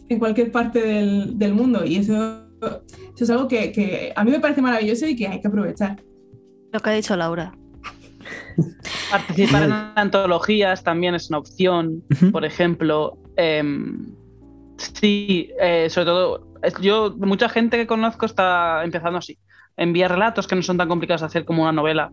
en 0.08 0.20
cualquier 0.20 0.52
parte 0.52 0.82
del, 0.82 1.38
del 1.38 1.54
mundo 1.54 1.84
y 1.86 1.98
eso, 1.98 2.48
eso, 2.62 3.24
es 3.24 3.30
algo 3.30 3.48
que, 3.48 3.72
que 3.72 4.14
a 4.16 4.24
mí 4.24 4.32
me 4.32 4.40
parece 4.40 4.62
maravilloso 4.62 5.06
y 5.08 5.16
que 5.16 5.28
hay 5.28 5.42
que 5.42 5.48
aprovechar. 5.48 6.02
Lo 6.72 6.80
que 6.80 6.90
ha 6.90 6.94
dicho 6.94 7.16
Laura. 7.16 7.54
Participar 9.12 9.64
en 9.64 9.72
antologías 9.96 10.84
también 10.84 11.16
es 11.16 11.30
una 11.30 11.40
opción. 11.40 12.04
Uh 12.10 12.14
-huh. 12.14 12.32
Por 12.32 12.46
ejemplo, 12.46 13.18
eh, 13.38 13.64
sí, 14.80 15.52
eh, 15.60 15.90
sobre 15.90 16.06
todo, 16.06 16.48
yo, 16.82 17.16
mucha 17.18 17.50
gente 17.50 17.78
que 17.78 17.88
conozco 17.88 18.26
está 18.26 18.84
empezando 18.84 19.20
así. 19.20 19.38
Envía 19.78 20.10
relatos 20.10 20.46
que 20.46 20.56
no 20.56 20.62
son 20.62 20.78
tan 20.78 20.90
complicados 20.90 21.22
de 21.22 21.28
hacer 21.28 21.46
como 21.46 21.64
una 21.64 21.72
novela 21.72 22.12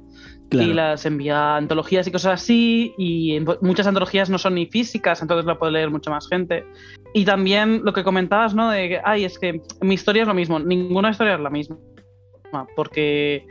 claro. 0.50 0.68
y 0.68 0.72
las 0.72 1.04
envía 1.04 1.36
a 1.36 1.56
antologías 1.56 2.06
y 2.06 2.12
cosas 2.12 2.40
así. 2.40 2.94
Y 2.96 3.40
muchas 3.60 3.88
antologías 3.88 4.30
no 4.30 4.38
son 4.38 4.54
ni 4.54 4.66
físicas, 4.66 5.20
entonces 5.20 5.46
la 5.46 5.58
puede 5.58 5.72
leer 5.72 5.90
mucha 5.90 6.10
más 6.10 6.28
gente. 6.28 6.64
Y 7.12 7.24
también 7.24 7.82
lo 7.84 7.92
que 7.92 8.04
comentabas, 8.04 8.54
¿no? 8.54 8.70
De 8.70 8.88
que, 8.88 9.00
ay, 9.04 9.24
es 9.24 9.38
que 9.38 9.60
mi 9.80 9.94
historia 9.94 10.22
es 10.22 10.28
lo 10.28 10.34
mismo. 10.34 10.60
Ninguna 10.60 11.10
historia 11.10 11.34
es 11.34 11.40
la 11.40 11.50
misma. 11.50 11.76
Porque 12.76 13.44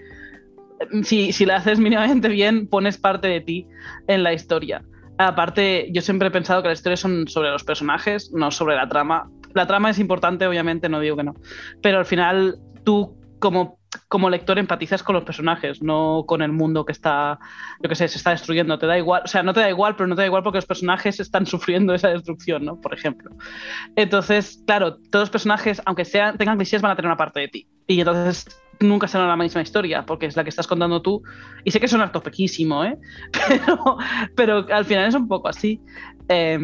si, 1.04 1.34
si 1.34 1.46
la 1.46 1.58
haces 1.58 1.80
mínimamente 1.80 2.30
bien, 2.30 2.68
pones 2.68 2.98
parte 2.98 3.28
de 3.28 3.42
ti 3.42 3.68
en 4.08 4.24
la 4.24 4.34
historia. 4.34 4.84
Aparte, 5.18 5.88
yo 5.92 6.02
siempre 6.02 6.28
he 6.28 6.32
pensado 6.32 6.62
que 6.62 6.70
las 6.70 6.80
historias 6.80 7.00
son 7.00 7.28
sobre 7.28 7.50
los 7.50 7.64
personajes, 7.64 8.32
no 8.34 8.52
sobre 8.52 8.76
la 8.76 8.90
trama. 8.90 9.30
La 9.54 9.66
trama 9.66 9.90
es 9.90 10.00
importante, 10.00 10.46
obviamente, 10.46 10.90
no 10.90 11.00
digo 11.00 11.16
que 11.16 11.24
no. 11.24 11.36
Pero 11.82 12.00
al 12.00 12.06
final, 12.06 12.60
tú 12.84 13.18
como, 13.40 13.80
como 14.10 14.30
lector 14.30 14.58
empatizas 14.60 15.04
con 15.04 15.16
los 15.16 15.24
personajes, 15.24 15.82
no 15.82 16.26
con 16.28 16.42
el 16.42 16.52
mundo 16.52 16.86
que 16.86 16.92
está, 16.92 17.40
yo 17.82 17.90
qué 17.90 17.96
sé, 17.96 18.08
se 18.08 18.18
está 18.18 18.32
destruyendo. 18.32 18.78
Te 18.78 18.88
da 18.88 18.98
igual, 18.98 19.22
o 19.24 19.28
sea, 19.28 19.44
no 19.44 19.54
te 19.54 19.62
da 19.62 19.70
igual, 19.70 19.96
pero 19.96 20.08
no 20.08 20.16
te 20.16 20.22
da 20.22 20.28
igual 20.28 20.44
porque 20.44 20.58
los 20.58 20.66
personajes 20.66 21.20
están 21.20 21.46
sufriendo 21.46 21.94
esa 21.94 22.10
destrucción, 22.10 22.66
¿no? 22.66 22.82
Por 22.82 22.94
ejemplo. 22.94 23.32
Entonces, 23.96 24.62
claro, 24.68 24.98
todos 25.12 25.24
los 25.24 25.30
personajes, 25.30 25.82
aunque 25.86 26.04
sean, 26.04 26.38
tengan 26.38 26.58
clichés, 26.58 26.82
van 26.82 26.92
a 26.92 26.96
tener 26.96 27.08
una 27.08 27.18
parte 27.18 27.40
de 27.40 27.48
ti. 27.48 27.68
Y 27.88 28.00
entonces 28.00 28.48
nunca 28.80 29.08
será 29.08 29.28
la 29.28 29.36
misma 29.36 29.62
historia, 29.62 30.06
porque 30.06 30.26
es 30.26 30.36
la 30.36 30.44
que 30.44 30.50
estás 30.50 30.68
contando 30.68 31.02
tú. 31.02 31.22
Y 31.64 31.72
sé 31.72 31.80
que 31.80 31.88
suena 31.88 32.12
topequísimo, 32.12 32.84
¿eh? 32.84 32.98
Pero, 33.48 33.98
pero 34.36 34.66
al 34.74 34.86
final 34.86 35.08
es 35.08 35.16
un 35.16 35.28
poco 35.28 35.48
así. 35.48 35.82
Eh, 36.28 36.58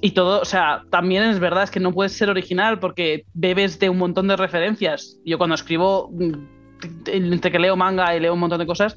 y 0.00 0.10
todo, 0.10 0.40
o 0.40 0.44
sea, 0.44 0.82
también 0.90 1.22
es 1.24 1.38
verdad, 1.38 1.64
es 1.64 1.70
que 1.70 1.80
no 1.80 1.92
puedes 1.92 2.12
ser 2.12 2.28
original 2.28 2.78
porque 2.78 3.24
bebes 3.32 3.78
de 3.78 3.88
un 3.88 3.98
montón 3.98 4.28
de 4.28 4.36
referencias. 4.36 5.18
Yo 5.24 5.38
cuando 5.38 5.54
escribo, 5.54 6.12
entre 7.06 7.50
que 7.50 7.58
leo 7.58 7.76
manga 7.76 8.14
y 8.14 8.20
leo 8.20 8.34
un 8.34 8.40
montón 8.40 8.58
de 8.58 8.66
cosas, 8.66 8.96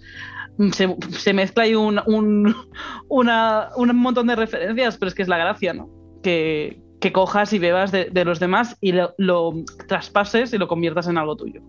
se, 0.74 0.96
se 1.12 1.34
mezcla 1.34 1.64
ahí 1.64 1.76
un, 1.76 2.02
un, 2.06 2.56
una, 3.10 3.70
un 3.76 3.96
montón 3.96 4.28
de 4.28 4.36
referencias, 4.36 4.98
pero 4.98 5.10
es 5.10 5.16
que 5.16 5.22
es 5.22 5.28
la 5.28 5.38
gracia, 5.38 5.74
¿no? 5.74 5.90
Que, 6.22 6.82
que 7.00 7.12
cojas 7.12 7.54
y 7.54 7.60
bebas 7.60 7.92
de, 7.92 8.10
de 8.12 8.26
los 8.26 8.40
demás 8.40 8.78
y 8.82 8.92
lo, 8.92 9.14
lo 9.18 9.54
traspases 9.88 10.54
y 10.54 10.58
lo 10.58 10.68
conviertas 10.68 11.08
en 11.08 11.18
algo 11.18 11.36
tuyo. 11.36 11.62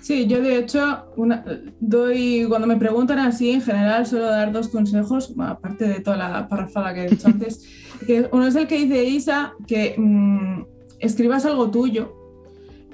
Sí, 0.00 0.26
yo 0.26 0.40
de 0.40 0.58
hecho 0.58 1.06
una, 1.16 1.44
doy, 1.80 2.46
cuando 2.48 2.66
me 2.66 2.76
preguntan 2.76 3.18
así, 3.18 3.50
en 3.50 3.62
general 3.62 4.06
suelo 4.06 4.26
dar 4.26 4.52
dos 4.52 4.68
consejos, 4.68 5.34
aparte 5.38 5.88
de 5.88 6.00
toda 6.00 6.16
la 6.16 6.48
parrafada 6.48 6.94
que 6.94 7.04
he 7.04 7.08
dicho 7.08 7.28
antes, 7.32 7.64
que 8.06 8.28
uno 8.32 8.46
es 8.46 8.54
el 8.54 8.66
que 8.66 8.78
dice 8.78 9.04
Isa, 9.04 9.54
que 9.66 9.94
mmm, 9.98 10.62
escribas 11.00 11.44
algo 11.46 11.70
tuyo. 11.70 12.14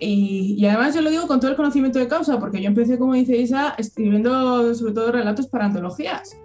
Y, 0.00 0.57
y, 0.59 0.66
además 0.66 0.94
yo 0.94 1.02
lo 1.02 1.11
digo 1.11 1.28
con 1.28 1.38
todo 1.38 1.50
el 1.52 1.57
conocimiento 1.57 1.98
de 1.98 2.09
causa, 2.09 2.38
porque 2.40 2.61
yo 2.61 2.68
empecé, 2.68 2.98
como 2.98 3.14
dice 3.14 3.36
Isa, 3.36 3.74
escribiendo 3.78 4.74
sobre 4.74 4.92
todo 4.92 5.12
relatos 5.12 5.46
para 5.46 5.66
antologías. 5.66 6.36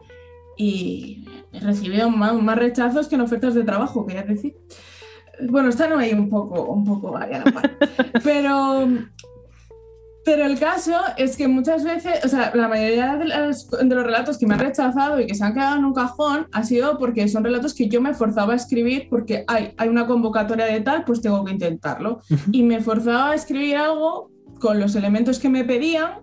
Y 0.55 1.25
he 1.51 1.59
recibido 1.61 2.09
más, 2.09 2.33
más 2.33 2.57
rechazos 2.57 3.07
que 3.07 3.15
en 3.15 3.21
ofertas 3.21 3.55
de 3.55 3.63
trabajo, 3.63 4.05
quería 4.05 4.23
decir. 4.23 4.55
Bueno, 5.49 5.69
están 5.69 5.97
ahí 5.97 6.13
un 6.13 6.29
poco, 6.29 6.65
un 6.65 6.83
poco 6.85 7.17
ahí 7.17 7.33
a 7.33 7.39
la 7.39 7.51
par. 7.51 7.71
Pero 8.23 8.87
pero 10.29 10.45
el 10.45 10.59
caso 10.59 10.91
es 11.17 11.35
que 11.35 11.47
muchas 11.47 11.83
veces, 11.83 12.23
o 12.23 12.27
sea, 12.27 12.51
la 12.53 12.67
mayoría 12.67 13.17
de 13.17 13.25
los, 13.25 13.67
de 13.67 13.95
los, 13.95 14.03
relatos 14.03 14.37
que 14.37 14.45
me 14.45 14.53
han 14.53 14.59
rechazado 14.59 15.19
y 15.19 15.25
que 15.25 15.33
se 15.33 15.43
han 15.43 15.55
quedado 15.55 15.77
en 15.77 15.85
un 15.85 15.93
cajón 15.95 16.45
ha 16.51 16.63
sido 16.63 16.99
porque 16.99 17.27
son 17.27 17.43
relatos 17.43 17.73
que 17.73 17.89
yo 17.89 17.99
me 17.99 18.13
forzaba 18.13 18.53
a 18.53 18.55
escribir 18.55 19.07
porque 19.09 19.43
hay, 19.47 19.73
hay 19.75 19.89
una 19.89 20.05
convocatoria 20.05 20.65
de 20.65 20.81
tal, 20.81 21.03
pues 21.03 21.21
tengo 21.21 21.43
que 21.43 21.53
intentarlo. 21.53 22.21
Y 22.51 22.61
me 22.61 22.79
forzaba 22.79 23.31
a 23.31 23.33
escribir 23.33 23.77
algo 23.77 24.29
con 24.59 24.79
los 24.79 24.95
elementos 24.95 25.39
que 25.39 25.49
me 25.49 25.63
pedían, 25.63 26.21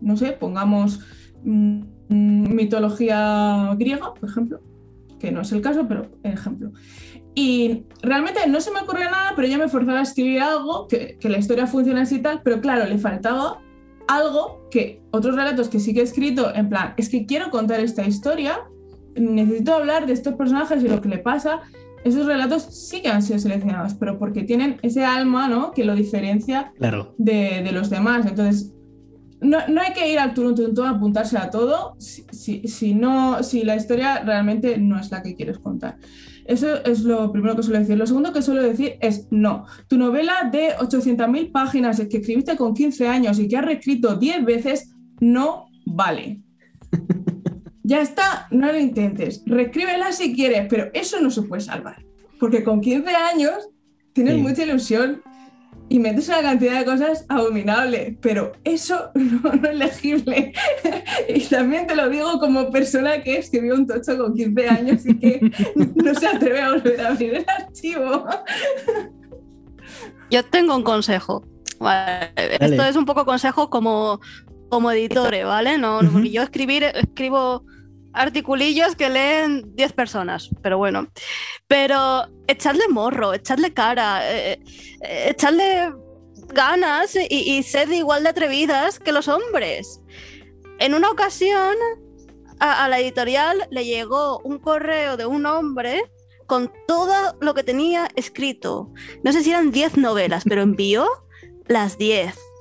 no 0.00 0.16
sé, 0.16 0.30
pongamos 0.30 1.00
mmm, 1.42 1.82
mitología 2.08 3.74
griega, 3.76 4.14
por 4.14 4.28
ejemplo, 4.28 4.60
que 5.18 5.32
no 5.32 5.40
es 5.40 5.50
el 5.50 5.62
caso, 5.62 5.88
pero 5.88 6.06
ejemplo. 6.22 6.70
Y 7.34 7.84
realmente 8.02 8.40
no 8.46 8.60
se 8.60 8.70
me 8.70 8.80
ocurrió 8.80 9.10
nada, 9.10 9.32
pero 9.34 9.48
yo 9.48 9.58
me 9.58 9.68
forzaba 9.68 10.00
a 10.00 10.02
escribir 10.02 10.40
algo, 10.40 10.86
que, 10.86 11.16
que 11.18 11.28
la 11.28 11.38
historia 11.38 11.66
funciona 11.66 12.04
y 12.08 12.18
tal, 12.18 12.42
pero 12.42 12.60
claro, 12.60 12.86
le 12.86 12.98
faltaba 12.98 13.60
algo 14.08 14.68
que 14.70 15.02
otros 15.10 15.34
relatos 15.36 15.68
que 15.68 15.80
sí 15.80 15.94
que 15.94 16.00
he 16.00 16.04
escrito, 16.04 16.54
en 16.54 16.68
plan, 16.68 16.94
es 16.96 17.08
que 17.08 17.24
quiero 17.24 17.50
contar 17.50 17.80
esta 17.80 18.06
historia, 18.06 18.60
necesito 19.14 19.74
hablar 19.74 20.06
de 20.06 20.12
estos 20.12 20.34
personajes 20.34 20.82
y 20.82 20.88
lo 20.88 21.00
que 21.00 21.08
le 21.08 21.18
pasa. 21.18 21.60
Esos 22.04 22.26
relatos 22.26 22.62
sí 22.62 23.00
que 23.00 23.08
han 23.08 23.22
sido 23.22 23.38
seleccionados, 23.38 23.94
pero 23.94 24.18
porque 24.18 24.42
tienen 24.42 24.78
ese 24.82 25.04
alma 25.04 25.48
¿no? 25.48 25.70
que 25.70 25.84
lo 25.84 25.94
diferencia 25.94 26.72
claro. 26.76 27.14
de, 27.16 27.62
de 27.62 27.72
los 27.72 27.90
demás. 27.90 28.26
Entonces, 28.26 28.72
no, 29.40 29.58
no, 29.68 29.80
hay 29.80 29.92
que 29.92 30.12
ir 30.12 30.18
al 30.18 30.34
turno 30.34 30.84
a 30.84 30.90
apuntarse 30.90 31.36
a 31.38 31.50
todo 31.50 31.94
si, 31.98 32.24
si, 32.30 32.66
si, 32.66 32.94
no, 32.94 33.42
si 33.42 33.62
la 33.62 33.76
historia 33.76 34.22
realmente 34.24 34.78
no 34.78 34.98
es 34.98 35.10
la 35.10 35.22
que 35.22 35.36
quieres 35.36 35.58
contar. 35.58 35.96
Eso 36.44 36.84
es 36.84 37.00
lo 37.00 37.30
primero 37.32 37.56
que 37.56 37.62
suelo 37.62 37.78
decir. 37.80 37.96
Lo 37.96 38.06
segundo 38.06 38.32
que 38.32 38.42
suelo 38.42 38.62
decir 38.62 38.94
es 39.00 39.28
no. 39.30 39.66
Tu 39.88 39.96
novela 39.96 40.48
de 40.50 40.76
800.000 40.76 41.52
páginas 41.52 42.00
que 42.10 42.18
escribiste 42.18 42.56
con 42.56 42.74
15 42.74 43.08
años 43.08 43.38
y 43.38 43.48
que 43.48 43.56
has 43.56 43.64
reescrito 43.64 44.16
10 44.16 44.44
veces 44.44 44.94
no 45.20 45.66
vale. 45.86 46.40
ya 47.82 48.00
está, 48.00 48.48
no 48.50 48.66
lo 48.72 48.78
intentes. 48.78 49.42
Reescríbela 49.46 50.12
si 50.12 50.34
quieres, 50.34 50.66
pero 50.68 50.90
eso 50.92 51.20
no 51.20 51.30
se 51.30 51.42
puede 51.42 51.62
salvar. 51.62 52.04
Porque 52.38 52.64
con 52.64 52.80
15 52.80 53.10
años 53.10 53.68
tienes 54.12 54.34
sí. 54.34 54.40
mucha 54.40 54.64
ilusión 54.64 55.22
y 55.92 55.98
metes 55.98 56.26
una 56.28 56.40
cantidad 56.40 56.78
de 56.78 56.86
cosas 56.86 57.26
abominables, 57.28 58.16
pero 58.22 58.52
eso 58.64 59.10
no, 59.14 59.52
no, 59.52 59.68
es 59.68 59.76
legible. 59.76 60.54
y 61.28 61.40
también 61.40 61.86
te 61.86 61.94
lo 61.94 62.08
digo 62.08 62.38
como 62.40 62.70
persona 62.70 63.22
que 63.22 63.36
escribió 63.36 63.74
un 63.74 63.86
tocho 63.86 64.16
con 64.16 64.34
15 64.34 64.68
años 64.68 65.04
y 65.04 65.18
que 65.18 65.52
no 65.76 66.14
se 66.14 66.26
atreve 66.26 66.62
a 66.62 66.70
volver 66.70 66.98
a 66.98 67.08
abrir 67.08 67.34
el 67.34 67.46
archivo. 67.46 68.24
Yo 70.30 70.42
tengo 70.46 70.74
un 70.76 70.82
consejo. 70.82 71.44
Vale. 71.78 72.32
Esto 72.36 72.84
es 72.84 72.96
un 72.96 73.04
poco 73.04 73.26
consejo 73.26 73.68
como, 73.68 74.18
como 74.70 74.90
editore, 74.92 75.44
¿vale? 75.44 75.76
No, 75.76 75.98
uh 75.98 76.02
-huh. 76.04 76.30
yo 76.30 76.42
escribir, 76.42 76.84
escribo 76.84 77.64
articulillos 78.12 78.96
que 78.96 79.08
leen 79.08 79.74
10 79.74 79.92
personas, 79.92 80.50
pero 80.62 80.78
bueno. 80.78 81.08
Pero 81.66 82.26
echadle 82.46 82.88
morro, 82.88 83.34
echadle 83.34 83.72
cara, 83.72 84.20
eh, 84.30 84.60
eh, 85.02 85.26
echadle 85.30 85.92
ganas 86.48 87.16
y, 87.16 87.26
y 87.30 87.62
sed 87.62 87.90
igual 87.90 88.22
de 88.22 88.30
atrevidas 88.30 88.98
que 88.98 89.12
los 89.12 89.28
hombres. 89.28 90.00
En 90.78 90.94
una 90.94 91.10
ocasión 91.10 91.76
a, 92.58 92.84
a, 92.84 92.88
la 92.88 93.00
editorial 93.00 93.66
le 93.70 93.84
llegó 93.84 94.40
un 94.40 94.58
correo 94.58 95.16
de 95.16 95.26
un 95.26 95.46
hombre 95.46 96.02
con 96.46 96.70
todo 96.86 97.36
lo 97.40 97.54
que 97.54 97.62
tenía 97.62 98.08
escrito. 98.14 98.92
No 99.22 99.32
sé 99.32 99.42
si 99.42 99.50
eran 99.50 99.70
10 99.70 99.96
novelas, 99.96 100.44
pero 100.46 100.62
envió 100.62 101.06
las 101.66 101.96
10. 101.96 102.51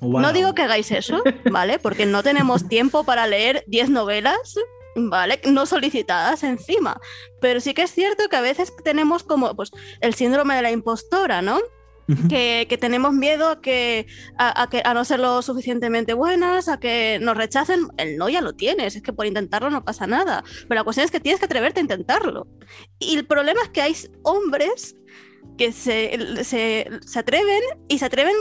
Wow. 0.00 0.20
No 0.20 0.32
digo 0.32 0.54
que 0.54 0.62
hagáis 0.62 0.90
eso, 0.90 1.22
¿vale? 1.50 1.78
Porque 1.78 2.06
no 2.06 2.22
tenemos 2.22 2.68
tiempo 2.68 3.04
para 3.04 3.26
leer 3.26 3.64
10 3.66 3.90
novelas, 3.90 4.56
¿vale? 4.96 5.40
No 5.48 5.66
solicitadas 5.66 6.42
encima. 6.42 7.00
Pero 7.40 7.60
sí 7.60 7.74
que 7.74 7.82
es 7.82 7.92
cierto 7.92 8.28
que 8.28 8.36
a 8.36 8.40
veces 8.40 8.72
tenemos 8.84 9.22
como 9.22 9.54
pues, 9.54 9.70
el 10.00 10.14
síndrome 10.14 10.56
de 10.56 10.62
la 10.62 10.70
impostora, 10.70 11.42
¿no? 11.42 11.58
Que, 12.28 12.66
que, 12.68 12.76
tenemos 12.76 13.12
miedo 13.12 13.48
a, 13.48 13.60
que, 13.60 14.08
a, 14.36 14.62
a, 14.62 14.68
que, 14.68 14.82
a 14.84 14.94
no 14.94 15.04
ser 15.04 15.20
lo 15.20 15.42
suficientemente 15.42 16.12
buenas, 16.12 16.66
a 16.66 16.80
que 16.80 17.20
nos 17.22 17.36
rechacen. 17.36 17.86
El 17.98 18.16
no 18.16 18.28
ya 18.28 18.40
lo 18.40 18.54
tienes, 18.54 18.96
es 18.96 19.02
que 19.02 19.12
por 19.12 19.26
intentarlo 19.26 19.70
no 19.70 19.84
pasa 19.84 20.08
nada. 20.08 20.42
Pero 20.62 20.74
la 20.74 20.82
cuestión 20.82 21.04
es 21.04 21.12
que 21.12 21.20
tienes 21.20 21.38
que 21.38 21.46
atreverte 21.46 21.78
a 21.78 21.82
intentarlo. 21.82 22.48
Y 22.98 23.16
el 23.16 23.26
problema 23.26 23.62
es 23.62 23.68
que 23.68 23.82
hay 23.82 23.94
hombres 24.24 24.96
que 25.56 25.70
se, 25.70 26.42
se, 26.42 26.90
se 27.06 27.18
atreven 27.20 27.62
y 27.86 28.00
se 28.00 28.06
atreven 28.06 28.34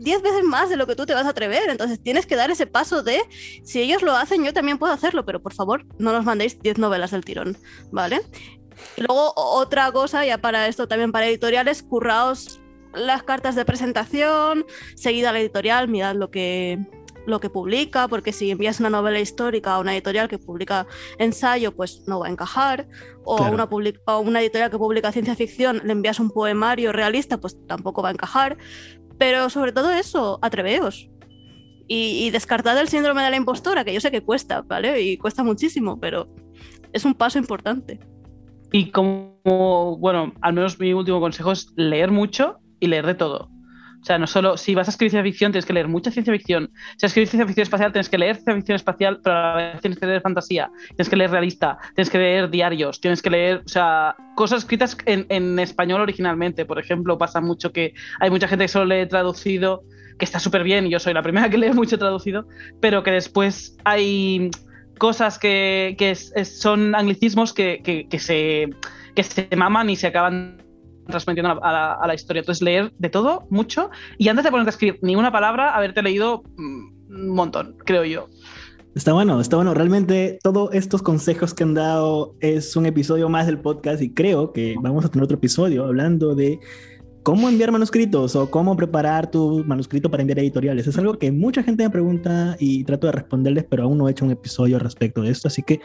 10 0.00 0.22
veces 0.22 0.44
más 0.44 0.68
de 0.70 0.76
lo 0.76 0.86
que 0.86 0.96
tú 0.96 1.06
te 1.06 1.14
vas 1.14 1.26
a 1.26 1.30
atrever. 1.30 1.68
Entonces 1.68 2.02
tienes 2.02 2.26
que 2.26 2.36
dar 2.36 2.50
ese 2.50 2.66
paso 2.66 3.02
de, 3.02 3.20
si 3.62 3.80
ellos 3.80 4.02
lo 4.02 4.16
hacen, 4.16 4.44
yo 4.44 4.52
también 4.52 4.78
puedo 4.78 4.92
hacerlo, 4.92 5.24
pero 5.24 5.40
por 5.40 5.54
favor, 5.54 5.84
no 5.98 6.12
nos 6.12 6.24
mandéis 6.24 6.60
10 6.60 6.78
novelas 6.78 7.10
del 7.10 7.24
tirón, 7.24 7.56
¿vale? 7.90 8.22
Y 8.96 9.02
luego 9.02 9.32
otra 9.36 9.92
cosa, 9.92 10.24
ya 10.24 10.38
para 10.38 10.66
esto 10.66 10.88
también 10.88 11.12
para 11.12 11.26
editoriales, 11.26 11.82
curraos 11.82 12.60
las 12.94 13.22
cartas 13.22 13.54
de 13.54 13.64
presentación, 13.64 14.66
seguida 14.96 15.32
la 15.32 15.40
editorial, 15.40 15.86
mirad 15.86 16.16
lo 16.16 16.30
que 16.30 16.78
lo 17.26 17.40
que 17.40 17.50
publica, 17.50 18.08
porque 18.08 18.32
si 18.32 18.50
envías 18.50 18.80
una 18.80 18.90
novela 18.90 19.20
histórica 19.20 19.74
a 19.74 19.78
una 19.78 19.92
editorial 19.92 20.28
que 20.28 20.38
publica 20.38 20.86
ensayo, 21.18 21.74
pues 21.74 22.02
no 22.06 22.20
va 22.20 22.26
a 22.26 22.30
encajar, 22.30 22.88
o, 23.24 23.38
a 23.38 23.50
una, 23.50 23.68
a 24.06 24.18
una 24.18 24.40
editorial 24.40 24.70
que 24.70 24.78
publica 24.78 25.12
ciencia 25.12 25.36
ficción 25.36 25.82
le 25.84 25.92
envías 25.92 26.18
un 26.18 26.30
poemario 26.30 26.92
realista, 26.92 27.38
pues 27.38 27.56
tampoco 27.66 28.02
va 28.02 28.08
a 28.08 28.12
encajar. 28.12 28.56
Pero 29.20 29.50
sobre 29.50 29.72
todo 29.72 29.92
eso, 29.92 30.38
atreveos. 30.40 31.10
Y, 31.86 32.24
y 32.24 32.30
descartad 32.30 32.80
el 32.80 32.88
síndrome 32.88 33.22
de 33.22 33.30
la 33.30 33.36
impostora, 33.36 33.84
que 33.84 33.92
yo 33.92 34.00
sé 34.00 34.10
que 34.10 34.22
cuesta, 34.22 34.62
¿vale? 34.62 35.02
Y 35.02 35.18
cuesta 35.18 35.44
muchísimo, 35.44 36.00
pero 36.00 36.26
es 36.94 37.04
un 37.04 37.12
paso 37.12 37.38
importante. 37.38 38.00
Y 38.72 38.90
como, 38.92 39.98
bueno, 39.98 40.32
al 40.40 40.54
menos 40.54 40.80
mi 40.80 40.94
último 40.94 41.20
consejo 41.20 41.52
es 41.52 41.70
leer 41.76 42.10
mucho 42.10 42.60
y 42.80 42.86
leer 42.86 43.04
de 43.04 43.14
todo. 43.14 43.50
O 44.00 44.04
sea, 44.04 44.18
no 44.18 44.26
solo 44.26 44.56
si 44.56 44.74
vas 44.74 44.88
a 44.88 44.90
escribir 44.90 45.10
ciencia 45.10 45.30
ficción, 45.30 45.52
tienes 45.52 45.66
que 45.66 45.72
leer 45.72 45.88
mucha 45.88 46.10
ciencia 46.10 46.32
ficción. 46.32 46.70
Si 46.72 46.94
vas 46.94 47.04
a 47.04 47.06
escribir 47.06 47.28
ciencia 47.28 47.46
ficción 47.46 47.62
espacial, 47.64 47.92
tienes 47.92 48.08
que 48.08 48.18
leer 48.18 48.36
ciencia 48.36 48.54
ficción 48.54 48.76
espacial, 48.76 49.20
pero 49.22 49.36
a 49.36 49.40
la 49.40 49.72
vez 49.72 49.80
tienes 49.80 49.98
que 49.98 50.06
leer 50.06 50.22
fantasía, 50.22 50.70
tienes 50.88 51.08
que 51.10 51.16
leer 51.16 51.30
realista, 51.30 51.78
tienes 51.94 52.10
que 52.10 52.18
leer 52.18 52.50
diarios, 52.50 53.00
tienes 53.00 53.20
que 53.20 53.30
leer, 53.30 53.62
o 53.64 53.68
sea, 53.68 54.16
cosas 54.36 54.60
escritas 54.60 54.96
en, 55.04 55.58
español 55.58 56.00
originalmente. 56.00 56.64
Por 56.64 56.78
ejemplo, 56.78 57.18
pasa 57.18 57.40
mucho 57.40 57.72
que 57.72 57.92
hay 58.20 58.30
mucha 58.30 58.48
gente 58.48 58.64
que 58.64 58.68
solo 58.68 58.86
lee 58.86 59.06
traducido, 59.06 59.82
que 60.18 60.24
está 60.24 60.38
súper 60.38 60.64
bien, 60.64 60.86
y 60.86 60.90
yo 60.90 60.98
soy 60.98 61.12
la 61.12 61.22
primera 61.22 61.50
que 61.50 61.58
lee 61.58 61.72
mucho 61.72 61.98
traducido, 61.98 62.46
pero 62.80 63.02
que 63.02 63.10
después 63.10 63.76
hay 63.84 64.50
cosas 64.98 65.38
que, 65.38 65.94
que 65.98 66.14
son 66.14 66.94
anglicismos 66.94 67.52
que, 67.52 67.82
que, 67.82 68.08
que, 68.08 68.18
se, 68.18 68.70
que 69.14 69.22
se 69.22 69.48
maman 69.56 69.90
y 69.90 69.96
se 69.96 70.06
acaban 70.06 70.69
transmitiendo 71.10 71.62
a 71.62 71.72
la, 71.72 71.92
a 71.92 72.06
la, 72.06 72.14
historia. 72.14 72.40
Entonces, 72.40 72.62
leer 72.62 72.92
de 72.98 73.10
todo, 73.10 73.46
mucho, 73.50 73.90
y 74.18 74.28
antes 74.28 74.44
de 74.44 74.50
ponerte 74.50 74.70
a 74.70 74.72
escribir 74.72 74.98
ni 75.02 75.16
una 75.16 75.32
palabra, 75.32 75.74
haberte 75.74 76.02
leído 76.02 76.42
un 76.58 77.28
montón, 77.28 77.76
creo 77.84 78.04
yo. 78.04 78.28
Está 78.94 79.12
bueno, 79.12 79.40
está 79.40 79.54
bueno. 79.56 79.72
Realmente 79.72 80.38
todos 80.42 80.70
estos 80.74 81.00
consejos 81.00 81.54
que 81.54 81.62
han 81.62 81.74
dado 81.74 82.34
es 82.40 82.74
un 82.74 82.86
episodio 82.86 83.28
más 83.28 83.46
del 83.46 83.60
podcast 83.60 84.02
y 84.02 84.12
creo 84.12 84.52
que 84.52 84.74
vamos 84.80 85.04
a 85.04 85.08
tener 85.08 85.24
otro 85.24 85.36
episodio 85.36 85.84
hablando 85.84 86.34
de 86.34 86.58
cómo 87.22 87.48
enviar 87.48 87.70
manuscritos 87.70 88.34
o 88.34 88.50
cómo 88.50 88.76
preparar 88.76 89.30
tu 89.30 89.62
manuscrito 89.64 90.10
para 90.10 90.22
enviar 90.22 90.40
editoriales. 90.40 90.88
Es 90.88 90.98
algo 90.98 91.18
que 91.18 91.30
mucha 91.30 91.62
gente 91.62 91.84
me 91.84 91.90
pregunta 91.90 92.56
y 92.58 92.82
trato 92.82 93.06
de 93.06 93.12
responderles, 93.12 93.64
pero 93.70 93.84
aún 93.84 93.96
no 93.96 94.08
he 94.08 94.10
hecho 94.10 94.24
un 94.24 94.32
episodio 94.32 94.78
respecto 94.80 95.22
de 95.22 95.30
esto. 95.30 95.46
Así 95.46 95.62
que 95.62 95.80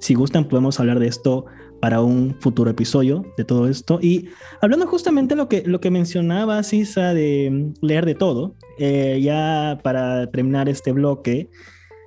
si 0.00 0.14
gustan 0.14 0.48
podemos 0.48 0.80
hablar 0.80 1.00
de 1.00 1.08
esto 1.08 1.44
para 1.80 2.02
un 2.02 2.36
futuro 2.40 2.70
episodio 2.70 3.24
de 3.36 3.44
todo 3.44 3.68
esto. 3.68 3.98
Y 4.02 4.28
hablando 4.60 4.86
justamente 4.86 5.36
lo 5.36 5.48
que, 5.48 5.62
lo 5.64 5.80
que 5.80 5.90
mencionaba 5.90 6.62
Sisa 6.62 7.14
de 7.14 7.72
leer 7.80 8.06
de 8.06 8.14
todo, 8.14 8.54
eh, 8.78 9.20
ya 9.22 9.78
para 9.82 10.30
terminar 10.30 10.68
este 10.68 10.92
bloque, 10.92 11.50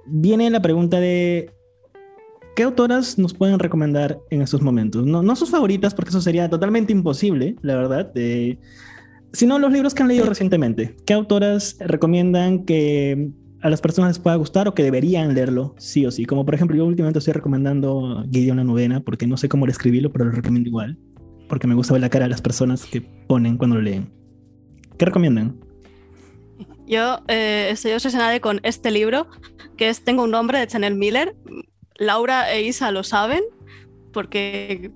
viene 0.06 0.50
la 0.50 0.62
pregunta 0.62 1.00
de 1.00 1.52
¿qué 2.56 2.64
autoras 2.64 3.18
nos 3.18 3.34
pueden 3.34 3.60
recomendar 3.60 4.20
en 4.30 4.42
estos 4.42 4.62
momentos? 4.62 5.06
No, 5.06 5.22
no 5.22 5.36
sus 5.36 5.50
favoritas, 5.50 5.94
porque 5.94 6.10
eso 6.10 6.22
sería 6.22 6.50
totalmente 6.50 6.92
imposible, 6.92 7.56
la 7.62 7.76
verdad, 7.76 8.12
eh, 8.16 8.58
sino 9.34 9.60
los 9.60 9.72
libros 9.72 9.94
que 9.94 10.04
han 10.04 10.10
leído 10.10 10.26
recientemente. 10.26 10.96
¿Qué 11.06 11.14
autoras 11.14 11.78
recomiendan 11.80 12.66
que 12.66 13.32
a 13.62 13.70
las 13.70 13.82
personas 13.82 14.12
les 14.12 14.20
pueda 14.20 14.36
gustar 14.36 14.68
o 14.68 14.74
que 14.74 14.84
deberían 14.84 15.34
leerlo 15.34 15.76
sí 15.78 16.06
o 16.06 16.12
sí. 16.12 16.26
Como 16.26 16.46
por 16.46 16.56
ejemplo, 16.56 16.76
yo 16.76 16.86
últimamente 16.86 17.20
estoy 17.20 17.34
recomendando 17.34 18.24
Gideon 18.32 18.58
la 18.58 18.64
novena 18.64 19.00
porque 19.00 19.28
no 19.28 19.38
sé 19.38 19.50
cómo 19.50 19.66
escribirlo, 19.68 20.12
pero 20.12 20.26
lo 20.26 20.32
recomiendo 20.32 20.68
igual. 20.68 20.98
Porque 21.48 21.68
me 21.68 21.76
gusta 21.76 21.94
ver 21.94 22.02
la 22.02 22.10
cara 22.10 22.26
de 22.26 22.30
las 22.30 22.42
personas 22.42 22.86
que 22.86 23.02
ponen 23.02 23.58
cuando 23.58 23.76
lo 23.76 23.82
leen. 23.82 24.12
¿Qué 24.98 25.06
recomiendan? 25.06 25.60
Yo 26.88 27.20
eh, 27.28 27.70
estoy 27.72 27.94
obsesionada 27.94 28.40
con 28.40 28.60
este 28.64 28.92
libro, 28.92 29.28
que 29.78 29.90
es 29.90 30.04
Tengo 30.04 30.24
un 30.24 30.32
nombre 30.32 30.60
de 30.60 30.68
Chanel 30.68 30.96
Miller. 30.96 31.36
Laura 31.98 32.52
e 32.52 32.64
Isa 32.64 32.92
lo 32.92 33.04
saben, 33.04 33.44
porque 34.12 34.92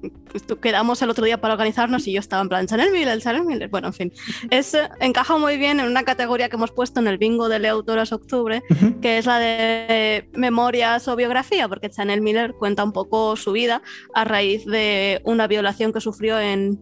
quedamos 0.62 1.02
el 1.02 1.10
otro 1.10 1.26
día 1.26 1.40
para 1.40 1.54
organizarnos 1.54 2.08
y 2.08 2.14
yo 2.14 2.20
estaba 2.20 2.42
en 2.42 2.50
plan 2.50 2.68
Chanel 2.68 2.92
Miller, 2.92 3.20
Chanel 3.22 3.46
Miller. 3.46 3.70
Bueno, 3.70 3.88
en 3.88 3.94
fin, 3.94 4.14
es, 4.50 4.78
encaja 5.00 5.38
muy 5.38 5.58
bien 5.58 5.80
en 5.80 5.88
una 5.88 6.04
categoría 6.04 6.50
que 6.50 6.56
hemos 6.56 6.72
puesto 6.72 7.00
en 7.00 7.08
el 7.08 7.18
bingo 7.18 7.50
de 7.50 7.60
Leautoras 7.60 8.12
Octubre, 8.12 8.62
uh 8.70 8.74
-huh. 8.74 9.00
que 9.00 9.18
es 9.18 9.26
la 9.26 9.40
de 9.40 10.30
memorias 10.34 11.08
o 11.08 11.16
biografía, 11.16 11.68
porque 11.68 11.90
Chanel 11.90 12.22
Miller 12.22 12.54
cuenta 12.54 12.84
un 12.84 12.92
poco 12.92 13.36
su 13.36 13.52
vida 13.52 13.82
a 14.14 14.24
raíz 14.24 14.66
de 14.66 15.22
una 15.24 15.48
violación 15.48 15.94
que 15.94 16.02
sufrió 16.02 16.40
en 16.40 16.80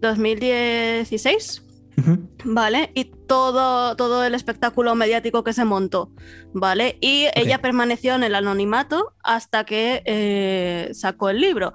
2016. 0.00 1.62
Uh 1.96 2.00
-huh. 2.00 2.28
¿Vale? 2.44 2.90
Y 2.94 3.04
todo, 3.04 3.96
todo 3.96 4.24
el 4.24 4.34
espectáculo 4.34 4.94
mediático 4.94 5.44
que 5.44 5.52
se 5.52 5.64
montó, 5.64 6.10
¿vale? 6.52 6.96
Y 7.00 7.26
okay. 7.28 7.44
ella 7.44 7.60
permaneció 7.60 8.14
en 8.14 8.24
el 8.24 8.34
anonimato 8.34 9.14
hasta 9.22 9.64
que 9.64 10.02
eh, 10.06 10.90
sacó 10.92 11.30
el 11.30 11.40
libro. 11.40 11.74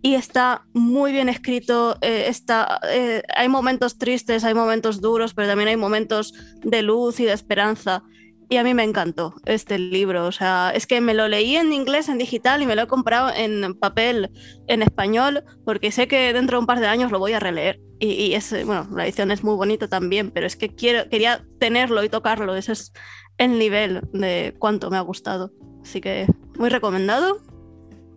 Y 0.00 0.14
está 0.14 0.64
muy 0.74 1.12
bien 1.12 1.28
escrito, 1.28 1.98
eh, 2.02 2.26
está, 2.28 2.80
eh, 2.88 3.22
hay 3.34 3.48
momentos 3.48 3.98
tristes, 3.98 4.44
hay 4.44 4.54
momentos 4.54 5.00
duros, 5.00 5.34
pero 5.34 5.48
también 5.48 5.68
hay 5.68 5.76
momentos 5.76 6.34
de 6.62 6.82
luz 6.82 7.18
y 7.18 7.24
de 7.24 7.32
esperanza. 7.32 8.04
Y 8.50 8.56
a 8.56 8.64
mí 8.64 8.72
me 8.72 8.82
encantó 8.82 9.34
este 9.44 9.78
libro. 9.78 10.26
O 10.26 10.32
sea, 10.32 10.72
es 10.74 10.86
que 10.86 11.00
me 11.00 11.12
lo 11.12 11.28
leí 11.28 11.56
en 11.56 11.72
inglés, 11.72 12.08
en 12.08 12.16
digital, 12.16 12.62
y 12.62 12.66
me 12.66 12.76
lo 12.76 12.82
he 12.82 12.86
comprado 12.86 13.30
en 13.34 13.74
papel, 13.74 14.30
en 14.66 14.82
español, 14.82 15.44
porque 15.64 15.92
sé 15.92 16.08
que 16.08 16.32
dentro 16.32 16.56
de 16.56 16.60
un 16.60 16.66
par 16.66 16.80
de 16.80 16.86
años 16.86 17.12
lo 17.12 17.18
voy 17.18 17.34
a 17.34 17.40
releer. 17.40 17.78
Y, 17.98 18.12
y 18.12 18.34
es, 18.34 18.50
bueno, 18.64 18.88
la 18.94 19.04
edición 19.04 19.30
es 19.30 19.44
muy 19.44 19.54
bonita 19.54 19.88
también, 19.88 20.30
pero 20.30 20.46
es 20.46 20.56
que 20.56 20.74
quiero, 20.74 21.10
quería 21.10 21.44
tenerlo 21.58 22.02
y 22.02 22.08
tocarlo. 22.08 22.54
Ese 22.56 22.72
es 22.72 22.92
el 23.36 23.58
nivel 23.58 24.00
de 24.14 24.54
cuánto 24.58 24.90
me 24.90 24.96
ha 24.96 25.02
gustado. 25.02 25.52
Así 25.82 26.00
que 26.00 26.26
muy 26.56 26.70
recomendado. 26.70 27.42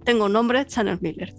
Tengo 0.05 0.25
un 0.25 0.34
nombre, 0.34 0.65
Channel 0.65 0.97
Miller. 1.01 1.34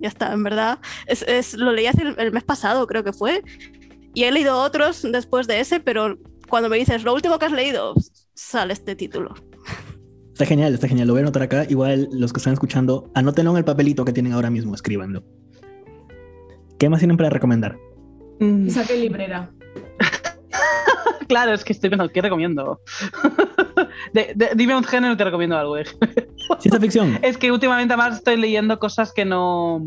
Ya 0.00 0.08
está, 0.08 0.32
en 0.32 0.42
verdad. 0.42 0.80
Es, 1.06 1.22
es, 1.22 1.54
lo 1.54 1.72
leí 1.72 1.86
hace 1.86 2.02
el, 2.02 2.14
el 2.18 2.32
mes 2.32 2.42
pasado, 2.42 2.86
creo 2.88 3.04
que 3.04 3.12
fue. 3.12 3.42
Y 4.12 4.24
he 4.24 4.32
leído 4.32 4.60
otros 4.60 5.02
después 5.02 5.46
de 5.46 5.60
ese, 5.60 5.78
pero 5.78 6.18
cuando 6.48 6.68
me 6.68 6.76
dices 6.76 7.04
lo 7.04 7.14
último 7.14 7.38
que 7.38 7.46
has 7.46 7.52
leído, 7.52 7.94
sale 8.34 8.72
este 8.72 8.96
título. 8.96 9.34
Está 10.32 10.46
genial, 10.46 10.74
está 10.74 10.88
genial. 10.88 11.06
Lo 11.06 11.14
voy 11.14 11.20
a 11.20 11.22
anotar 11.22 11.42
acá. 11.42 11.64
Igual 11.68 12.08
los 12.12 12.32
que 12.32 12.38
están 12.38 12.52
escuchando, 12.52 13.10
anótenlo 13.14 13.52
en 13.52 13.58
el 13.58 13.64
papelito 13.64 14.04
que 14.04 14.12
tienen 14.12 14.32
ahora 14.32 14.50
mismo, 14.50 14.74
escríbanlo. 14.74 15.22
¿Qué 16.78 16.88
más 16.88 16.98
tienen 16.98 17.16
para 17.16 17.30
recomendar? 17.30 17.78
Mm. 18.40 18.68
Saque 18.68 18.96
librera. 18.96 19.52
claro, 21.28 21.52
es 21.52 21.64
que 21.64 21.72
estoy 21.72 21.88
pensando, 21.88 22.12
¿qué 22.12 22.20
recomiendo? 22.20 22.80
de, 24.12 24.32
de, 24.34 24.50
dime 24.56 24.76
un 24.76 24.82
género 24.82 25.14
y 25.14 25.16
te 25.16 25.24
recomiendo 25.24 25.56
algo. 25.56 25.78
¿eh? 25.78 25.84
Ciencia 26.58 26.80
ficción. 26.80 27.18
es 27.22 27.38
que 27.38 27.52
últimamente 27.52 27.96
más 27.96 28.16
estoy 28.16 28.36
leyendo 28.36 28.80
cosas 28.80 29.12
que 29.12 29.24
no 29.24 29.80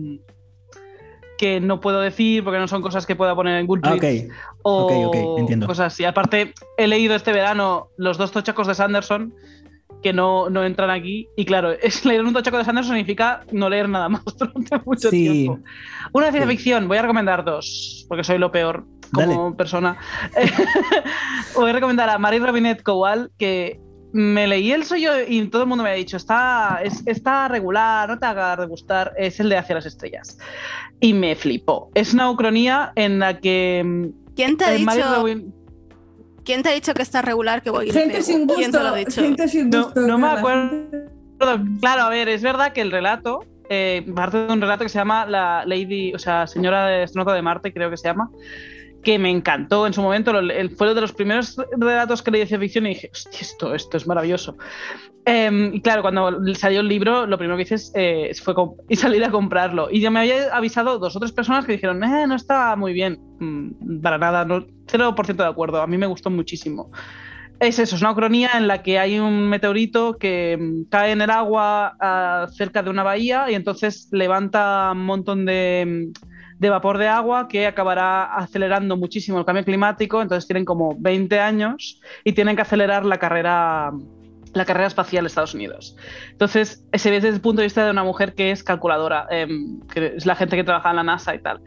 que 1.37 1.59
no 1.59 1.79
puedo 1.79 2.01
decir 2.01 2.43
porque 2.43 2.59
no 2.59 2.67
son 2.67 2.81
cosas 2.81 3.05
que 3.05 3.15
pueda 3.15 3.35
poner 3.35 3.59
en 3.59 3.67
Goodreads. 3.67 3.93
Ah, 3.93 3.97
okay. 3.97 4.27
O 4.63 4.85
okay, 4.85 5.03
okay. 5.03 5.25
Entiendo. 5.37 5.67
cosas 5.67 5.93
así. 5.93 6.05
Aparte, 6.05 6.53
he 6.77 6.87
leído 6.87 7.15
este 7.15 7.31
verano 7.31 7.89
los 7.97 8.17
dos 8.17 8.31
tochacos 8.31 8.67
de 8.67 8.75
Sanderson 8.75 9.33
que 10.01 10.13
no, 10.13 10.49
no 10.49 10.63
entran 10.63 10.89
aquí. 10.89 11.27
Y 11.35 11.45
claro, 11.45 11.71
es 11.81 12.05
leer 12.05 12.23
un 12.23 12.33
tochaco 12.33 12.57
de 12.57 12.65
Sanderson 12.65 12.95
significa 12.95 13.43
no 13.51 13.69
leer 13.69 13.89
nada 13.89 14.09
más 14.09 14.23
durante 14.37 14.79
mucho 14.85 15.09
sí. 15.09 15.29
tiempo. 15.29 15.59
Una 16.13 16.27
de 16.27 16.31
ciencia 16.31 16.49
sí. 16.49 16.57
ficción, 16.57 16.87
voy 16.87 16.97
a 16.97 17.01
recomendar 17.01 17.43
dos, 17.43 18.05
porque 18.07 18.23
soy 18.23 18.37
lo 18.37 18.51
peor 18.51 18.85
como 19.13 19.43
Dale. 19.43 19.55
persona. 19.55 19.97
voy 21.55 21.69
a 21.69 21.73
recomendar 21.73 22.09
a 22.09 22.17
Marie 22.17 22.39
Robinet 22.39 22.83
Cowal, 22.83 23.31
que 23.37 23.79
me 24.17 24.47
leí 24.47 24.71
el 24.71 24.83
suyo 24.83 25.11
y 25.27 25.47
todo 25.47 25.61
el 25.61 25.67
mundo 25.67 25.83
me 25.83 25.91
ha 25.91 25.93
dicho, 25.93 26.17
está, 26.17 26.79
es, 26.83 27.03
está 27.05 27.47
regular, 27.47 28.09
no 28.09 28.17
te 28.17 28.25
haga 28.25 28.55
de 28.55 28.65
gustar, 28.65 29.13
es 29.17 29.39
el 29.39 29.49
de 29.49 29.57
Hacia 29.57 29.75
las 29.75 29.85
Estrellas. 29.85 30.37
Y 30.99 31.13
me 31.13 31.35
flipó. 31.35 31.91
Es 31.93 32.13
una 32.13 32.29
ucronía 32.29 32.91
en 32.95 33.19
la 33.19 33.39
que... 33.39 33.83
mm, 33.85 34.35
¿Quién 34.35 34.57
te 34.57 34.65
ha 34.65 34.71
dicho? 34.71 35.15
Robin... 35.15 35.53
¿Quién 36.43 36.63
te 36.63 36.69
ha 36.69 36.71
dicho 36.73 36.93
que 36.93 37.01
está 37.01 37.21
regular 37.21 37.61
que 37.61 37.69
voy 37.69 37.91
Gente 37.91 38.21
sin 38.21 38.47
gusto. 38.47 38.55
¿Quién 38.55 38.71
te 38.71 38.79
lo 38.79 38.87
ha 38.87 38.95
dicho? 38.95 39.21
Gente 39.21 39.47
sin 39.47 39.69
gusto. 39.69 39.99
No, 39.99 40.07
no 40.07 40.17
me 40.17 40.27
acuerdo. 40.27 40.87
Claro, 41.81 42.03
a 42.03 42.09
ver, 42.09 42.29
es 42.29 42.41
verdad 42.41 42.73
que 42.73 42.81
el 42.81 42.89
relato 42.89 43.41
eh, 43.69 44.05
parte 44.15 44.37
de 44.37 44.53
un 44.53 44.61
relato 44.61 44.83
que 44.83 44.89
se 44.89 44.97
llama 44.97 45.25
La 45.25 45.63
Lady, 45.65 46.13
o 46.13 46.19
sea, 46.19 46.47
Señora 46.47 46.87
de 46.87 47.03
Astronauta 47.03 47.33
de 47.33 47.41
Marte, 47.41 47.73
creo 47.73 47.89
que 47.89 47.97
se 47.97 48.07
llama, 48.07 48.29
que 49.03 49.19
me 49.19 49.29
encantó 49.29 49.87
en 49.87 49.93
su 49.93 50.01
momento. 50.01 50.31
Fue 50.31 50.87
uno 50.87 50.93
de 50.93 51.01
los 51.01 51.13
primeros 51.13 51.57
relatos 51.77 52.21
que 52.21 52.31
leí 52.31 52.45
de 52.45 52.59
ficción 52.59 52.85
y 52.85 52.89
dije, 52.89 53.09
hostia, 53.11 53.39
esto, 53.41 53.73
esto 53.73 53.97
es 53.97 54.07
maravilloso. 54.07 54.57
Em, 55.25 55.73
y 55.73 55.81
claro, 55.81 56.01
cuando 56.01 56.39
salió 56.55 56.79
el 56.79 56.87
libro, 56.87 57.27
lo 57.27 57.37
primero 57.37 57.57
que 57.57 57.63
hice 57.63 57.75
eh, 57.95 58.31
fue 58.41 58.53
y 58.87 58.95
salir 58.97 59.23
a 59.25 59.29
comprarlo. 59.29 59.89
Y 59.91 59.99
yo 59.99 60.09
me 60.09 60.19
había 60.21 60.55
avisado 60.55 60.99
dos 60.99 61.15
o 61.15 61.19
tres 61.19 61.33
personas 61.33 61.65
que 61.65 61.73
dijeron, 61.73 62.01
eh, 62.03 62.25
no 62.27 62.35
está 62.35 62.75
muy 62.77 62.93
bien. 62.93 63.19
Mm, 63.39 64.01
para 64.01 64.17
nada, 64.17 64.45
no, 64.45 64.65
0% 64.85 65.35
de 65.35 65.49
acuerdo. 65.49 65.81
A 65.81 65.87
mí 65.87 65.97
me 65.97 66.07
gustó 66.07 66.29
muchísimo. 66.29 66.91
Es 67.59 67.79
eso, 67.79 67.95
es 67.95 68.01
una 68.01 68.13
cronía 68.13 68.51
en 68.55 68.67
la 68.67 68.83
que 68.83 68.99
hay 68.99 69.19
un 69.19 69.49
meteorito 69.49 70.17
que 70.17 70.57
mm, 70.57 70.89
cae 70.89 71.11
en 71.11 71.21
el 71.21 71.29
agua 71.29 71.97
ah, 71.99 72.47
cerca 72.53 72.83
de 72.83 72.89
una 72.89 73.03
bahía 73.03 73.49
y 73.51 73.55
entonces 73.55 74.07
levanta 74.11 74.91
un 74.93 75.05
montón 75.05 75.45
de, 75.45 76.11
mm, 76.15 76.26
de, 76.59 76.69
vapor 76.69 76.97
de 76.97 77.07
agua 77.07 77.47
que 77.47 77.67
acabará 77.67 78.35
acelerando 78.35 78.97
muchísimo 78.97 79.39
el 79.39 79.45
cambio 79.45 79.63
climático. 79.63 80.21
Entonces 80.21 80.47
tienen 80.47 80.65
como 80.65 80.95
20 80.97 81.39
años 81.39 82.01
y 82.23 82.33
tienen 82.33 82.55
que 82.55 82.61
acelerar 82.61 83.05
la 83.05 83.17
carrera 83.17 83.91
la 84.53 84.65
carrera 84.65 84.87
espacial 84.87 85.23
de 85.23 85.27
Estados 85.27 85.53
Unidos. 85.53 85.95
Entonces, 86.31 86.83
se 86.91 87.09
ve 87.11 87.17
desde 87.17 87.35
el 87.35 87.41
punto 87.41 87.61
de 87.61 87.67
vista 87.67 87.85
de 87.85 87.91
una 87.91 88.03
mujer 88.03 88.33
que 88.33 88.49
es 88.51 88.63
calculadora, 88.63 89.27
em, 89.29 89.79
que 89.87 90.15
es 90.15 90.25
la 90.25 90.35
gente 90.35 90.55
que 90.55 90.63
trabaja 90.63 90.89
en 90.89 90.95
la 90.95 91.03
NASA 91.03 91.35
y 91.35 91.39
tal. 91.39 91.61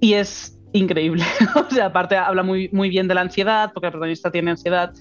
Y 0.00 0.14
es 0.14 0.56
increíble. 0.72 1.24
o 1.56 1.70
sea, 1.70 1.86
aparte 1.86 2.16
habla 2.16 2.42
muy, 2.42 2.68
muy 2.72 2.88
bien 2.88 3.08
de 3.08 3.14
la 3.14 3.22
ansiedad, 3.22 3.70
porque 3.72 3.86
el 3.86 3.92
protagonista 3.92 4.30
tiene 4.30 4.52
ansiedad. 4.52 4.92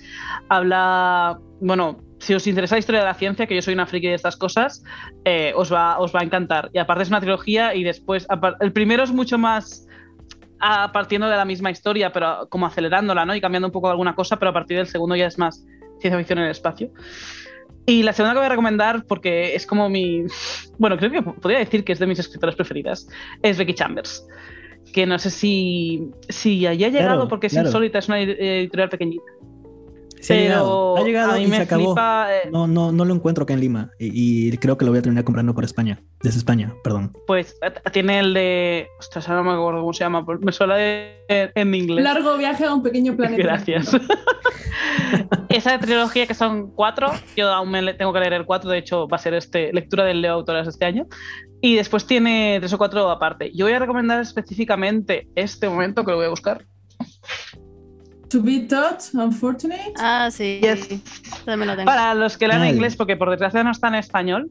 Habla, 0.50 1.40
bueno, 1.60 2.00
si 2.24 2.34
os 2.34 2.48
interesa 2.48 2.76
la 2.76 2.80
historia 2.80 3.02
de 3.02 3.08
la 3.08 3.14
ciencia, 3.14 3.46
que 3.48 3.56
yo 3.56 3.62
soy 3.62 3.74
una 3.74 3.86
friki 3.86 4.08
de 4.08 4.14
estas 4.14 4.38
cosas, 4.38 4.84
eh, 5.26 5.52
os, 5.56 5.72
va, 5.72 6.00
os 6.00 6.16
va 6.16 6.22
a 6.22 6.24
encantar. 6.24 6.70
Y 6.74 6.80
aparte 6.80 7.04
es 7.04 7.10
una 7.10 7.20
trilogía 7.20 7.76
y 7.76 7.84
después, 7.84 8.26
el 8.62 8.72
primero 8.72 9.04
es 9.04 9.12
mucho 9.12 9.38
más 9.38 9.88
partiendo 10.94 11.28
de 11.28 11.36
la 11.36 11.44
misma 11.44 11.72
historia, 11.72 12.14
pero 12.14 12.48
como 12.50 12.66
acelerándola, 12.66 13.26
¿no? 13.26 13.36
Y 13.36 13.42
cambiando 13.42 13.68
un 13.68 13.74
poco 13.74 13.90
alguna 13.90 14.16
cosa, 14.16 14.38
pero 14.38 14.52
a 14.52 14.54
partir 14.54 14.78
del 14.78 14.88
segundo 14.88 15.16
ya 15.16 15.28
es 15.28 15.38
más 15.38 15.66
ciencia 16.00 16.18
ficción 16.18 16.40
en 16.40 16.46
el 16.46 16.52
espacio. 16.52 16.92
Y 17.86 18.04
la 18.04 18.14
segunda 18.14 18.34
que 18.34 18.40
voy 18.40 18.46
a 18.46 18.50
recomendar, 18.50 19.04
porque 19.06 19.56
es 19.56 19.68
como 19.68 19.90
mi. 19.90 20.24
Bueno, 20.80 20.98
creo 20.98 21.12
que 21.12 21.22
podría 21.22 21.60
decir 21.60 21.84
que 21.84 21.92
es 21.92 22.00
de 22.00 22.08
mis 22.08 22.18
escritoras 22.18 22.56
preferidas, 22.56 23.08
es 23.44 23.58
Becky 23.58 23.76
Chambers. 23.76 24.26
Que 24.92 25.06
no 25.06 25.20
sé 25.20 25.30
si, 25.30 26.10
si 26.30 26.66
haya 26.66 26.88
llegado, 26.88 27.28
porque 27.28 27.48
es 27.48 27.54
insólita, 27.54 28.00
es 28.00 28.08
una 28.08 28.20
editorial 28.20 28.90
pequeñita. 28.90 29.24
Sí, 30.24 30.32
ha 30.32 30.36
llegado, 30.38 30.96
ha 30.96 31.04
llegado 31.04 31.38
y 31.38 31.48
se 31.48 31.56
acabó. 31.58 31.96
Eh, 32.30 32.50
no, 32.50 32.66
no, 32.66 32.94
no 32.94 33.04
lo 33.04 33.14
encuentro 33.14 33.44
acá 33.44 33.54
en 33.54 33.60
Lima 33.60 33.92
y, 34.00 34.56
creo 34.58 34.78
que 34.78 34.86
lo 34.86 34.92
voy 34.92 35.00
a 35.00 35.02
terminar 35.02 35.26
comprando 35.26 35.54
por 35.54 35.66
España, 35.66 36.02
desde 36.22 36.38
España, 36.38 36.74
perdón. 36.82 37.12
Pues 37.28 37.58
eh, 37.62 37.74
tiene 37.92 38.20
el 38.20 38.34
de. 38.34 38.88
Ostras, 39.00 39.28
ahora 39.28 39.44
no 39.44 39.52
me 39.52 39.58
acuerdo 39.58 39.82
cómo 39.82 39.92
se 39.92 40.06
llama, 40.06 40.26
me 40.40 40.54
suena 40.54 40.76
en 40.80 41.76
inglés. 41.76 42.06
Largo 42.06 42.38
viaje 42.38 42.64
a 42.64 42.74
un 42.74 42.82
pequeño 42.82 43.18
planeta. 43.18 43.44
Gracias. 43.44 43.92
Esa 45.50 45.78
trilogía 45.78 46.26
que 46.26 46.34
son 46.34 46.72
cuatro, 46.72 47.12
yo 47.36 47.50
aún 47.50 47.70
me 47.70 47.94
tengo 47.94 48.14
que 48.14 48.22
leer 48.22 48.34
el 48.34 48.46
cuatro, 48.46 48.70
de 48.70 48.78
hecho 48.78 49.10
va 49.10 49.18
a 49.18 49.20
ser 49.20 49.34
este, 49.34 49.74
lectura 49.74 50.06
del 50.06 50.22
Leo 50.22 50.34
Autoras 50.34 50.70
este 50.70 50.86
año. 50.86 51.06
Y 51.62 51.76
después 51.76 52.08
tiene 52.08 52.58
tres 52.60 52.72
o 52.72 52.78
cuatro 52.78 53.10
aparte. 53.10 53.52
Yo 53.54 53.66
voy 53.66 53.74
a 53.74 53.80
recomendar 53.80 54.22
específicamente 54.22 55.28
este 55.36 55.68
momento 55.68 56.06
que 56.06 56.12
lo 56.12 56.18
voy 56.18 56.28
a 56.28 56.30
buscar. 56.30 56.66
To 58.34 58.42
be 58.42 58.62
taught, 58.62 59.14
unfortunate. 59.14 59.94
Ah, 60.00 60.32
sí. 60.32 60.60
Para 61.86 62.16
los 62.16 62.36
que 62.36 62.48
lean 62.48 62.66
inglés, 62.66 62.96
porque 62.96 63.16
por 63.16 63.30
desgracia 63.30 63.64
no 63.64 63.70
está 63.70 63.90
en 63.90 63.96
español. 63.96 64.50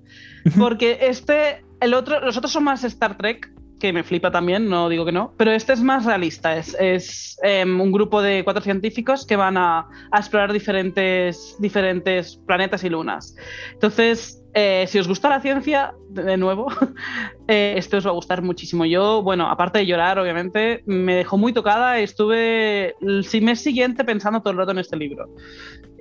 Porque 0.56 0.98
este, 1.00 1.64
el 1.80 1.92
otro, 1.94 2.20
los 2.20 2.36
otros 2.36 2.52
son 2.52 2.62
más 2.62 2.84
Star 2.84 3.16
Trek, 3.16 3.52
que 3.80 3.92
me 3.92 4.04
flipa 4.04 4.30
también, 4.30 4.68
no 4.68 4.88
digo 4.88 5.04
que 5.04 5.10
no, 5.10 5.34
pero 5.36 5.50
este 5.50 5.72
es 5.72 5.82
más 5.82 6.04
realista, 6.04 6.56
es, 6.56 7.36
em, 7.42 7.80
un 7.80 7.90
grupo 7.90 8.22
de 8.22 8.44
cuatro 8.44 8.62
científicos 8.62 9.26
que 9.26 9.34
van 9.34 9.56
a, 9.56 9.88
explorar 10.16 10.52
diferentes, 10.52 11.56
diferentes 11.58 12.36
planetas 12.46 12.84
y 12.84 12.88
lunas. 12.88 13.34
Entonces, 13.72 14.41
eh, 14.54 14.84
si 14.88 14.98
os 14.98 15.08
gusta 15.08 15.28
la 15.28 15.40
ciencia, 15.40 15.94
de 16.10 16.36
nuevo, 16.36 16.66
eh, 17.48 17.74
este 17.76 17.96
os 17.96 18.06
va 18.06 18.10
a 18.10 18.14
gustar 18.14 18.42
muchísimo. 18.42 18.84
Yo, 18.84 19.22
bueno, 19.22 19.48
aparte 19.48 19.78
de 19.78 19.86
llorar, 19.86 20.18
obviamente, 20.18 20.82
me 20.86 21.14
dejó 21.14 21.38
muy 21.38 21.52
tocada. 21.52 21.98
Estuve 21.98 22.94
el 23.00 23.26
mes 23.42 23.60
siguiente 23.60 24.04
pensando 24.04 24.40
todo 24.40 24.52
el 24.52 24.58
rato 24.58 24.72
en 24.72 24.78
este 24.78 24.96
libro. 24.96 25.28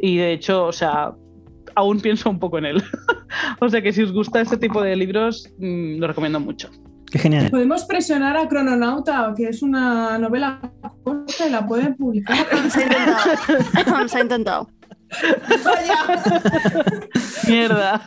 Y 0.01 0.17
de 0.17 0.33
hecho, 0.33 0.65
o 0.65 0.73
sea, 0.73 1.13
aún 1.75 2.01
pienso 2.01 2.29
un 2.29 2.39
poco 2.39 2.57
en 2.57 2.65
él. 2.65 2.83
o 3.61 3.69
sea 3.69 3.81
que 3.81 3.93
si 3.93 4.03
os 4.03 4.11
gusta 4.11 4.41
este 4.41 4.57
tipo 4.57 4.81
de 4.81 4.95
libros, 4.95 5.49
mm, 5.57 5.99
lo 5.99 6.07
recomiendo 6.07 6.39
mucho. 6.39 6.69
Qué 7.09 7.19
genial. 7.19 7.51
Podemos 7.51 7.83
presionar 7.85 8.37
a 8.37 8.47
Crononauta, 8.47 9.33
que 9.35 9.49
es 9.49 9.61
una 9.61 10.17
novela 10.17 10.61
corta 11.03 11.47
y 11.47 11.51
la 11.51 11.65
pueden 11.65 11.95
publicar. 11.95 12.37
Se 12.69 14.17
ha 14.17 14.21
intentado. 14.21 14.69
Vaya. 15.63 16.21
Mierda. 17.47 18.05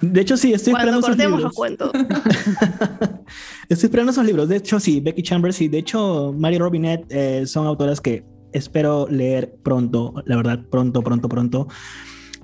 De 0.00 0.20
hecho, 0.20 0.36
sí, 0.36 0.52
estoy 0.52 0.72
Cuando 0.72 0.98
esperando 0.98 1.24
esos 1.24 1.32
libros. 1.32 1.54
cuento. 1.54 1.92
estoy 3.68 3.86
esperando 3.86 4.10
esos 4.10 4.24
libros. 4.24 4.48
De 4.48 4.56
hecho, 4.56 4.80
sí, 4.80 5.00
Becky 5.00 5.22
Chambers 5.22 5.60
y 5.60 5.68
de 5.68 5.78
hecho, 5.78 6.34
Mary 6.36 6.58
Robinette 6.58 7.06
eh, 7.10 7.46
son 7.46 7.66
autoras 7.66 8.00
que 8.00 8.24
espero 8.52 9.06
leer 9.08 9.54
pronto, 9.62 10.14
la 10.26 10.36
verdad, 10.36 10.60
pronto, 10.70 11.02
pronto, 11.02 11.28
pronto. 11.28 11.68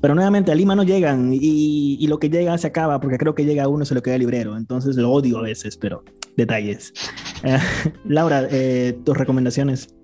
Pero 0.00 0.14
nuevamente 0.14 0.52
a 0.52 0.54
Lima 0.54 0.76
no 0.76 0.84
llegan 0.84 1.30
y, 1.32 2.06
lo 2.06 2.20
que 2.20 2.30
llega 2.30 2.56
se 2.58 2.68
acaba 2.68 3.00
porque 3.00 3.18
creo 3.18 3.34
que 3.34 3.44
llega 3.44 3.66
uno 3.66 3.84
se 3.84 3.94
lo 3.94 4.02
queda 4.02 4.14
el 4.14 4.20
librero. 4.20 4.56
Entonces 4.56 4.96
lo 4.96 5.10
odio 5.10 5.38
a 5.38 5.42
veces, 5.42 5.76
pero 5.76 6.04
detalles. 6.36 6.92
Eh, 7.44 7.56
Laura, 8.04 8.48
eh, 8.50 8.98
tus 9.04 9.16
recomendaciones. 9.16 9.94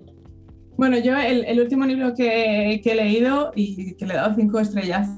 Bueno, 0.76 0.98
yo 0.98 1.16
el, 1.16 1.60
último 1.60 1.86
libro 1.86 2.14
que, 2.14 2.80
he 2.84 2.94
leído 2.94 3.52
y 3.54 3.94
que 3.94 4.06
le 4.06 4.14
he 4.14 4.16
dado 4.16 4.34
cinco 4.34 4.58
estrellas 4.58 5.08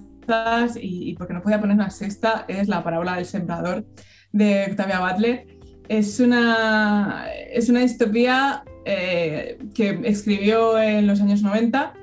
y, 0.80 1.14
porque 1.14 1.34
no 1.34 1.42
podía 1.42 1.61
poner 1.61 1.76
una 1.76 1.90
sexta 1.90 2.44
es 2.48 2.68
La 2.68 2.82
parábola 2.82 3.16
del 3.16 3.26
sembrador 3.26 3.86
de 4.32 4.66
Octavia 4.70 5.00
Butler. 5.00 5.46
Es 5.88 6.18
una, 6.18 7.26
es 7.52 7.68
una 7.68 7.80
distopía 7.80 8.64
eh, 8.84 9.59
que 9.74 10.00
escribió 10.04 10.78
en 10.78 11.07
los 11.07 11.20
años 11.20 11.42
90 11.42 11.94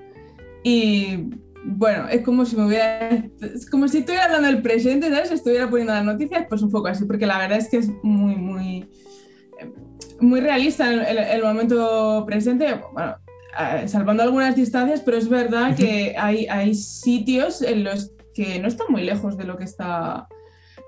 y 0.63 1.29
bueno, 1.65 2.07
es 2.09 2.21
como 2.23 2.45
si 2.45 2.55
me 2.55 2.65
hubiera. 2.65 3.09
Es 3.41 3.69
como 3.69 3.87
si 3.87 3.99
estuviera 3.99 4.25
hablando 4.25 4.47
del 4.47 4.61
presente, 4.61 5.09
¿sabes? 5.09 5.31
Estuviera 5.31 5.69
poniendo 5.69 5.93
las 5.93 6.03
noticias, 6.03 6.45
pues 6.49 6.61
un 6.61 6.69
poco 6.69 6.87
así, 6.87 7.05
porque 7.05 7.25
la 7.25 7.37
verdad 7.37 7.57
es 7.57 7.69
que 7.69 7.77
es 7.77 7.89
muy, 8.03 8.35
muy. 8.35 8.89
Muy 10.19 10.41
realista 10.41 10.91
en 10.91 11.17
el, 11.17 11.41
momento 11.41 12.23
presente. 12.25 12.81
Bueno, 12.93 13.15
eh, 13.59 13.87
salvando 13.87 14.23
algunas 14.23 14.55
distancias, 14.55 15.01
pero 15.01 15.17
es 15.17 15.29
verdad 15.29 15.75
que 15.75 16.15
hay, 16.17 16.47
hay 16.47 16.75
sitios 16.75 17.61
en 17.61 17.83
los 17.83 18.11
que 18.33 18.59
no 18.59 18.67
están 18.67 18.87
muy 18.89 19.03
lejos 19.03 19.37
de 19.37 19.45
lo 19.45 19.57
que 19.57 19.63
está, 19.63 20.27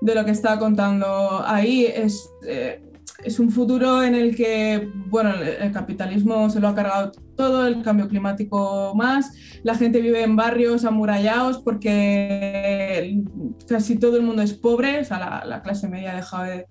de 0.00 0.14
lo 0.14 0.24
que 0.24 0.32
está 0.32 0.58
contando 0.58 1.42
ahí. 1.46 1.86
Es, 1.86 2.28
eh, 2.46 2.82
es 3.24 3.40
un 3.40 3.50
futuro 3.50 4.02
en 4.02 4.14
el 4.14 4.36
que, 4.36 4.90
bueno, 5.06 5.32
el 5.34 5.72
capitalismo 5.72 6.50
se 6.50 6.60
lo 6.60 6.68
ha 6.68 6.74
cargado 6.74 7.12
todo, 7.34 7.66
el 7.66 7.82
cambio 7.82 8.08
climático 8.08 8.94
más, 8.94 9.32
la 9.62 9.74
gente 9.74 10.00
vive 10.00 10.22
en 10.22 10.36
barrios 10.36 10.84
amurallados 10.84 11.58
porque 11.58 13.22
casi 13.66 13.98
todo 13.98 14.16
el 14.16 14.22
mundo 14.22 14.42
es 14.42 14.54
pobre, 14.54 15.00
o 15.00 15.04
sea, 15.04 15.44
la, 15.44 15.62
clase 15.62 15.88
media 15.88 16.12
ha 16.12 16.16
dejado 16.16 16.44
de, 16.44 16.66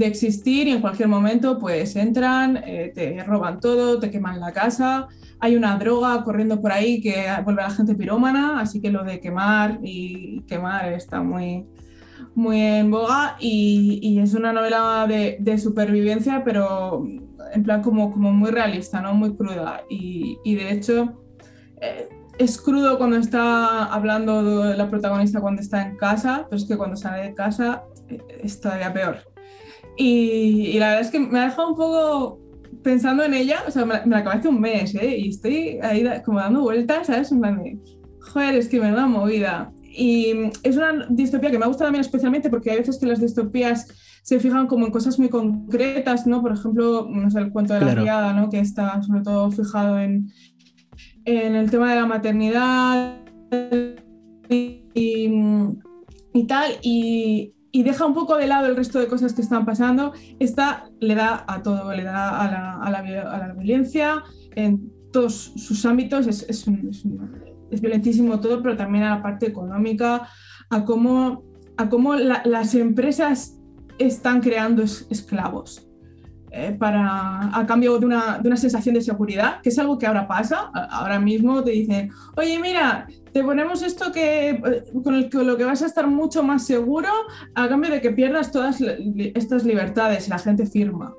existir 0.00 0.68
y 0.68 0.72
en 0.72 0.80
cualquier 0.80 1.08
momento 1.08 1.58
pues 1.58 1.96
entran, 1.96 2.56
eh, 2.64 2.92
te 2.94 3.22
roban 3.24 3.60
todo, 3.60 3.98
te 3.98 4.10
queman 4.10 4.40
la 4.40 4.52
casa, 4.52 5.08
hay 5.40 5.56
una 5.56 5.76
droga 5.78 6.24
corriendo 6.24 6.60
por 6.60 6.72
ahí 6.72 7.00
que 7.00 7.26
vuelve 7.44 7.62
a 7.62 7.68
la 7.68 7.74
gente 7.74 7.94
pirómana, 7.94 8.60
así 8.60 8.80
que 8.80 8.90
lo 8.90 9.04
de 9.04 9.20
quemar 9.20 9.78
y 9.82 10.42
quemar 10.42 10.92
está 10.92 11.22
muy, 11.22 11.66
muy 12.34 12.60
en 12.60 12.90
boga 12.90 13.36
y, 13.38 14.18
es 14.18 14.34
una 14.34 14.52
novela 14.52 15.06
de, 15.06 15.58
supervivencia, 15.58 16.42
pero 16.44 17.04
en 17.52 17.62
plan 17.62 17.82
como, 17.82 18.12
como 18.12 18.32
muy 18.32 18.50
realista, 18.50 19.00
¿no? 19.00 19.14
Muy 19.14 19.36
cruda. 19.36 19.82
Y, 19.88 20.38
de 20.44 20.72
hecho 20.72 21.22
eh, 21.80 22.08
es 22.38 22.60
crudo 22.60 22.98
cuando 22.98 23.16
está 23.16 23.84
hablando 23.84 24.62
de 24.62 24.76
la 24.76 24.88
protagonista 24.88 25.40
cuando 25.40 25.62
está 25.62 25.82
en 25.82 25.96
casa, 25.96 26.46
pero 26.48 26.56
es 26.56 26.66
que 26.66 26.76
cuando 26.76 26.96
sale 26.96 27.22
de 27.22 27.34
casa 27.34 27.84
eh, 28.08 28.18
es 28.42 28.60
todavía 28.60 28.92
peor. 28.92 29.18
Y, 29.98 30.78
la 30.78 30.90
verdad 30.90 31.00
es 31.02 31.10
que 31.10 31.18
me 31.18 31.40
ha 31.40 31.46
dejado 31.46 31.70
un 31.70 31.76
poco 31.76 32.40
pensando 32.82 33.24
en 33.24 33.34
ella, 33.34 33.64
o 33.66 33.70
sea, 33.70 33.84
me, 33.84 33.94
la 34.06 34.18
acabé 34.18 34.36
hace 34.36 34.48
un 34.48 34.60
mes, 34.60 34.94
¿eh? 34.94 35.18
Y 35.18 35.30
estoy 35.30 35.78
ahí 35.82 36.04
como 36.24 36.38
dando 36.38 36.62
vueltas, 36.62 37.08
¿sabes? 37.08 37.32
En 37.32 37.40
plan 37.40 37.80
joder, 38.20 38.54
es 38.54 38.68
que 38.68 38.80
me 38.80 38.92
da 38.92 39.06
movida. 39.06 39.72
Y 39.82 40.32
es 40.62 40.76
una 40.76 41.06
distopía 41.10 41.50
que 41.50 41.58
me 41.58 41.66
gusta 41.66 41.84
también 41.84 42.02
especialmente 42.02 42.50
porque 42.50 42.70
hay 42.70 42.78
veces 42.78 42.98
que 42.98 43.06
las 43.06 43.20
distopías 43.20 43.88
se 44.22 44.38
fijan 44.38 44.66
como 44.66 44.86
en 44.86 44.92
cosas 44.92 45.18
muy 45.18 45.28
concretas, 45.28 46.26
¿no? 46.26 46.42
Por 46.42 46.52
ejemplo, 46.52 47.08
no 47.10 47.30
sé, 47.30 47.40
el 47.40 47.50
cuento 47.50 47.74
de 47.74 47.80
la 47.80 47.94
criada, 47.94 48.32
¿no? 48.34 48.48
Que 48.48 48.60
está 48.60 49.02
sobre 49.02 49.22
todo 49.22 49.50
fijado 49.50 49.98
en, 49.98 50.30
en 51.24 51.56
el 51.56 51.70
tema 51.70 51.90
de 51.90 52.00
la 52.00 52.06
maternidad 52.06 53.16
y, 54.48 54.84
y, 54.94 56.44
tal, 56.46 56.72
y, 56.82 57.54
y, 57.78 57.82
deja 57.82 58.06
un 58.06 58.14
poco 58.14 58.36
de 58.36 58.46
lado 58.46 58.66
el 58.66 58.76
resto 58.76 58.98
de 58.98 59.06
cosas 59.06 59.32
que 59.32 59.42
están 59.42 59.64
pasando. 59.64 60.12
Esta 60.38 60.88
le 61.00 61.14
da 61.14 61.44
a 61.46 61.62
todo, 61.62 61.92
le 61.92 62.04
da 62.04 62.40
a 62.40 62.50
la, 62.50 62.72
a 62.74 62.90
la, 62.90 63.52
violencia 63.54 64.22
en 64.54 64.92
todos 65.12 65.52
sus 65.56 65.84
ámbitos, 65.86 66.26
es, 66.26 66.44
es, 66.48 66.66
es 67.70 67.80
violentísimo 67.80 68.40
todo, 68.40 68.62
pero 68.62 68.76
también 68.76 69.04
a 69.04 69.16
la 69.16 69.22
parte 69.22 69.46
económica, 69.46 70.28
a 70.70 70.84
cómo, 70.84 71.44
a 71.76 71.88
cómo 71.88 72.14
las 72.14 72.74
empresas 72.74 73.58
están 73.98 74.40
creando 74.40 74.82
esclavos. 74.82 75.84
Eh, 76.50 76.74
para, 76.78 77.54
a 77.54 77.66
cambio 77.66 77.98
de 77.98 78.06
una, 78.06 78.38
de 78.38 78.48
una, 78.48 78.56
sensación 78.56 78.94
de 78.94 79.02
seguridad, 79.02 79.60
que 79.60 79.68
es 79.68 79.78
algo 79.78 79.98
que 79.98 80.06
ahora 80.06 80.26
pasa. 80.26 80.70
Ahora 80.90 81.20
mismo 81.20 81.62
te 81.62 81.72
dicen, 81.72 82.10
oye, 82.36 82.58
mira, 82.58 83.06
te 83.38 83.44
ponemos 83.44 83.82
esto 83.82 84.10
que, 84.10 84.50
eh, 84.50 84.84
con, 85.04 85.14
el, 85.14 85.30
con 85.30 85.46
lo 85.46 85.56
que 85.56 85.62
vas 85.62 85.80
a 85.82 85.86
estar 85.86 86.08
mucho 86.08 86.42
más 86.42 86.66
seguro 86.66 87.08
a 87.54 87.68
cambio 87.68 87.88
de 87.88 88.00
que 88.00 88.10
pierdas 88.10 88.50
todas 88.50 88.80
estas 88.80 89.64
libertades 89.64 90.26
y 90.26 90.30
la 90.30 90.40
gente 90.40 90.66
firma. 90.66 91.14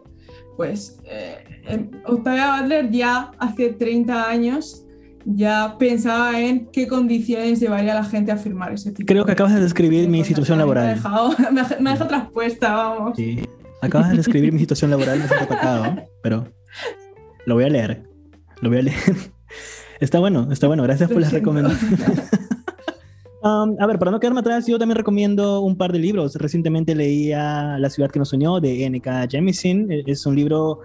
Pues 0.57 0.99
eh, 1.05 1.89
Octavia 2.05 2.59
Butler 2.59 2.91
ya 2.91 3.31
hace 3.39 3.69
30 3.69 4.29
años 4.29 4.85
ya 5.23 5.77
pensaba 5.79 6.37
en 6.41 6.65
qué 6.73 6.89
condiciones 6.89 7.61
llevaría 7.61 7.93
a 7.93 8.01
la 8.01 8.03
gente 8.03 8.33
a 8.33 8.37
firmar 8.37 8.73
ese 8.73 8.91
tipo. 8.91 9.07
Creo 9.07 9.25
que 9.25 9.31
acabas 9.31 9.53
de 9.53 9.61
describir 9.61 10.09
mi 10.09 10.25
situación 10.25 10.57
laboral. 10.57 10.83
Me 10.87 10.91
ha 10.91 10.95
dejado, 10.95 11.29
me 11.79 11.89
ha 11.89 11.93
dejado 11.93 12.07
traspuesta, 12.09 12.73
vamos. 12.73 13.13
Sí. 13.15 13.39
Acabas 13.81 14.09
de 14.09 14.17
describir 14.17 14.51
mi 14.51 14.59
situación 14.59 14.91
laboral, 14.91 15.19
me 15.19 15.27
siento 15.29 15.45
atacado, 15.45 16.03
pero 16.21 16.51
lo 17.45 17.55
voy 17.55 17.63
a 17.63 17.69
leer. 17.69 18.03
Lo 18.61 18.67
voy 18.67 18.79
a 18.79 18.81
leer. 18.81 18.97
Está 19.99 20.19
bueno, 20.19 20.47
está 20.51 20.67
bueno. 20.67 20.83
Gracias 20.83 21.09
por 21.09 21.21
las 21.21 21.31
recomendaciones. 21.31 21.99
Um, 23.41 23.77
a 23.79 23.87
ver, 23.87 23.97
para 23.99 24.11
no 24.11 24.19
quedarme 24.19 24.41
atrás, 24.41 24.67
yo 24.67 24.77
también 24.77 24.97
recomiendo 24.97 25.61
un 25.61 25.77
par 25.77 25.93
de 25.93 25.99
libros. 25.99 26.35
Recientemente 26.35 26.93
leía 26.93 27.77
La 27.79 27.89
ciudad 27.89 28.11
que 28.11 28.19
nos 28.19 28.33
unió 28.33 28.59
de 28.59 28.83
N.K. 28.83 29.27
Jemisin. 29.29 29.89
E, 29.89 30.03
es 30.07 30.25
un 30.25 30.35
libro 30.35 30.81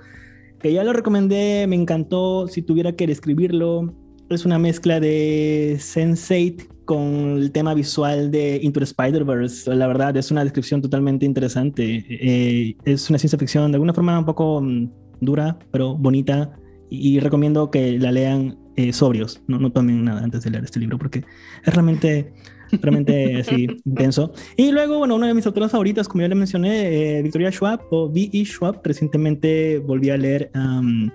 que 0.60 0.72
ya 0.72 0.84
lo 0.84 0.92
recomendé, 0.92 1.66
me 1.66 1.74
encantó. 1.74 2.46
Si 2.46 2.62
tuviera 2.62 2.92
que 2.92 3.08
describirlo, 3.08 3.92
es 4.30 4.44
una 4.44 4.60
mezcla 4.60 5.00
de 5.00 5.78
Sense8 5.80 6.68
con 6.84 7.38
el 7.38 7.50
tema 7.50 7.74
visual 7.74 8.30
de 8.30 8.60
Into 8.62 8.78
the 8.78 8.84
Spider-Verse. 8.84 9.74
La 9.74 9.88
verdad, 9.88 10.16
es 10.16 10.30
una 10.30 10.44
descripción 10.44 10.80
totalmente 10.80 11.26
interesante. 11.26 12.04
Eh, 12.08 12.76
es 12.84 13.10
una 13.10 13.18
ciencia 13.18 13.38
ficción 13.38 13.72
de 13.72 13.76
alguna 13.76 13.94
forma 13.94 14.16
un 14.16 14.26
poco 14.26 14.60
mm, 14.60 14.90
dura, 15.20 15.58
pero 15.72 15.96
bonita. 15.96 16.56
Y, 16.90 17.18
recomiendo 17.20 17.70
que 17.70 17.98
la 17.98 18.12
lean 18.12 18.58
eh, 18.76 18.92
sobrios. 18.92 19.42
No, 19.46 19.58
no 19.58 19.72
tomen 19.72 20.04
nada 20.04 20.22
antes 20.22 20.42
de 20.42 20.50
leer 20.50 20.64
este 20.64 20.80
libro 20.80 20.98
porque 20.98 21.24
es 21.64 21.74
realmente 21.74 22.32
realmente 22.80 23.36
así 23.40 23.66
intenso. 23.84 24.32
Y 24.56 24.70
luego, 24.70 24.98
bueno, 24.98 25.14
una 25.14 25.26
de 25.26 25.34
mis 25.34 25.46
autoras 25.46 25.70
favoritas, 25.70 26.08
como 26.08 26.22
ya 26.22 26.28
le 26.28 26.34
mencioné, 26.34 27.18
eh, 27.18 27.22
Victoria 27.22 27.50
Schwab 27.50 27.80
o 27.90 28.06
V.E. 28.06 28.44
Schwab, 28.44 28.80
recientemente 28.84 29.78
volví 29.78 30.10
a 30.10 30.16
leer 30.16 30.50
um, 30.54 31.10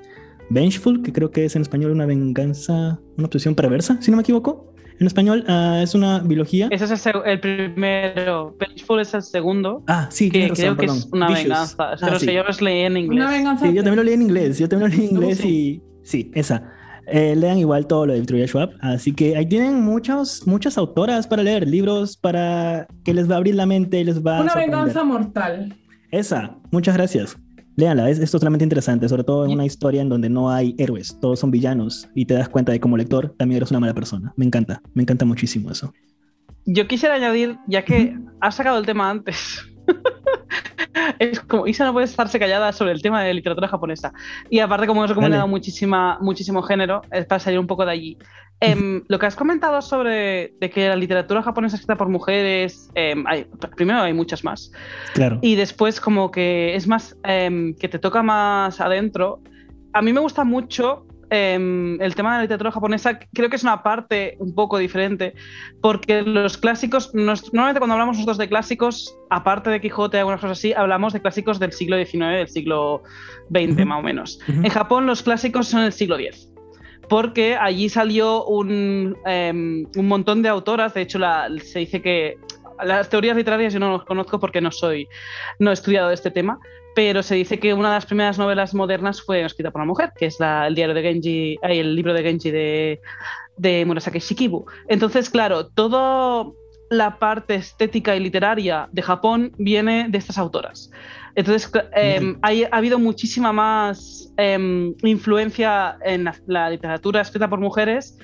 Vengeful, 0.49 1.01
que 1.01 1.13
creo 1.13 1.31
que 1.31 1.45
es 1.45 1.55
en 1.55 1.61
español 1.61 1.91
una 1.91 2.05
venganza, 2.05 2.99
una 3.17 3.25
obsesión 3.25 3.55
perversa, 3.55 4.01
si 4.01 4.11
no 4.11 4.17
me 4.17 4.21
equivoco. 4.21 4.73
En 4.99 5.07
español 5.07 5.45
uh, 5.47 5.81
es 5.81 5.95
una 5.95 6.19
biología. 6.19 6.67
Ese 6.71 6.93
es 6.93 7.05
el, 7.05 7.13
el, 7.25 7.39
primero. 7.39 8.55
Vengeful 8.59 8.99
es 8.99 9.13
el 9.13 9.21
segundo. 9.23 9.83
Ah, 9.87 10.07
sí, 10.11 10.29
que 10.29 10.41
razón, 10.49 10.55
creo 10.55 10.75
perdón. 10.77 10.95
que 10.95 10.99
es 10.99 11.09
una 11.13 11.27
Vicious. 11.27 11.43
venganza. 11.47 11.75
Ah, 11.79 11.95
Pero 11.99 12.19
sí. 12.19 12.25
que 12.27 12.33
yo 12.33 12.43
los 12.43 12.61
leí 12.61 12.79
en 12.81 12.97
inglés. 12.97 13.15
Una 13.23 13.31
venganza. 13.31 13.65
Sí, 13.65 13.73
yo 13.73 13.83
también 13.83 13.95
lo 13.97 14.03
leí 14.03 14.13
en 14.15 14.21
inglés. 14.23 14.59
Yo 14.59 14.67
también 14.69 14.91
lo 14.91 14.97
leí 14.97 15.07
en 15.07 15.15
inglés 15.15 15.37
Sí. 15.37 15.47
y 15.47 15.81
sí, 16.03 16.31
esa. 16.35 16.63
Eh, 17.11 17.35
lean 17.35 17.57
igual 17.57 17.87
todo 17.87 18.05
lo 18.05 18.13
de 18.13 18.19
Victoria 18.19 18.45
Schwab. 18.45 18.71
Así 18.81 19.13
que 19.13 19.35
ahí 19.35 19.45
tienen 19.47 19.81
muchos, 19.81 20.45
muchas 20.45 20.77
autoras 20.77 21.25
para 21.27 21.41
leer, 21.43 21.67
libros 21.67 22.17
para 22.17 22.85
que 23.03 23.13
les 23.13 23.27
va 23.29 23.35
a 23.35 23.37
abrir 23.37 23.55
la 23.55 23.65
mente 23.65 23.99
y 24.01 24.03
les 24.03 24.23
va 24.23 24.37
a 24.37 24.41
Una 24.41 24.51
sorprender. 24.51 24.77
venganza 24.79 25.03
mortal. 25.03 25.75
Esa, 26.11 26.57
muchas 26.71 26.95
gracias. 26.95 27.37
Léanla, 27.79 28.09
es, 28.09 28.19
es 28.19 28.29
totalmente 28.29 28.65
interesante, 28.65 29.07
sobre 29.07 29.23
todo 29.23 29.45
en 29.45 29.51
una 29.51 29.65
historia 29.65 30.01
en 30.01 30.09
donde 30.09 30.29
no 30.29 30.51
hay 30.51 30.75
héroes, 30.77 31.17
todos 31.21 31.39
son 31.39 31.49
villanos 31.49 32.09
y 32.13 32.25
te 32.25 32.33
das 32.33 32.49
cuenta 32.49 32.73
de 32.73 32.79
como 32.81 32.97
lector 32.97 33.33
también 33.37 33.55
eres 33.55 33.71
una 33.71 33.79
mala 33.79 33.93
persona. 33.93 34.33
Me 34.35 34.45
encanta, 34.45 34.81
me 34.93 35.03
encanta 35.03 35.23
muchísimo 35.23 35.71
eso. 35.71 35.93
Yo 36.65 36.87
quisiera 36.89 37.15
añadir, 37.15 37.57
ya 37.67 37.85
que 37.85 38.17
has 38.41 38.55
sacado 38.55 38.77
el 38.79 38.85
tema 38.85 39.09
antes, 39.09 39.65
es 41.19 41.39
como 41.39 41.67
Isa 41.67 41.85
no 41.85 41.93
puede 41.93 42.05
estarse 42.05 42.37
callada 42.37 42.73
sobre 42.73 42.91
el 42.91 43.01
tema 43.01 43.23
de 43.23 43.33
literatura 43.33 43.69
japonesa. 43.69 44.13
Y 44.49 44.59
aparte, 44.59 44.85
como 44.85 44.99
hemos 44.99 45.11
recomendado 45.11 45.47
muchísima, 45.47 46.17
muchísimo 46.19 46.61
género, 46.61 47.01
es 47.11 47.25
para 47.25 47.39
salir 47.39 47.59
un 47.59 47.67
poco 47.67 47.85
de 47.85 47.91
allí. 47.91 48.17
Em, 48.61 49.03
lo 49.07 49.19
que 49.19 49.25
has 49.25 49.35
comentado 49.37 49.81
sobre 49.81 50.53
de 50.59 50.69
que 50.69 50.89
la 50.89 50.95
literatura 50.97 51.41
japonesa 51.41 51.75
escrita 51.77 51.95
por 51.95 52.09
mujeres, 52.09 52.89
em, 52.93 53.25
hay- 53.25 53.45
primero 53.77 54.01
hay 54.01 54.13
muchas 54.13 54.43
más, 54.43 54.71
Claro. 55.13 55.39
y 55.41 55.55
después 55.55 56.01
como 56.01 56.29
que 56.29 56.75
es 56.75 56.85
más, 56.87 57.15
em, 57.23 57.73
que 57.75 57.87
te 57.87 57.99
toca 57.99 58.21
más 58.21 58.81
adentro. 58.81 59.41
A 59.93 60.01
mí 60.01 60.11
me 60.11 60.19
gusta 60.19 60.43
mucho 60.43 61.05
el 61.31 62.15
tema 62.15 62.31
de 62.31 62.37
la 62.37 62.41
literatura 62.41 62.71
japonesa, 62.71 63.19
creo 63.35 63.51
que 63.51 63.55
es 63.55 63.61
una 63.61 63.83
parte 63.83 64.35
un 64.39 64.55
poco 64.55 64.79
diferente, 64.79 65.35
porque 65.79 66.23
los 66.23 66.57
clásicos, 66.57 67.13
nos- 67.13 67.53
normalmente 67.53 67.79
cuando 67.79 67.93
hablamos 67.93 68.17
nosotros 68.17 68.39
de 68.39 68.49
clásicos, 68.49 69.15
aparte 69.29 69.69
de 69.69 69.79
Quijote 69.79 70.17
y 70.17 70.21
algunas 70.21 70.41
cosas 70.41 70.57
así, 70.57 70.73
hablamos 70.73 71.13
de 71.13 71.21
clásicos 71.21 71.59
del 71.59 71.71
siglo 71.71 71.97
XIX, 72.03 72.35
del 72.39 72.47
siglo 72.47 73.03
XX 73.51 73.85
más 73.85 73.99
o 73.99 74.01
menos. 74.01 74.39
En 74.47 74.69
Japón 74.69 75.05
los 75.05 75.21
clásicos 75.21 75.67
son 75.67 75.83
del 75.83 75.93
siglo 75.93 76.17
X. 76.17 76.48
Porque 77.09 77.55
allí 77.55 77.89
salió 77.89 78.45
un, 78.45 79.17
em, 79.25 79.85
un 79.95 80.07
montón 80.07 80.41
de 80.41 80.49
autoras, 80.49 80.93
de 80.93 81.01
hecho 81.01 81.19
la- 81.19 81.49
se 81.63 81.79
dice 81.79 82.01
que 82.01 82.37
las 82.83 83.09
teorías 83.09 83.35
literarias 83.35 83.73
yo 83.73 83.79
no 83.79 83.91
las 83.97 84.05
conozco 84.05 84.39
porque 84.39 84.61
no 84.61 84.71
soy, 84.71 85.07
no 85.59 85.71
he 85.71 85.73
estudiado 85.73 86.11
este 86.11 86.31
tema, 86.31 86.59
pero 86.95 87.23
se 87.23 87.35
dice 87.35 87.59
que 87.59 87.73
una 87.73 87.89
de 87.89 87.95
las 87.95 88.05
primeras 88.05 88.37
novelas 88.37 88.73
modernas 88.73 89.21
fue 89.21 89.43
escrita 89.43 89.71
por 89.71 89.81
una 89.81 89.87
mujer, 89.87 90.11
que 90.17 90.27
es 90.27 90.39
la- 90.39 90.67
el 90.67 90.75
diario 90.75 90.95
de 90.95 91.01
Genji, 91.01 91.59
el 91.61 91.95
libro 91.95 92.13
de 92.13 92.23
Genji 92.23 92.51
de, 92.51 93.01
de 93.57 93.85
Murasaki 93.85 94.19
Shikibu. 94.19 94.65
Entonces, 94.87 95.29
claro, 95.29 95.67
toda 95.67 96.45
la 96.89 97.19
parte 97.19 97.55
estética 97.55 98.15
y 98.15 98.19
literaria 98.19 98.87
de 98.91 99.01
Japón 99.01 99.51
viene 99.57 100.07
de 100.09 100.17
estas 100.17 100.37
autoras. 100.37 100.89
Entonces, 101.39 101.71
em, 101.95 102.37
hay- 102.41 102.63
ha 102.65 102.75
habido 102.77 102.99
muchísima 102.99 103.53
más 103.53 104.33
em, 104.37 104.93
influencia 105.03 105.97
en 106.03 106.25
la, 106.25 106.35
la 106.47 106.69
literatura 106.69 107.21
escrita 107.21 107.49
por 107.49 107.59
mujeres 107.59 108.17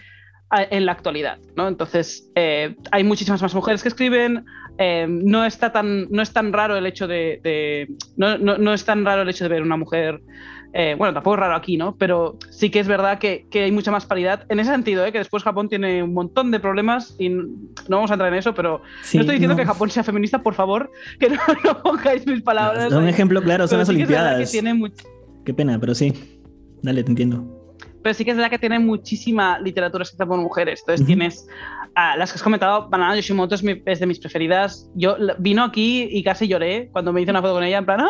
en 0.69 0.85
la 0.85 0.91
actualidad, 0.93 1.37
¿no? 1.57 1.67
Entonces, 1.67 2.29
eh, 2.35 2.75
hay 2.91 3.03
muchísimas 3.03 3.41
más 3.41 3.53
mujeres 3.55 3.81
que 3.81 3.89
escriben, 3.89 4.45
eh, 4.77 5.05
no, 5.09 5.43
está 5.45 5.71
tan, 5.71 6.07
no 6.11 6.21
es 6.21 6.31
tan 6.31 6.51
raro 6.53 6.77
el 6.77 6.85
hecho 6.85 7.07
de... 7.07 7.39
de- 7.43 7.87
no, 8.17 8.37
no- 8.37 8.57
no 8.57 8.73
es 8.73 8.83
tan 8.85 9.03
raro 9.05 9.21
el 9.23 9.29
hecho 9.29 9.45
de 9.45 9.49
ver 9.49 9.61
una 9.63 9.77
mujer... 9.77 10.21
eh, 10.77 10.93
bueno, 10.97 11.13
tampoco 11.13 11.35
es 11.35 11.39
raro 11.39 11.55
aquí, 11.55 11.77
¿no? 11.77 11.95
Pero 11.95 12.37
sí 12.49 12.69
que 12.69 12.79
es 12.81 12.87
verdad 12.87 13.17
que, 13.17 13.47
que 13.49 13.63
hay 13.63 13.71
mucha 13.71 13.91
más 13.91 14.05
paridad 14.05 14.43
en 14.49 14.59
ese 14.59 14.71
sentido, 14.71 15.05
¿eh? 15.05 15.11
que 15.13 15.19
después 15.19 15.41
Japón 15.41 15.69
tiene 15.69 16.03
un 16.03 16.13
montón 16.13 16.51
de 16.51 16.59
problemas 16.59 17.15
y 17.17 17.29
no 17.29 17.47
vamos 17.87 18.11
a 18.11 18.15
entrar 18.15 18.31
en 18.33 18.37
eso, 18.39 18.53
pero 18.53 18.81
Sí, 19.01 19.17
no 19.17 19.21
estoy 19.21 19.35
diciendo 19.37 19.53
no. 19.55 19.57
que 19.61 19.65
Japón 19.65 19.89
sea 19.89 20.03
feminista, 20.03 20.43
por 20.43 20.53
favor, 20.53 20.91
que 21.19 21.29
no, 21.29 21.37
no 21.63 21.81
pongáis 21.81 22.27
mis 22.27 22.41
palabras. 22.41 22.91
Un 22.91 23.07
ejemplo 23.07 23.41
claro 23.41 23.67
son 23.67 23.77
Pero 23.77 23.79
las 23.79 23.87
sí 23.87 23.93
Olimpiadas. 23.95 24.39
que 24.39 24.45
tiene 24.61 24.73
much- 24.73 25.01
Qué 25.45 25.53
pena, 25.53 25.79
pero 25.79 25.95
sí. 25.95 26.13
Dale, 26.81 27.03
te 27.03 27.09
entiendo. 27.11 27.71
pero 28.03 28.13
sí 28.13 28.25
que 28.25 28.31
es 28.31 28.37
verdad 28.37 28.49
que 28.51 28.59
tiene 28.59 28.77
muchísima 28.77 29.57
literatura 29.59 30.03
escrita 30.03 30.25
por 30.25 30.37
mujeres. 30.39 30.81
Entonces 30.81 31.07
tienes 31.07 31.47
las 31.95 32.31
que 32.31 32.35
has 32.35 32.43
comentado, 32.43 32.89
Banana 32.89 33.15
Yoshimoto 33.15 33.55
es, 33.55 33.63
mi- 33.63 33.81
es 33.85 33.99
de 33.99 34.05
mis 34.05 34.19
preferidas. 34.19 34.89
Yo 34.95 35.15
vino 35.39 35.63
aquí 35.63 36.07
y 36.11 36.23
casi 36.23 36.47
lloré 36.47 36.89
cuando 36.91 37.13
me 37.13 37.21
hice 37.21 37.31
una 37.31 37.41
foto 37.41 37.53
con 37.53 37.63
ella, 37.63 37.77
en 37.77 37.85
plan. 37.85 38.05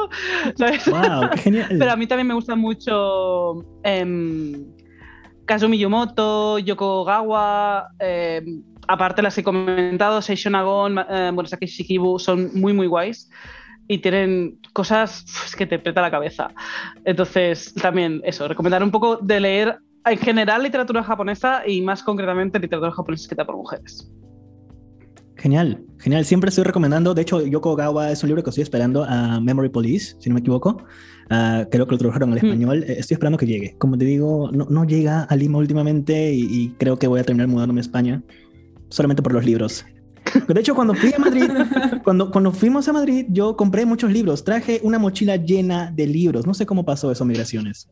¿sabes? 0.56 0.86
Wow, 0.88 1.30
qué 1.32 1.38
genial. 1.38 1.76
Pero 1.78 1.90
a 1.90 1.96
mí 1.96 2.06
también 2.06 2.26
me 2.26 2.34
gusta 2.34 2.54
mucho 2.54 3.64
em, 3.82 4.66
Kazumi 5.46 5.78
Yumoto, 5.78 6.58
Yoko 6.58 7.04
Gawa, 7.04 7.88
em, 7.98 8.62
aparte 8.88 9.22
las 9.22 9.34
que 9.34 9.40
he 9.40 9.44
comentado, 9.44 10.20
Seishon 10.20 10.54
Agon, 10.54 10.98
eh, 11.08 11.30
Murasaki 11.32 11.66
Shikibu, 11.66 12.18
son 12.18 12.50
muy, 12.54 12.72
muy 12.72 12.86
guays 12.88 13.30
y 13.88 13.98
tienen 13.98 14.58
cosas 14.72 15.24
que 15.56 15.66
te 15.66 15.78
peta 15.78 16.00
la 16.02 16.10
cabeza. 16.10 16.50
Entonces, 17.04 17.74
también 17.74 18.20
eso, 18.24 18.46
recomendar 18.46 18.82
un 18.82 18.90
poco 18.90 19.16
de 19.16 19.40
leer 19.40 19.78
en 20.04 20.18
general 20.18 20.62
literatura 20.62 21.02
japonesa 21.02 21.62
y 21.66 21.80
más 21.82 22.02
concretamente 22.02 22.58
literatura 22.58 22.92
japonesa 22.92 23.22
escrita 23.22 23.44
por 23.46 23.56
mujeres. 23.56 24.10
Genial, 25.36 25.82
genial. 25.98 26.24
Siempre 26.26 26.50
estoy 26.50 26.64
recomendando. 26.64 27.14
De 27.14 27.22
hecho, 27.22 27.40
Yoko 27.46 27.74
Gawa 27.74 28.10
es 28.10 28.22
un 28.22 28.28
libro 28.28 28.42
que 28.44 28.50
estoy 28.50 28.62
esperando 28.62 29.04
a 29.04 29.40
Memory 29.40 29.70
Police, 29.70 30.16
si 30.18 30.28
no 30.28 30.34
me 30.34 30.40
equivoco. 30.40 30.84
Ah, 31.30 31.64
creo 31.70 31.86
que 31.86 31.92
lo 31.92 31.98
tradujeron 31.98 32.30
al 32.32 32.40
Mm. 32.42 32.44
español. 32.46 32.84
Eh, 32.86 32.96
Estoy 32.98 33.14
esperando 33.14 33.38
que 33.38 33.46
llegue. 33.46 33.74
Como 33.78 33.96
te 33.96 34.04
digo, 34.04 34.50
no, 34.52 34.66
no 34.68 34.84
llega 34.84 35.22
a 35.22 35.36
Lima 35.36 35.56
últimamente 35.58 36.32
y, 36.34 36.42
y 36.50 36.68
creo 36.78 36.98
que 36.98 37.06
voy 37.06 37.20
a 37.20 37.24
terminar 37.24 37.48
mudándome 37.48 37.80
a 37.80 37.82
España 37.82 38.22
solamente 38.90 39.22
por 39.22 39.32
los 39.32 39.44
libros. 39.46 39.86
De 40.46 40.60
hecho, 40.60 40.74
cuando 40.74 40.92
fui 40.94 41.12
a 41.14 41.18
Madrid, 41.18 41.44
cuando, 42.04 42.30
cuando 42.30 42.52
fuimos 42.52 42.86
a 42.88 42.92
Madrid, 42.92 43.24
yo 43.30 43.56
compré 43.56 43.86
muchos 43.86 44.12
libros. 44.12 44.44
Traje 44.44 44.80
una 44.82 44.98
mochila 44.98 45.36
llena 45.36 45.90
de 45.90 46.06
libros. 46.06 46.46
No 46.46 46.52
sé 46.52 46.66
cómo 46.66 46.84
pasó 46.84 47.10
eso, 47.10 47.24
migraciones. 47.24 47.88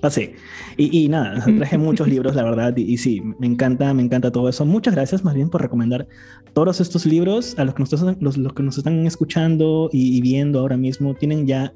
Pasé. 0.00 0.34
Y, 0.76 1.04
y 1.04 1.08
nada, 1.08 1.44
traje 1.58 1.78
muchos 1.78 2.08
libros, 2.08 2.34
la 2.34 2.44
verdad. 2.44 2.76
Y, 2.76 2.82
y 2.92 2.96
sí, 2.96 3.22
me 3.38 3.46
encanta, 3.46 3.92
me 3.94 4.02
encanta 4.02 4.30
todo 4.30 4.48
eso. 4.48 4.64
Muchas 4.64 4.94
gracias 4.94 5.24
más 5.24 5.34
bien 5.34 5.50
por 5.50 5.62
recomendar 5.62 6.06
todos 6.52 6.80
estos 6.80 7.06
libros 7.06 7.58
a 7.58 7.64
los 7.64 7.74
que 7.74 7.82
nos, 7.82 8.20
los, 8.20 8.36
los 8.38 8.52
que 8.52 8.62
nos 8.62 8.78
están 8.78 9.06
escuchando 9.06 9.90
y, 9.92 10.16
y 10.16 10.20
viendo 10.20 10.60
ahora 10.60 10.76
mismo. 10.76 11.14
Tienen 11.14 11.46
ya 11.46 11.72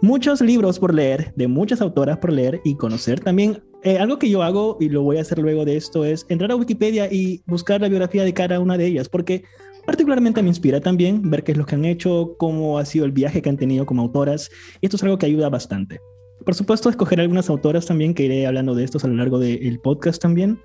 muchos 0.00 0.40
libros 0.40 0.78
por 0.78 0.94
leer, 0.94 1.32
de 1.36 1.48
muchas 1.48 1.80
autoras 1.80 2.18
por 2.18 2.32
leer 2.32 2.60
y 2.64 2.76
conocer 2.76 3.20
también 3.20 3.62
eh, 3.82 3.98
algo 3.98 4.18
que 4.18 4.28
yo 4.28 4.42
hago 4.42 4.76
y 4.80 4.88
lo 4.88 5.02
voy 5.02 5.18
a 5.18 5.20
hacer 5.20 5.38
luego 5.38 5.64
de 5.64 5.76
esto 5.76 6.04
es 6.04 6.26
entrar 6.28 6.50
a 6.50 6.56
Wikipedia 6.56 7.08
y 7.12 7.42
buscar 7.46 7.80
la 7.80 7.88
biografía 7.88 8.24
de 8.24 8.34
cada 8.34 8.58
una 8.58 8.76
de 8.76 8.86
ellas, 8.86 9.08
porque 9.08 9.44
particularmente 9.86 10.42
me 10.42 10.48
inspira 10.48 10.80
también 10.80 11.30
ver 11.30 11.44
qué 11.44 11.52
es 11.52 11.58
lo 11.58 11.66
que 11.66 11.76
han 11.76 11.84
hecho, 11.84 12.34
cómo 12.38 12.78
ha 12.78 12.84
sido 12.84 13.04
el 13.04 13.12
viaje 13.12 13.42
que 13.42 13.48
han 13.48 13.56
tenido 13.56 13.86
como 13.86 14.02
autoras, 14.02 14.50
y 14.80 14.86
esto 14.86 14.96
es 14.96 15.02
algo 15.04 15.18
que 15.18 15.26
ayuda 15.26 15.48
bastante. 15.50 16.00
Por 16.44 16.54
supuesto, 16.54 16.88
escoger 16.88 17.20
algunas 17.20 17.50
autoras 17.50 17.86
también, 17.86 18.14
que 18.14 18.24
iré 18.24 18.46
hablando 18.46 18.74
de 18.74 18.84
estos 18.84 19.04
a 19.04 19.08
lo 19.08 19.14
largo 19.14 19.38
del 19.38 19.80
podcast 19.80 20.20
también. 20.20 20.60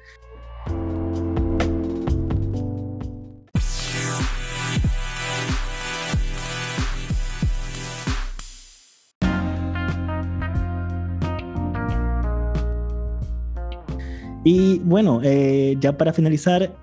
Y 14.44 14.80
bueno, 14.80 15.22
eh, 15.24 15.78
ya 15.80 15.98
para 15.98 16.14
finalizar, 16.14 16.76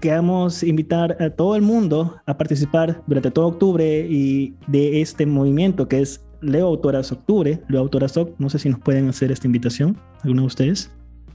queremos 0.00 0.62
invitar 0.62 1.16
a 1.22 1.30
todo 1.30 1.54
el 1.54 1.62
mundo 1.62 2.16
a 2.26 2.36
participar 2.36 3.02
durante 3.06 3.30
todo 3.30 3.46
octubre 3.46 4.06
y 4.08 4.54
de 4.66 5.00
este 5.00 5.24
movimiento 5.24 5.88
que 5.88 6.00
es 6.00 6.23
Leo 6.44 6.66
Autoras 6.66 7.10
Octubre, 7.12 7.60
Leo 7.68 7.80
Autoras 7.80 8.16
Octubre. 8.16 8.36
No 8.38 8.50
sé 8.50 8.58
si 8.58 8.68
nos 8.68 8.80
pueden 8.80 9.08
hacer 9.08 9.32
esta 9.32 9.46
invitación, 9.46 9.96
alguno 10.22 10.42
de 10.42 10.46
ustedes. 10.46 10.90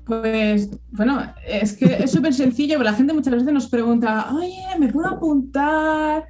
Pues 0.05 0.69
bueno, 0.91 1.21
es 1.47 1.73
que 1.73 1.85
es 1.85 2.11
súper 2.11 2.33
sencillo, 2.33 2.77
pero 2.77 2.89
la 2.89 2.95
gente 2.95 3.13
muchas 3.13 3.33
veces 3.33 3.53
nos 3.53 3.67
pregunta, 3.67 4.33
oye, 4.33 4.63
¿me 4.79 4.87
puedo 4.87 5.07
apuntar? 5.07 6.25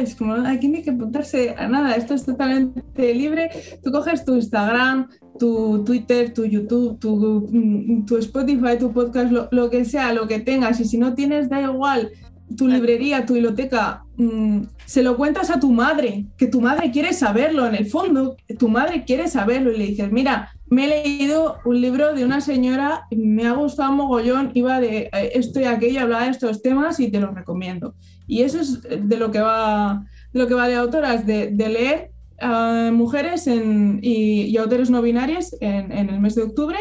Es 0.00 0.16
como, 0.16 0.34
aquí 0.34 0.66
no 0.66 0.78
hay 0.78 0.82
que 0.82 0.90
apuntarse 0.90 1.54
a 1.56 1.68
nada, 1.68 1.94
esto 1.94 2.14
es 2.14 2.24
totalmente 2.24 3.14
libre. 3.14 3.50
Tú 3.84 3.92
coges 3.92 4.24
tu 4.24 4.34
Instagram, 4.34 5.08
tu 5.38 5.84
Twitter, 5.84 6.34
tu 6.34 6.44
YouTube, 6.44 6.98
tu, 6.98 7.48
mm, 7.52 8.04
Spotify, 8.18 8.76
tu 8.80 8.92
podcast, 8.92 9.30
lo, 9.30 9.70
que 9.70 9.84
sea, 9.84 10.12
lo 10.12 10.26
que 10.26 10.40
tengas, 10.40 10.80
y 10.80 10.84
si 10.84 10.98
no 10.98 11.14
tienes, 11.14 11.48
da 11.48 11.62
igual, 11.62 12.10
tu 12.56 12.68
librería, 12.68 13.26
tu 13.26 13.34
biblioteca, 13.34 14.04
mm, 14.16 14.62
se 14.84 15.02
lo 15.02 15.16
cuentas 15.16 15.50
a 15.50 15.58
tu 15.58 15.72
madre, 15.72 16.26
que 16.36 16.46
tu 16.46 16.60
madre 16.60 16.90
quiere 16.90 17.12
saberlo, 17.12 17.66
en 17.66 17.74
el 17.74 17.86
fondo, 17.86 18.36
tu 18.58 18.68
madre 18.68 19.04
quiere 19.04 19.28
saberlo 19.28 19.72
y 19.72 19.78
le 19.78 19.86
dices, 19.86 20.12
mira, 20.12 20.50
me 20.68 20.84
he 20.84 20.88
leído 20.88 21.58
un 21.64 21.80
libro 21.80 22.14
de 22.14 22.24
una 22.24 22.40
señora, 22.40 23.06
me 23.10 23.46
ha 23.46 23.52
gustado 23.52 23.92
mogollón, 23.92 24.50
iba 24.54 24.80
de 24.80 25.10
eh, 25.12 25.30
esto 25.34 25.60
y 25.60 25.64
aquello, 25.64 26.00
hablaba 26.00 26.24
de 26.24 26.30
estos 26.30 26.62
temas 26.62 27.00
y 27.00 27.10
te 27.10 27.20
lo 27.20 27.30
recomiendo. 27.32 27.94
Y 28.26 28.42
eso 28.42 28.60
es 28.60 28.82
de 28.82 29.16
lo 29.16 29.30
que 29.30 29.40
va 29.40 30.04
de, 30.32 30.40
lo 30.40 30.46
que 30.46 30.54
va 30.54 30.68
de 30.68 30.76
autoras, 30.76 31.26
de, 31.26 31.50
leer 31.50 32.10
a 32.40 32.90
mujeres 32.92 33.46
y, 33.46 34.56
autores 34.56 34.90
no 34.90 35.02
binarios 35.02 35.56
en, 35.60 35.92
el 35.92 36.20
mes 36.20 36.34
de 36.34 36.42
octubre 36.42 36.78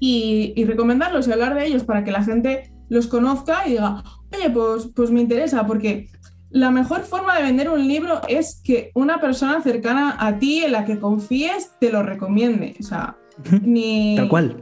y, 0.00 0.52
y 0.56 0.64
recomendarlos 0.64 1.26
y 1.26 1.32
hablar 1.32 1.54
de 1.54 1.66
ellos 1.66 1.84
para 1.84 2.04
que 2.04 2.12
la 2.12 2.22
gente 2.22 2.74
los 2.88 3.06
conozca 3.06 3.66
y 3.66 3.70
diga, 3.70 4.02
oye, 4.44 4.54
pues, 4.54 4.88
pues 4.94 5.10
me 5.10 5.20
interesa, 5.20 5.66
porque 5.66 6.08
la 6.50 6.70
mejor 6.70 7.02
forma 7.02 7.36
de 7.36 7.42
vender 7.42 7.68
un 7.68 7.86
libro 7.86 8.20
es 8.28 8.60
que 8.62 8.90
una 8.94 9.20
persona 9.20 9.60
cercana 9.62 10.16
a 10.18 10.38
ti, 10.38 10.64
en 10.64 10.72
la 10.72 10.84
que 10.84 10.98
confíes, 10.98 11.72
te 11.80 11.90
lo 11.90 12.02
recomiende. 12.02 12.76
O 12.78 12.82
sea, 12.82 13.16
ni, 13.62 14.16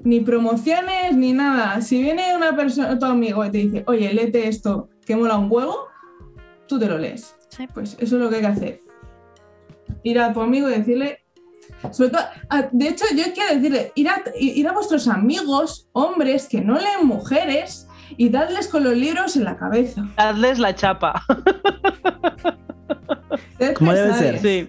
ni 0.04 0.20
promociones 0.20 1.16
ni 1.16 1.32
nada. 1.32 1.80
Si 1.82 2.02
viene 2.02 2.34
una 2.34 2.56
persona, 2.56 2.98
tu 2.98 3.06
amigo, 3.06 3.44
y 3.44 3.50
te 3.50 3.58
dice, 3.58 3.84
oye, 3.86 4.12
léete 4.12 4.48
esto 4.48 4.88
que 5.04 5.16
mola 5.16 5.36
un 5.36 5.48
huevo, 5.50 5.86
tú 6.66 6.78
te 6.78 6.86
lo 6.86 6.98
lees. 6.98 7.36
Pues 7.74 7.96
eso 8.00 8.16
es 8.16 8.22
lo 8.22 8.30
que 8.30 8.36
hay 8.36 8.40
que 8.40 8.46
hacer. 8.46 8.80
Ir 10.02 10.18
a 10.18 10.32
tu 10.32 10.40
amigo 10.40 10.70
y 10.70 10.72
decirle. 10.72 11.18
Sobre 11.90 12.10
todo, 12.10 12.22
de 12.72 12.88
hecho, 12.88 13.04
yo 13.14 13.24
quiero 13.34 13.54
decirle, 13.54 13.92
ir 13.96 14.08
a, 14.08 14.22
ir 14.38 14.68
a 14.68 14.72
vuestros 14.72 15.08
amigos, 15.08 15.88
hombres 15.92 16.46
que 16.48 16.60
no 16.60 16.74
leen 16.78 17.06
mujeres, 17.06 17.88
y 18.16 18.28
dadles 18.28 18.68
con 18.68 18.84
los 18.84 18.96
libros 18.96 19.36
en 19.36 19.44
la 19.44 19.56
cabeza. 19.56 20.08
Dadles 20.16 20.58
la 20.58 20.74
chapa. 20.74 21.22
Como 23.76 23.92
debe 23.92 24.14
ser. 24.14 24.40
Sí. 24.40 24.68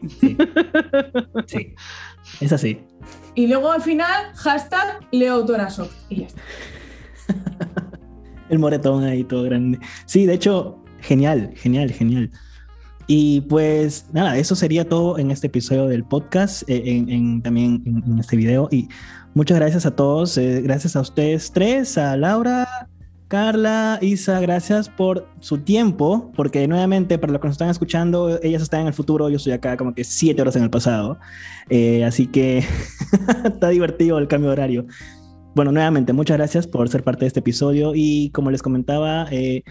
sí. 1.47 1.75
Es 2.39 2.51
así. 2.53 2.79
Y 3.35 3.47
luego 3.47 3.71
al 3.71 3.81
final, 3.81 4.33
hashtag 4.35 4.99
Leo 5.11 5.45
Y 6.09 6.15
ya 6.15 6.27
está. 6.27 6.41
El 8.49 8.59
moretón 8.59 9.03
ahí 9.03 9.23
todo 9.23 9.43
grande. 9.43 9.79
Sí, 10.05 10.25
de 10.25 10.33
hecho, 10.35 10.77
genial, 10.99 11.51
genial, 11.55 11.91
genial. 11.91 12.29
Y 13.07 13.41
pues 13.41 14.07
nada, 14.13 14.37
eso 14.37 14.55
sería 14.55 14.87
todo 14.87 15.17
en 15.17 15.31
este 15.31 15.47
episodio 15.47 15.87
del 15.87 16.03
podcast, 16.03 16.63
eh, 16.69 16.83
en, 16.85 17.41
también 17.41 17.81
en, 17.85 18.19
este 18.19 18.37
video. 18.37 18.69
Y 18.71 18.89
muchas 19.33 19.57
gracias 19.59 19.85
a 19.85 19.95
todos, 19.95 20.37
eh, 20.37 20.61
gracias 20.61 20.95
a 20.95 21.01
ustedes 21.01 21.51
tres, 21.51 21.97
a 21.97 22.15
Laura, 22.15 22.87
Carla, 23.27 23.97
Isa, 24.01 24.39
gracias 24.39 24.89
por 24.89 25.27
su 25.39 25.59
tiempo, 25.59 26.31
porque 26.35 26.67
nuevamente, 26.67 27.17
para 27.17 27.33
los 27.33 27.41
que 27.41 27.47
nos 27.47 27.55
están 27.55 27.69
escuchando, 27.69 28.39
ellas 28.43 28.61
están 28.61 28.81
en 28.81 28.87
el 28.87 28.93
futuro, 28.93 29.29
yo 29.29 29.37
estoy 29.37 29.53
acá 29.53 29.75
como 29.77 29.95
que 29.95 30.03
siete 30.03 30.41
horas 30.41 30.55
en 30.55 30.63
el 30.63 30.69
pasado. 30.69 31.17
Eh, 31.69 32.03
así 32.03 32.27
que 32.27 32.63
está 33.45 33.69
divertido 33.69 34.17
el 34.19 34.27
cambio 34.27 34.49
de 34.49 34.53
horario. 34.53 34.85
Bueno, 35.55 35.71
nuevamente, 35.71 36.13
muchas 36.13 36.37
gracias 36.37 36.67
por 36.67 36.87
ser 36.89 37.03
parte 37.03 37.21
de 37.21 37.27
este 37.27 37.39
episodio 37.39 37.93
y 37.95 38.29
como 38.31 38.51
les 38.51 38.61
comentaba, 38.61 39.27
eh, 39.31 39.63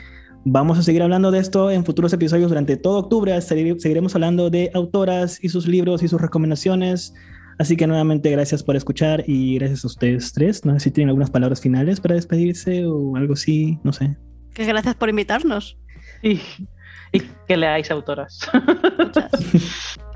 vamos 0.44 0.78
a 0.78 0.82
seguir 0.82 1.02
hablando 1.02 1.30
de 1.30 1.38
esto 1.38 1.70
en 1.70 1.84
futuros 1.84 2.12
episodios 2.12 2.50
durante 2.50 2.76
todo 2.76 2.98
octubre. 2.98 3.40
Seguiremos 3.40 4.14
hablando 4.14 4.50
de 4.50 4.70
autoras 4.74 5.42
y 5.42 5.48
sus 5.48 5.66
libros 5.66 6.02
y 6.02 6.08
sus 6.08 6.20
recomendaciones. 6.20 7.14
Así 7.58 7.76
que 7.76 7.86
nuevamente 7.86 8.30
gracias 8.30 8.62
por 8.62 8.76
escuchar 8.76 9.24
y 9.26 9.56
gracias 9.56 9.84
a 9.84 9.86
ustedes 9.88 10.32
tres. 10.32 10.64
No 10.64 10.72
sé 10.74 10.80
si 10.80 10.90
tienen 10.90 11.10
algunas 11.10 11.30
palabras 11.30 11.60
finales 11.60 12.00
para 12.00 12.14
despedirse 12.14 12.86
o 12.86 13.16
algo 13.16 13.34
así, 13.34 13.78
no 13.84 13.92
sé. 13.92 14.16
Que 14.54 14.64
gracias 14.64 14.94
por 14.94 15.08
invitarnos. 15.08 15.78
Y, 16.22 16.40
y 17.12 17.20
que 17.46 17.56
leáis 17.56 17.90
autoras. 17.90 18.40